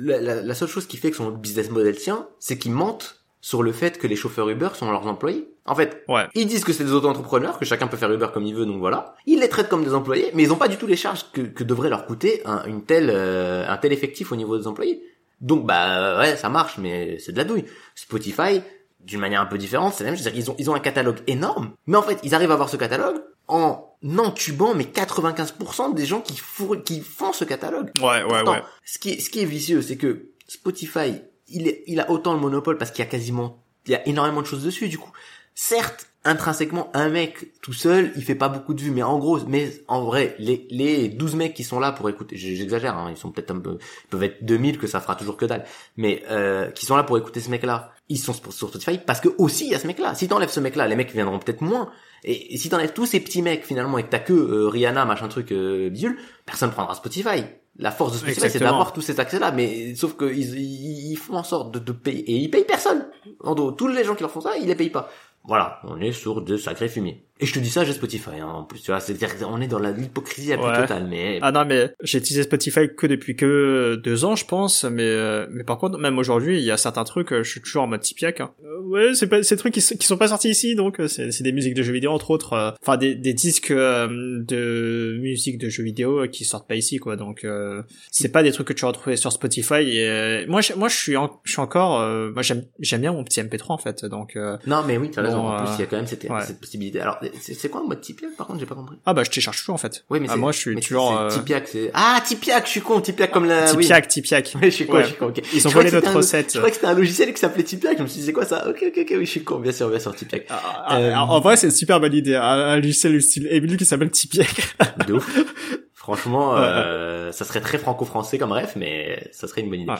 [0.00, 3.20] la, la- la seule chose qui fait que son business model tient, c'est qu'ils mentent
[3.40, 5.48] sur le fait que les chauffeurs Uber sont leurs employés.
[5.66, 6.24] En fait, Ouais.
[6.34, 8.78] ils disent que c'est des auto-entrepreneurs, que chacun peut faire Uber comme il veut, donc
[8.78, 9.14] voilà.
[9.26, 11.40] Ils les traitent comme des employés, mais ils n'ont pas du tout les charges que,
[11.42, 15.02] que devrait leur coûter un, une telle, euh, un tel effectif au niveau des employés.
[15.44, 17.64] Donc bah ouais, ça marche, mais c'est de la douille.
[17.94, 18.62] Spotify,
[19.00, 20.32] d'une manière un peu différente, c'est la même chose.
[20.32, 22.76] Qu'ils ont, ils ont un catalogue énorme, mais en fait, ils arrivent à avoir ce
[22.76, 27.90] catalogue en entubant mais 95% des gens qui, four- qui font ce catalogue.
[28.00, 28.62] Ouais, ouais, Pourtant, ouais.
[28.86, 32.32] Ce qui est, ce qui est vicieux, c'est que Spotify, il, est, il a autant
[32.32, 34.96] le monopole parce qu'il y a quasiment, il y a énormément de choses dessus, du
[34.98, 35.12] coup.
[35.54, 39.38] Certes, intrinsèquement, un mec tout seul, il fait pas beaucoup de vues, mais en gros,
[39.46, 43.16] mais en vrai, les, les 12 mecs qui sont là pour écouter, j'exagère, hein, ils
[43.16, 45.64] sont peut-être un peu, ils peuvent être 2000 que ça fera toujours que dalle,
[45.96, 49.28] mais euh, qui sont là pour écouter ce mec-là, ils sont sur Spotify parce que
[49.38, 50.14] aussi il y a ce mec-là.
[50.14, 51.90] Si t'enlèves ce mec-là, les mecs viendront peut-être moins.
[52.22, 55.04] Et, et si t'enlèves tous ces petits mecs finalement et que t'as que euh, Rihanna,
[55.04, 57.44] machin truc euh, bidule, personne prendra Spotify.
[57.76, 61.16] La force de Spotify, c'est d'avoir tous ces accès-là, mais sauf que ils, ils, ils
[61.16, 63.06] font en sorte de, de payer et ils payent personne.
[63.40, 65.10] En gros, tous les gens qui leur font ça, ils les payent pas.
[65.46, 67.22] Voilà, on est sur de sacrés fumiers.
[67.40, 69.66] Et je te dis ça, j'ai Spotify hein, en plus, tu vois, c'est-à-dire on est
[69.66, 70.76] dans l'hypocrisie la plus Ouais.
[70.82, 74.84] totale, mais Ah non, mais j'ai utilisé Spotify que depuis que deux ans, je pense.
[74.84, 77.60] Mais euh, mais par contre, même aujourd'hui, il y a certains trucs, euh, je suis
[77.60, 78.40] toujours en mode Tipiak.
[78.40, 78.52] Hein.
[78.64, 81.42] Euh, ouais, c'est pas ces trucs qui, qui sont pas sortis ici, donc c'est c'est
[81.42, 82.52] des musiques de jeux vidéo entre autres.
[82.52, 84.06] euh, Enfin, des, des disques euh,
[84.44, 87.16] de musique de jeux vidéo qui sortent pas ici, quoi.
[87.16, 87.82] Donc euh,
[88.12, 89.82] c'est pas des trucs que tu vas retrouver sur Spotify.
[89.82, 93.00] Et euh, moi, je, moi, je suis en- je suis encore, euh, moi j'aime j'aime
[93.00, 94.04] bien mon petit MP3 en fait.
[94.04, 95.42] Donc euh, non, mais oui, t'as raison.
[95.42, 96.42] Bon, en plus, il y a quand même cette, ouais.
[96.42, 97.00] cette possibilité.
[97.00, 98.96] Alors, c'est quoi mode Tipeee Par contre, j'ai pas compris.
[99.06, 100.04] ah bah je télécharge toujours en fait.
[100.10, 103.00] Oui, mais Ah, moi, je suis toujours, euh, Tipiak, c'est ah Tipiak, je suis con,
[103.00, 103.72] Tipiak comme la.
[103.74, 103.82] oui.
[103.82, 104.52] Tipiak, Tipiak.
[104.56, 105.02] Oui, je suis con, Ouais.
[105.02, 105.26] je suis con.
[105.26, 105.42] ok.
[105.52, 106.52] Ils ont volé notre un- recette.
[106.52, 107.98] Je croyais que c'était un logiciel qui s'appelait Tipiak.
[107.98, 108.68] Je me suis dit c'est quoi ça?
[108.68, 109.58] Ok, ok, ok, oui, je suis con.
[109.58, 110.46] Bien sûr, bien sûr, Tipiak.
[110.50, 112.34] Ah, ah, Euh, En vrai, c'est une super bonne idée.
[112.34, 114.76] Un, logiciel style Emily qui s'appelle Tipiak.
[115.06, 115.28] De ouf.
[115.94, 119.90] Franchement, euh, ça serait très franco-français comme ref, mais ça serait une bonne idée.
[119.90, 119.98] Ouais.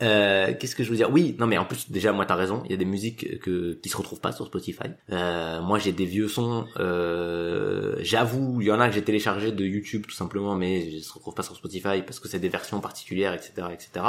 [0.00, 1.10] Euh, Qu'est-ce que je veux dire?
[1.12, 3.74] Oui, non mais en plus déjà moi t'as raison, il y a des musiques que
[3.74, 4.88] qui se retrouvent pas sur Spotify.
[5.10, 9.52] Euh, moi j'ai des vieux sons, euh, j'avoue, il y en a que j'ai téléchargé
[9.52, 12.48] de YouTube tout simplement, mais je se retrouvent pas sur Spotify parce que c'est des
[12.48, 14.04] versions particulières, etc., etc.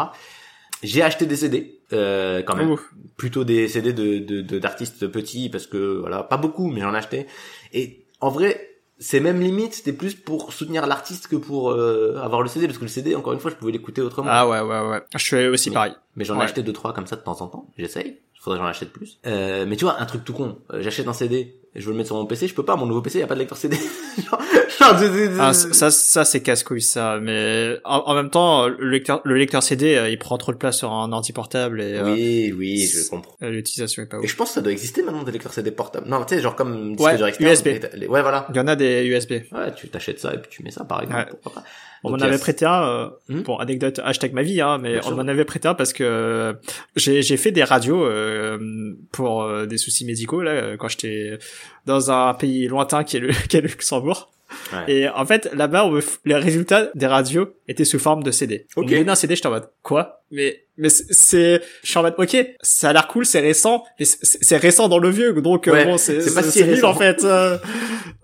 [0.82, 2.92] J'ai acheté des CD euh, quand même, Ouf.
[3.16, 6.94] plutôt des CD de de- de- d'artistes petits parce que voilà, pas beaucoup, mais j'en
[6.94, 7.28] ai acheté.
[7.74, 8.73] Et en vrai,
[9.04, 12.78] c'est même limite, c'était plus pour soutenir l'artiste que pour euh, avoir le CD parce
[12.78, 14.30] que le CD, encore une fois, je pouvais l'écouter autrement.
[14.32, 15.01] Ah ouais, ouais, ouais.
[15.14, 15.93] Je suis aussi Mais- pareil.
[16.16, 16.43] Mais j'en ai Ouais.
[16.45, 17.68] acheté deux trois comme ça de temps en temps.
[17.78, 18.18] J'essaye.
[18.44, 19.20] Faudrait que j'en achète plus.
[19.26, 20.58] Euh, mais tu vois, un truc tout con.
[20.74, 21.56] Euh, J'achète un CD.
[21.76, 22.48] et Je veux le mettre sur mon PC.
[22.50, 22.76] Je peux pas.
[22.76, 23.78] Mon nouveau PC, y a pas de lecteur CD.
[24.30, 24.41] genre,
[24.80, 24.96] genre,
[25.39, 27.20] Ah, ça, ça c'est casse-couille ça.
[27.22, 30.58] Mais en, en même temps, le lecteur, le lecteur CD, euh, il prend trop de
[30.58, 33.34] place sur un ordi portable et euh, oui, oui, je comprends.
[33.44, 34.30] euh, l'utilisation est pas Et ouf.
[34.30, 36.10] je pense que ça doit exister maintenant des lecteurs CD portables.
[36.10, 37.50] Non, tu sais, genre comme disque Ouais, dur externe.
[37.50, 37.66] USB.
[37.68, 38.46] les- les- Ouais, voilà.
[38.50, 39.32] Il y en a des USB.
[39.54, 41.18] Ouais, tu t'achètes ça et puis tu mets ça, par exemple.
[41.20, 41.38] Ouais.
[41.41, 41.68] Pourquoi pas.
[42.04, 45.16] On m'en avait prêté un, euh, Hmm anecdote, hashtag ma vie, hein, mais Bien on
[45.16, 46.54] m'en avait prêté un parce que euh,
[46.95, 51.38] j'ai fait des radios euh, pour euh, des soucis médicaux là quand j'étais
[51.86, 54.32] dans un pays lointain qui est le, qui est le Luxembourg.
[54.72, 54.91] Ouais.
[54.93, 58.66] Et en fait, là-bas, on les résultats des radios étaient sous forme de CD.
[58.76, 58.91] On Ok.
[58.91, 60.24] me donnait un CD, j'étais en mode, quoi?
[60.32, 63.84] Mais, mais c'est- c'est, je suis en mode, ok, ça a l'air cool, c'est récent,
[63.99, 66.41] mais c'est- c'est c'est récent dans le vieux, donc, euh, Ouais, bon, c'est, c'est pas
[66.41, 66.89] c'est si c'est nul, récent.
[66.89, 67.24] en fait.
[67.24, 67.58] Euh,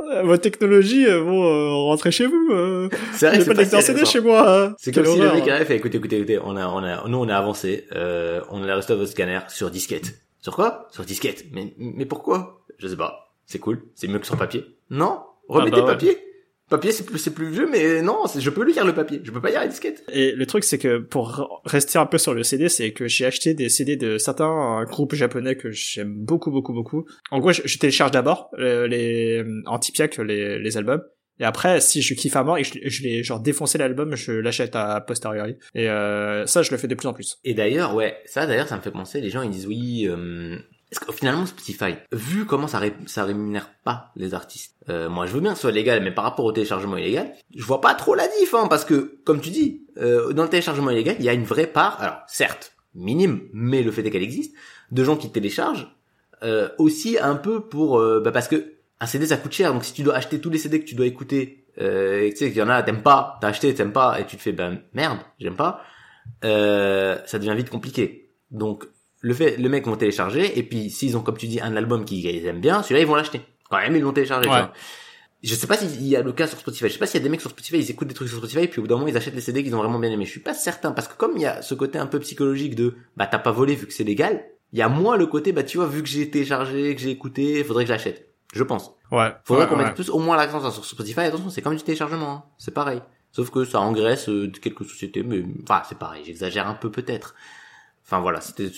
[0.02, 3.62] euh, votre technologie, euh, bon, euh, rentrez chez vous, euh, C'est vrai que pas c'est
[3.62, 4.44] lecteur si CD chez moi.
[4.50, 4.76] hein.
[4.80, 7.18] C'est comme si le mec arrive et écoutez, écoutez, écoutez, on a, on a, nous
[7.20, 10.16] on a avancé, euh, on a reçu votre scanner sur disquette.
[10.42, 10.88] Sur quoi?
[10.92, 11.46] Sur disquette.
[11.52, 12.62] Mais, mais pourquoi?
[12.80, 13.34] Je sais pas.
[13.46, 13.82] C'est cool.
[13.94, 14.66] C'est mieux que sur papier.
[14.90, 15.20] Non?
[15.50, 15.94] Remettez Ah bah ouais.
[15.94, 16.18] papier.
[16.70, 19.20] Papier, c'est plus, c'est plus vieux, mais non, je peux lire le papier.
[19.24, 20.04] Je peux pas lire la disquette.
[20.14, 23.26] Et le truc, c'est que pour rester un peu sur le CD, c'est que j'ai
[23.26, 27.06] acheté des CD de certains euh, groupes japonais que j'aime beaucoup, beaucoup, beaucoup.
[27.32, 31.02] En gros, je, je télécharge d'abord euh, les en Tipiak les, les albums.
[31.40, 34.34] Et après, si je kiffe à mort et je, je l'ai genre défoncé l'album, je
[34.34, 35.56] l'achète à posteriori.
[35.74, 37.40] Et euh, ça, je le fais de plus en plus.
[37.46, 40.58] Et d'ailleurs, ouais, ça d'ailleurs, ça me fait penser, les gens ils disent oui, euh,
[40.92, 45.34] est-ce que finalement Spotify, vu comment ça, ré- rémunère pas les artistes, euh, moi je
[45.34, 47.94] veux bien que ce soit légal, mais par rapport au téléchargement illégal, je vois pas
[47.94, 51.26] trop la diff, hein, parce que comme tu dis, euh, dans le téléchargement illégal, il
[51.26, 54.56] y a une vraie part, alors certes minime, mais le fait est qu'elle existe,
[54.92, 55.96] de gens qui téléchargent
[56.42, 59.86] euh, aussi un peu pour, euh, bah, parce que un CD ça coûte cher, donc
[59.86, 62.50] si tu dois acheter tous les CD que tu dois écouter, euh, et tu sais
[62.50, 64.82] qu'il y en a t'aimes pas, t'as acheté t'aimes pas, et tu te fais ben
[64.94, 65.82] merde, j'aime pas
[66.44, 68.32] euh, ça devient vite compliqué.
[68.52, 68.88] Donc
[69.22, 72.06] le fait, le mec vont télécharger et puis s'ils ont comme tu dis un album
[72.06, 73.42] qu'ils aiment bien, celui-là ils vont l'acheter.
[73.70, 74.48] Quand même ils l'ont téléchargé.
[74.48, 74.62] tu Ouais.
[75.42, 76.88] Je sais pas s'il y a le cas sur Spotify.
[76.88, 78.38] Je sais pas s'il y a des mecs sur Spotify, ils écoutent des trucs sur
[78.38, 80.12] Spotify et puis au bout d'un moment ils achètent les CD qu'ils ont vraiment bien
[80.12, 80.26] aimé.
[80.26, 82.76] Je suis pas certain parce que comme il y a ce côté un peu psychologique
[82.76, 84.44] de bah t'as pas volé vu que c'est légal,
[84.74, 87.12] il y a moins le côté bah tu vois vu que j'ai téléchargé, que j'ai
[87.12, 88.30] écouté, faudrait que je l'achète.
[88.54, 88.92] Je pense.
[89.12, 89.32] Ouais.
[89.44, 89.86] Faudrait ouais, qu'on ouais.
[89.86, 91.22] mette plus au moins l'accent sur Spotify.
[91.22, 92.44] Attention, c'est comme du téléchargement, hein.
[92.58, 93.02] c'est pareil.
[93.32, 96.24] Sauf que ça engraisse euh, quelques sociétés, mais enfin c'est pareil.
[96.26, 97.36] J'exagère un peu peut-être.
[98.10, 98.72] Enfin voilà, c'était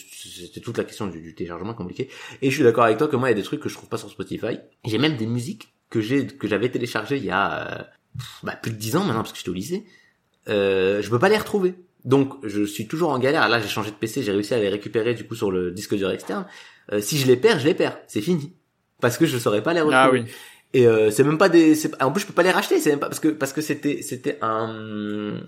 [0.60, 2.10] toute la question du, du téléchargement compliqué.
[2.42, 3.76] Et je suis d'accord avec toi que moi il y a des trucs que je
[3.76, 4.60] trouve pas sur Spotify.
[4.84, 7.84] J'ai même des musiques que j'ai que j'avais téléchargées il y a euh,
[8.44, 9.86] bah, plus de 10 ans maintenant parce que j'étais au lycée.
[10.50, 11.76] Euh, je peux pas les retrouver.
[12.04, 13.48] Donc je suis toujours en galère.
[13.48, 15.96] Là j'ai changé de PC, j'ai réussi à les récupérer du coup sur le disque
[15.96, 16.46] dur externe.
[16.92, 18.00] Euh, si je les perds, je les perds.
[18.08, 18.52] C'est fini.
[19.00, 19.96] Parce que je saurais pas les retrouver.
[19.98, 20.26] Ah oui.
[20.74, 21.76] Et euh, c'est même pas des.
[22.00, 22.80] En plus, je peux pas les racheter.
[22.80, 25.42] C'est même pas parce que parce que c'était c'était un.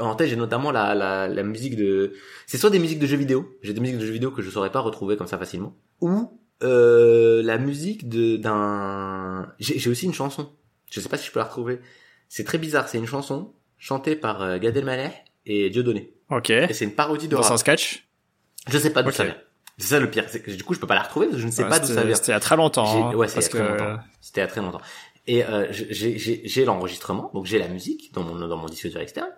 [0.00, 2.12] En tête, j'ai notamment la, la la musique de.
[2.46, 3.56] C'est soit des musiques de jeux vidéo.
[3.62, 5.76] J'ai des musiques de jeux vidéo que je saurais pas retrouver comme ça facilement.
[6.00, 6.28] Ou
[6.64, 9.52] euh, la musique de d'un.
[9.60, 10.50] J'ai aussi une chanson.
[10.90, 11.78] Je sais pas si je peux la retrouver.
[12.28, 12.88] C'est très bizarre.
[12.88, 15.12] C'est une chanson chantée par euh, Gad Elmaleh
[15.46, 16.12] et Dieudonné.
[16.30, 16.50] Ok.
[16.50, 17.52] Et c'est une parodie de Dans rap.
[17.52, 18.08] un sketch?
[18.68, 19.14] Je sais pas d'où Ok.
[19.14, 19.36] ça vient.
[19.78, 20.24] C'est ça le pire.
[20.28, 21.68] C'est que du coup, je peux pas la retrouver parce que je ne sais Ouais,
[21.68, 22.14] pas d'où c'était- ça vient.
[22.16, 23.10] C'était a très longtemps.
[23.10, 24.00] Hein, ouais, c'est parce a très longtemps.
[24.20, 24.80] C'était a très longtemps.
[25.26, 29.28] Et euh, j'ai l'enregistrement, donc j'ai la musique dans mon dans mon disque dur externe,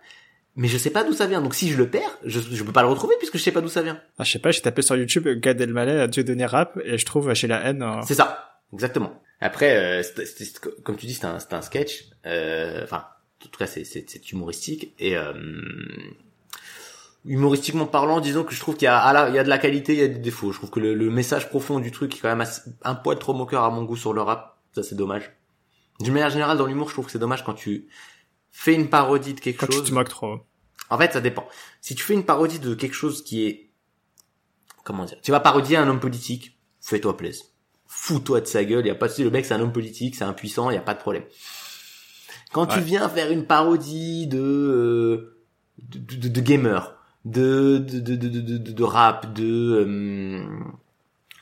[0.57, 1.43] mais je sais pas d'où ça vient.
[1.43, 3.61] Donc si je le perds, je je peux pas le retrouver puisque je sais pas
[3.61, 4.01] d'où ça vient.
[4.19, 7.05] Ah, je sais pas, j'ai tapé sur YouTube Gad Elmaleh Dieu donné rap et je
[7.05, 7.83] trouve chez la haine.
[7.83, 9.21] euh, C'est ça, exactement.
[9.41, 12.05] Après, euh, c'était- c'était- comme tu dis, c'était un, c'était un sketch.
[12.27, 13.05] euh, Enfin,
[13.45, 15.33] en tout cas, c'est c'est c'est humoristique et euh,
[17.25, 19.59] humoristiquement parlant, disons que je trouve qu'il y a ah il y a de la
[19.59, 20.53] qualité, il y a des défauts.
[20.53, 23.19] Je trouve que le, le message profond du truc est quand même assez- un poil
[23.19, 24.59] trop moqueur à mon goût sur le rap.
[24.75, 25.31] Ça, c'est dommage.
[26.01, 27.89] D'une manière générale, dans l'humour, je trouve que c'est dommage quand tu
[28.51, 29.89] fais une parodie de quelque Quand tu chose.
[29.91, 30.41] te moques trop.
[30.89, 31.47] En fait, ça dépend.
[31.81, 33.71] Si tu fais une parodie de quelque chose qui est,
[34.83, 37.45] comment dire, tu vas parodier un homme politique, fais-toi plaisir.
[37.87, 40.15] Fous-toi de sa gueule, y a pas de souci, le mec c'est un homme politique,
[40.17, 41.25] c'est un puissant, y a pas de problème.
[42.53, 45.45] Quand tu viens faire une parodie de, euh,
[45.83, 49.45] de, de, de gamer, de, de, de, de, de, de, rap, de,
[49.87, 50.47] euh,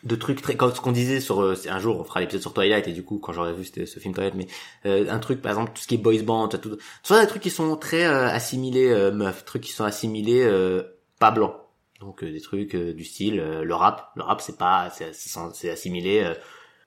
[0.04, 2.52] de trucs très, comme ce qu'on disait sur, euh, un jour on fera l'épisode sur
[2.54, 4.46] Twilight et du coup quand j'aurais vu ce film Twilight, mais
[4.86, 7.26] euh, un truc par exemple tout ce qui est boys band, tout, tout, soit des
[7.26, 10.82] trucs qui sont très euh, assimilés euh, meufs, trucs qui sont assimilés euh,
[11.18, 11.54] pas blancs.
[12.00, 16.32] Donc des trucs du style le rap, le rap c'est pas c'est assimilé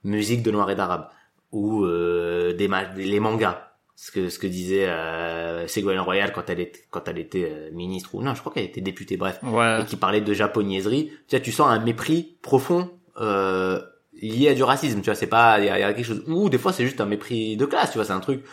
[0.05, 1.09] musique de noir et d'arabe
[1.51, 3.70] ou des, des- les mangas.
[3.95, 7.69] Ce que ce que disait euh, Ségolène Royal quand elle était quand elle était euh,
[7.71, 9.81] ministre ou non, je crois qu'elle était députée bref Ouais.
[9.81, 12.89] et qui parlait de japonaiserie, tu vois, tu sens un mépris profond
[13.19, 13.79] euh,
[14.21, 16.05] lié à du racisme, tu vois, c'est pas il y, a il y a quelque
[16.05, 18.43] chose ou des fois c'est juste un mépris de classe, tu vois, c'est un truc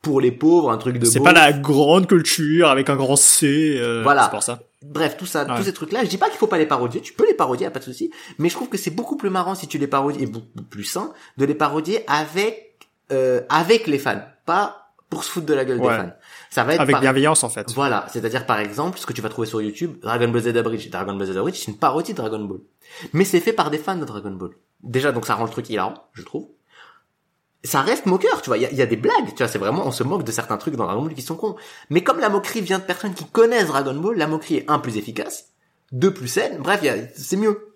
[0.00, 3.76] pour les pauvres, un truc de C'est pas la grande culture avec un grand C.
[3.78, 4.24] euh, Voilà.
[4.24, 4.58] C'est pour ça.
[4.82, 5.56] Bref, tout ça, Ouais.
[5.56, 7.64] tous ces trucs-là, je dis pas qu'il faut pas les parodier, tu peux les parodier,
[7.64, 9.78] y a pas de souci, mais je trouve que c'est beaucoup plus marrant si tu
[9.78, 12.70] les parodies et beaucoup plus sain de les parodier avec
[13.12, 14.78] euh, avec les fans, pas
[15.10, 15.90] pour se foutre de la gueule Ouais.
[15.96, 16.12] des fans.
[16.50, 17.70] Ça va être Avec par- bienveillance en fait.
[17.74, 20.88] Voilà, c'est-à-dire par exemple, ce que tu vas trouver sur YouTube, Dragon Ball Z Bridge.
[20.90, 22.60] Dragon Ball Z Bridge, c'est une parodie de Dragon Ball.
[23.12, 24.50] Mais c'est fait par des fans de Dragon Ball.
[24.82, 26.48] Déjà, donc ça rend le truc hilarant, je trouve.
[27.64, 29.86] Ça reste moqueur, tu vois, il y y a des blagues, tu vois, c'est vraiment,
[29.86, 31.54] on se moque de certains trucs dans Dragon Ball qui sont cons.
[31.90, 34.80] Mais comme la moquerie vient de personnes qui connaissent Dragon Ball, la moquerie est un,
[34.80, 35.50] plus efficace,
[35.92, 36.82] deux, plus saine, bref,
[37.14, 37.71] c'est mieux.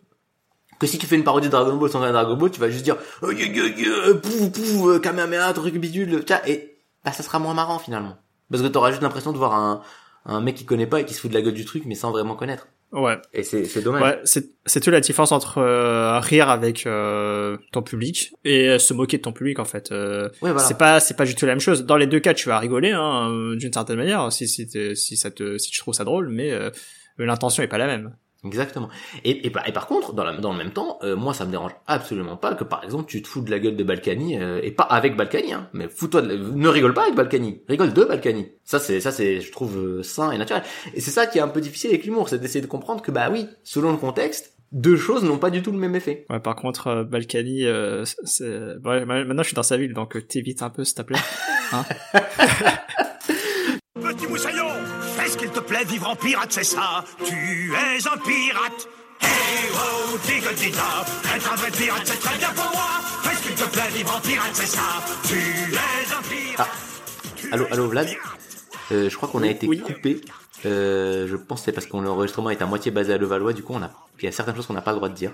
[0.79, 2.69] Que si tu fais une parodie de Dragon Ball sans un Dragon Ball, tu vas
[2.69, 7.13] juste dire oh, yeah, yeah, yeah, pouf pouf euh, Kamehameha truc bidule, tiens et bah
[7.13, 8.17] ça sera moins marrant finalement.
[8.51, 9.83] Parce que t'auras juste l'impression de voir un
[10.27, 11.95] un mec qui connaît pas et qui se fout de la gueule du truc mais
[11.95, 12.67] sans vraiment connaître.
[12.93, 13.17] Ouais.
[13.33, 14.03] Et c'est c'est dommage.
[14.03, 18.79] Ouais, c'est c'est toute la différence entre euh, rire avec euh, ton public et euh,
[18.79, 19.91] se moquer de ton public en fait.
[19.93, 20.59] Euh, Ouais, voilà.
[20.61, 21.85] C'est pas c'est pas du tout la même chose.
[21.85, 25.31] Dans les deux cas, tu vas rigoler hein, d'une certaine manière si si si ça
[25.31, 26.71] te si tu trouves ça drôle, mais euh,
[27.19, 28.15] l'intention est pas la même.
[28.45, 28.89] Exactement.
[29.25, 31.45] Et, et, par- et par contre, dans, la, dans le même temps, euh, moi, ça
[31.47, 34.39] me dérange absolument pas que, par exemple, tu te fous de la gueule de Balkany,
[34.39, 37.93] euh, et pas avec Balkany, hein, mais fous-toi, de, ne rigole pas avec Balkany, rigole
[37.93, 38.53] de Balkany.
[38.63, 40.63] Ça, c'est, ça, c'est, je trouve, euh, sain et naturel.
[40.95, 43.11] Et c'est ça qui est un peu difficile avec l'humour, c'est d'essayer de comprendre que,
[43.11, 46.27] bah oui, selon le contexte, deux choses n'ont pas du tout le même effet.
[46.29, 48.45] Ouais, par contre, euh, Balkany, euh, c'est-
[48.85, 51.03] ouais, ma- maintenant je suis dans sa ville, donc euh, t'évites un peu s'il te
[51.03, 51.19] plaît.
[51.73, 51.87] Moussaillon,
[55.47, 57.05] qu'il te plaît, vivre en pirate, c'est ça.
[57.25, 58.89] Tu es un pirate.
[59.21, 59.29] Hey
[59.75, 63.01] oh, diga être un vrai pirate, c'est très bien pour moi.
[63.23, 64.83] Fais ce qu'il te plaît, vivre en pirate, c'est ça.
[65.27, 66.69] Tu es un pirate.
[67.37, 68.09] Tu Allô, allô, Vlad.
[68.93, 69.81] Euh, je crois qu'on a été Oui.
[69.81, 70.21] coupé.
[70.65, 73.63] Euh, je pense que c'est parce que l'enregistrement est à moitié basé à Levallois, du
[73.63, 75.33] coup, on a, il y a certaines choses qu'on n'a pas le droit de dire.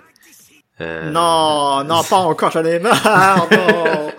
[0.82, 4.12] Euh, Non, non, pas encore, j'en ai marre, non.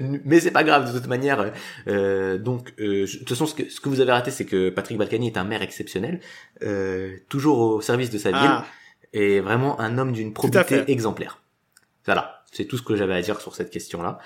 [0.24, 1.52] Mais c'est pas grave de toute manière.
[1.88, 4.44] Euh, donc, euh, je- de toute façon, ce que, ce que vous avez raté, c'est
[4.44, 6.20] que Patrick Balkany est un maire exceptionnel,
[6.62, 8.64] euh, toujours au service de sa ville, Ah,
[9.12, 10.58] et vraiment un homme d'une probité
[10.90, 11.40] exemplaire.
[12.04, 14.18] Voilà, c'est tout ce que j'avais à dire sur cette question-là.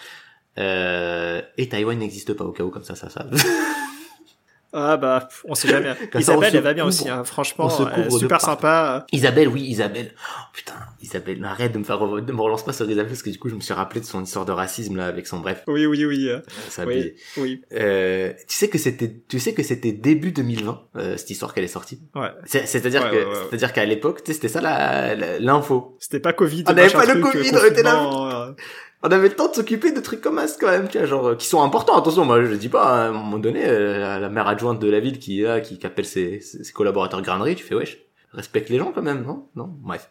[0.58, 3.26] Euh, et Taïwan n'existe pas au cas où comme ça, ça, ça.
[4.76, 5.94] ah bah, on sait jamais.
[6.18, 7.24] Isabelle, elle va bien couvre- aussi, hein.
[7.24, 9.06] franchement, on se elle est couvre de super sympa.
[9.12, 10.12] Isabelle, oui, Isabelle.
[10.16, 13.22] Oh, putain, Isabelle, arrête de me faire, re- de me relance pas sur Isabelle parce
[13.22, 15.40] que du coup, je me suis rappelé de son histoire de racisme là avec son
[15.40, 15.62] bref.
[15.66, 17.62] Oui, oui, oui, euh, Ça a oui, oui.
[17.72, 21.64] Euh, tu sais que c'était, tu sais que c'était début 2020 euh, cette histoire qu'elle
[21.64, 22.00] est sortie?
[22.14, 22.28] Ouais.
[22.44, 23.34] C'est- C'est-à-dire Ouais, que, ouais, ouais.
[23.48, 25.96] c'est-à-dire qu'à l'époque, tu sais, c'était ça la- la- l'info.
[26.00, 26.64] C'était pas Covid.
[26.66, 28.54] On avait machin pas le Covid, euh, on était là.
[29.06, 31.28] On avait le temps de s'occuper de trucs comme ça quand même, tu vois, genre
[31.28, 31.96] euh, qui sont importants.
[31.96, 34.90] Attention, moi je dis pas hein, à un moment donné euh, la, maire adjointe de
[34.90, 36.40] la ville qui qui, appelle ses,
[36.74, 37.98] collaborateurs grainerie, tu fais wesh,
[38.32, 39.46] respecte les gens quand même, non?
[39.54, 40.10] Non, bref.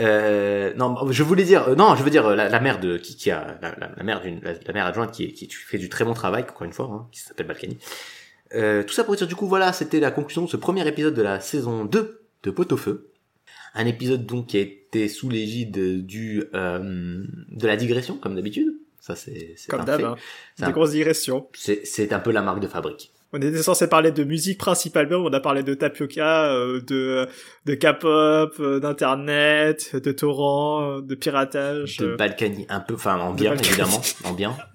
[0.00, 4.02] Euh, non, je voulais dire, non, je veux dire la, mère de qui, a la,
[4.02, 6.90] mère d'une la, mère adjointe qui, qui fait du très bon travail, encore une fois,
[6.92, 7.78] hein, qui s'appelle Balkany.
[8.52, 11.22] Tout ça pour dire du coup voilà, c'était la conclusion de ce premier épisode de
[11.22, 13.09] la saison 2 de Pot au feu.
[13.74, 16.78] Un épisode donc qui a été sous l'égide du euh,
[17.50, 18.68] de la digression comme d'habitude.
[19.00, 20.14] Ça c'est Comme d'hab, hein.
[20.56, 21.46] C'est Des un- grosses digressions.
[21.54, 23.12] C'est c'est un peu la marque de fabrique.
[23.32, 27.28] On était censé parler de musique principalement, on a parlé de tapioca, euh, de
[27.64, 31.98] de K-pop, euh, d'internet, de torrent, euh, de piratage.
[31.98, 32.16] De.
[32.16, 34.56] Balkany un peu, enfin en bien évidemment, en bien.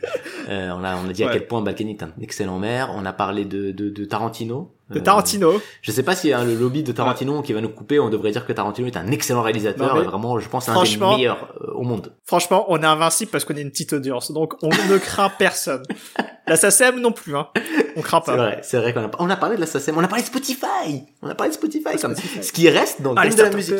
[0.47, 2.91] Euh, on a on a dit à quel point Balkany est un excellent maire.
[2.93, 4.74] On a parlé de de, de Tarantino.
[4.89, 5.61] De Euh, Tarantino.
[5.81, 7.99] Je sais pas y a le lobby de Tarantino qui va nous couper.
[7.99, 9.95] On devrait dire que Tarantino est un excellent réalisateur.
[9.95, 12.13] Non, et vraiment, je pense, un des meilleurs euh, au monde.
[12.25, 15.83] Franchement, on est invincible parce qu'on est une petite audience, donc on ne craint personne.
[16.47, 17.47] La SACEM non plus, hein.
[17.95, 18.37] On craint C'est pas.
[18.37, 20.27] vrai, c'est vrai qu'on a, on a parlé de la SACEM, on a parlé de
[20.27, 22.43] Spotify, on a parlé de Spotify, comme, Spotify.
[22.43, 23.75] ce qui reste dans le Ah, de la musique.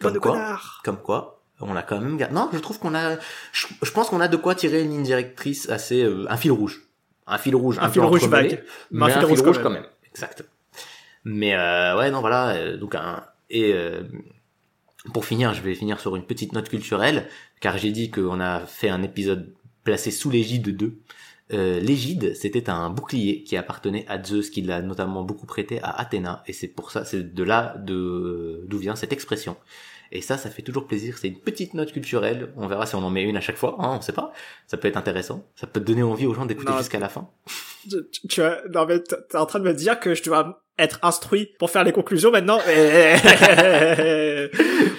[0.00, 0.32] Comme quoi.
[0.32, 0.80] connard.
[0.84, 3.16] Comme quoi, on a quand même, non, je trouve qu'on a,
[3.52, 6.52] je, je pense qu'on a de quoi tirer une ligne directrice assez, euh, un fil
[6.52, 6.82] rouge.
[7.26, 8.62] Un fil rouge, Un peu fil rouge vague.
[8.90, 9.86] mais un fil rouge, quand même.
[10.14, 10.44] Exact.
[11.24, 14.02] Mais euh, ouais, non, voilà, euh, donc un et euh,
[15.12, 17.28] pour finir, je vais finir sur une petite note culturelle,
[17.60, 19.54] car j'ai dit qu'on a fait un épisode
[19.84, 20.94] placé sous l'égide de.
[21.52, 25.90] Euh, l'égide, c'était un bouclier qui appartenait à Zeus, qui l'a notamment beaucoup prêté à
[25.90, 29.56] Athéna, et c'est pour ça, c'est de là de d'où vient cette expression.
[30.12, 31.18] Et ça, ça fait toujours plaisir.
[31.18, 32.52] C'est une petite note culturelle.
[32.56, 33.76] On verra si on en met une à chaque fois.
[33.78, 34.32] Hein, on sait pas.
[34.66, 35.44] Ça peut être intéressant.
[35.56, 37.28] Ça peut donner envie aux gens d'écouter jusqu'à la fin.
[37.88, 37.96] Tu,
[38.28, 38.40] tu-
[38.72, 41.84] non mais t'es en train de me dire que je dois être instruit pour faire
[41.84, 42.58] les conclusions maintenant.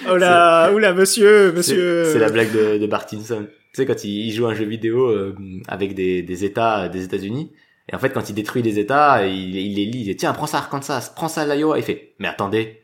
[0.09, 2.05] oh là, oula, monsieur, monsieur.
[2.05, 3.45] C'est la blague de, de Bartinson.
[3.47, 5.35] Tu sais, quand il, il joue un jeu vidéo euh,
[5.67, 7.51] avec des, des États des États-Unis,
[7.91, 9.99] et en fait, quand il détruit les États, il, il les lit.
[9.99, 11.77] Il dit, Tiens, prends ça, Arkansas, prends ça, l'Iowa.
[11.77, 12.81] Il fait, mais attendez,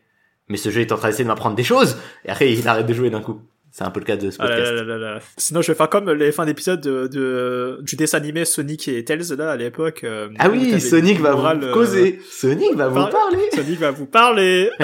[0.51, 1.97] mais ce jeu est en train d'essayer de m'apprendre des choses.
[2.25, 3.41] Et après, il arrête de jouer d'un coup.
[3.73, 4.71] C'est un peu le cas de ce Ah podcast.
[4.73, 5.19] là là là là.
[5.37, 9.05] Sinon, je vais faire comme les fins d'épisode de, de, du dessin animé Sonic et
[9.05, 10.01] Tails, là, à l'époque.
[10.03, 12.19] euh, Ah oui, Sonic va morale, vous euh, causer.
[12.29, 13.49] Sonic va vous parler.
[13.55, 14.69] Sonic va vous parler.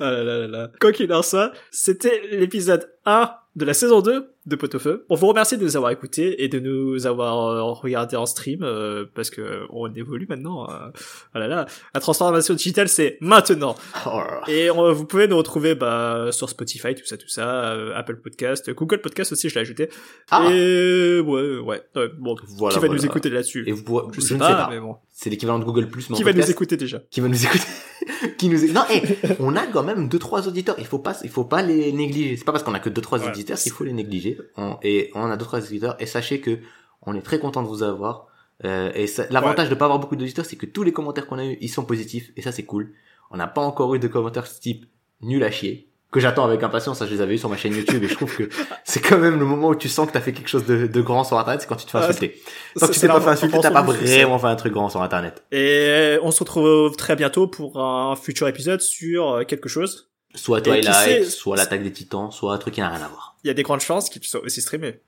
[0.00, 0.70] ah là là là là.
[0.80, 5.04] Quoi qu'il en soit, c'était l'épisode 1 de la saison 2 de Pot au Feu.
[5.10, 8.60] On vous remercie de nous avoir écoutés et de nous avoir euh, regardé en stream
[8.62, 10.70] euh, parce que on évolue maintenant.
[10.70, 10.88] Euh,
[11.34, 13.74] voilà, là, la transformation digitale c'est maintenant.
[14.06, 14.52] Oh là là.
[14.52, 18.16] Et on- vous pouvez nous retrouver bah, sur Spotify, tout ça, tout ça, euh, Apple
[18.16, 19.90] Podcast, Google Podcast aussi, je l'ai ajouté.
[20.30, 20.48] Ah.
[20.52, 21.82] Et ouais, ouais.
[21.96, 22.94] ouais, bon, Voilà, qui va voilà.
[22.94, 23.64] nous écouter là-dessus?
[23.68, 24.68] Et vous pourrez, Je je, sais ne pas, sais pas.
[24.70, 24.96] mais bon.
[25.22, 27.64] C'est l'équivalent de Google Plus, Qui va nous écouter déjà Qui va nous écouter
[28.38, 29.02] Qui nous é- Non, eh,
[29.38, 30.76] on a quand même deux trois auditeurs.
[30.78, 32.38] Il faut pas, il faut pas les négliger.
[32.38, 34.38] C'est pas parce qu'on a que deux trois auditeurs qu'il faut les négliger.
[34.56, 35.96] On, et on a deux trois auditeurs.
[36.00, 36.60] Et sachez que
[37.02, 38.28] on est très content de vous avoir.
[38.64, 41.38] Euh, et ça- l'avantage de pas avoir beaucoup d'auditeurs, c'est que tous les commentaires qu'on
[41.38, 42.30] a eu, ils sont positifs.
[42.36, 42.92] Et ça, c'est cool.
[43.30, 44.86] On n'a pas encore eu de commentaires type
[45.20, 46.98] nul à chier que j'attends avec impatience.
[46.98, 48.02] Ça, je les avais eu sur ma chaîne YouTube.
[48.02, 48.48] Et je trouve que
[48.84, 51.00] c'est quand même le moment où tu sens que t'as fait quelque chose de, de
[51.00, 52.40] grand sur Internet, c'est quand tu te fais insulter.
[52.78, 55.02] Tant que tu t'es pas fait insulter, t'as pas vraiment fait un truc grand sur
[55.02, 55.42] Internet.
[55.52, 60.10] Et on se retrouve très bientôt pour un futur épisode sur euh, quelque chose.
[60.34, 63.36] Soit Twilight, sait- soit l'attaque des titans, soit un truc qui n'a rien à voir.
[63.42, 65.00] Il y a des grandes chances qu'il soit aussi streamé.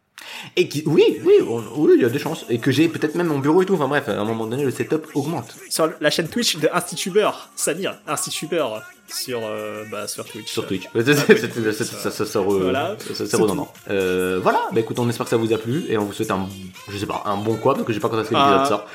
[0.56, 2.44] Et qui, oui, oui, on- oui, il y a des chances.
[2.48, 3.74] Et que j'ai peut-être même mon bureau et tout.
[3.74, 5.54] Enfin bref, à un moment donné, le setup augmente.
[5.70, 10.50] Sur la chaîne Twitch de Institubeur, Samir, Institubeur, sur, euh, bah, sur Twitch.
[10.50, 10.84] Sur Twitch.
[10.94, 12.96] C'est- c'est- c'est- c'est- Ça ça sort, Voilà.
[12.98, 13.72] ça- ça- C'est c'est redondant.
[13.90, 14.62] Euh, voilà.
[14.72, 16.48] Bah écoute, on espère que ça vous a plu et on vous souhaite un,
[16.88, 18.66] je sais pas, un bon quoi parce que j'ai pas quand est-ce que l'épisode Ah.
[18.66, 18.86] sort.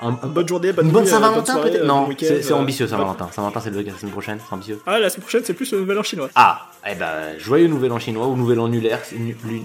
[0.00, 2.56] Un, un- Bonne journée, bonne une bonne Saint-Valentin peut-être euh, Non, bon c'est c'est euh,
[2.56, 3.28] ambitieux Saint-Valentin.
[3.32, 4.80] Saint-Valentin c'est le la semaine prochaine, c'est ambitieux.
[4.86, 6.28] Ah, la semaine prochaine, c'est plus le nouvel an chinois.
[6.34, 9.00] Ah, eh ben, joyeux nouvel an chinois ou nouvel an lunaire,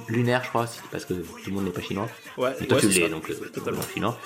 [0.07, 2.07] lunaire je crois, parce que tout le monde n'est pas chinois.
[2.38, 3.11] Ouais, Mais toi ouais, tu c'est l'es, ça.
[3.11, 3.79] donc euh, Totalement.
[3.79, 4.17] nouvel an chinois.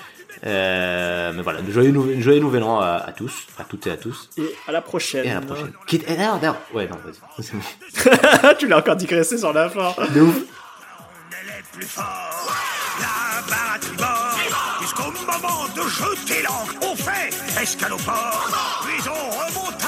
[0.46, 3.98] Euh, mais voilà, joyeux, nouvel- joyeux nouvel an à, à tous, à toutes et à
[3.98, 4.30] tous.
[4.38, 5.26] Et à la prochaine.
[5.26, 5.72] Et à la prochaine.
[5.88, 7.44] Quitte, et d'ailleurs, d'ailleurs, ouais, non, vas-y.
[7.44, 8.54] c'est bon.
[8.60, 9.94] tu l'as encore digressé sur la fin.
[10.14, 10.36] De ouf.
[10.36, 12.54] On est les plus forts.
[13.00, 14.15] La
[15.86, 16.74] de jeter l'ancre.
[16.82, 18.82] On fait escale au port.
[18.84, 19.85] Puis on remonte.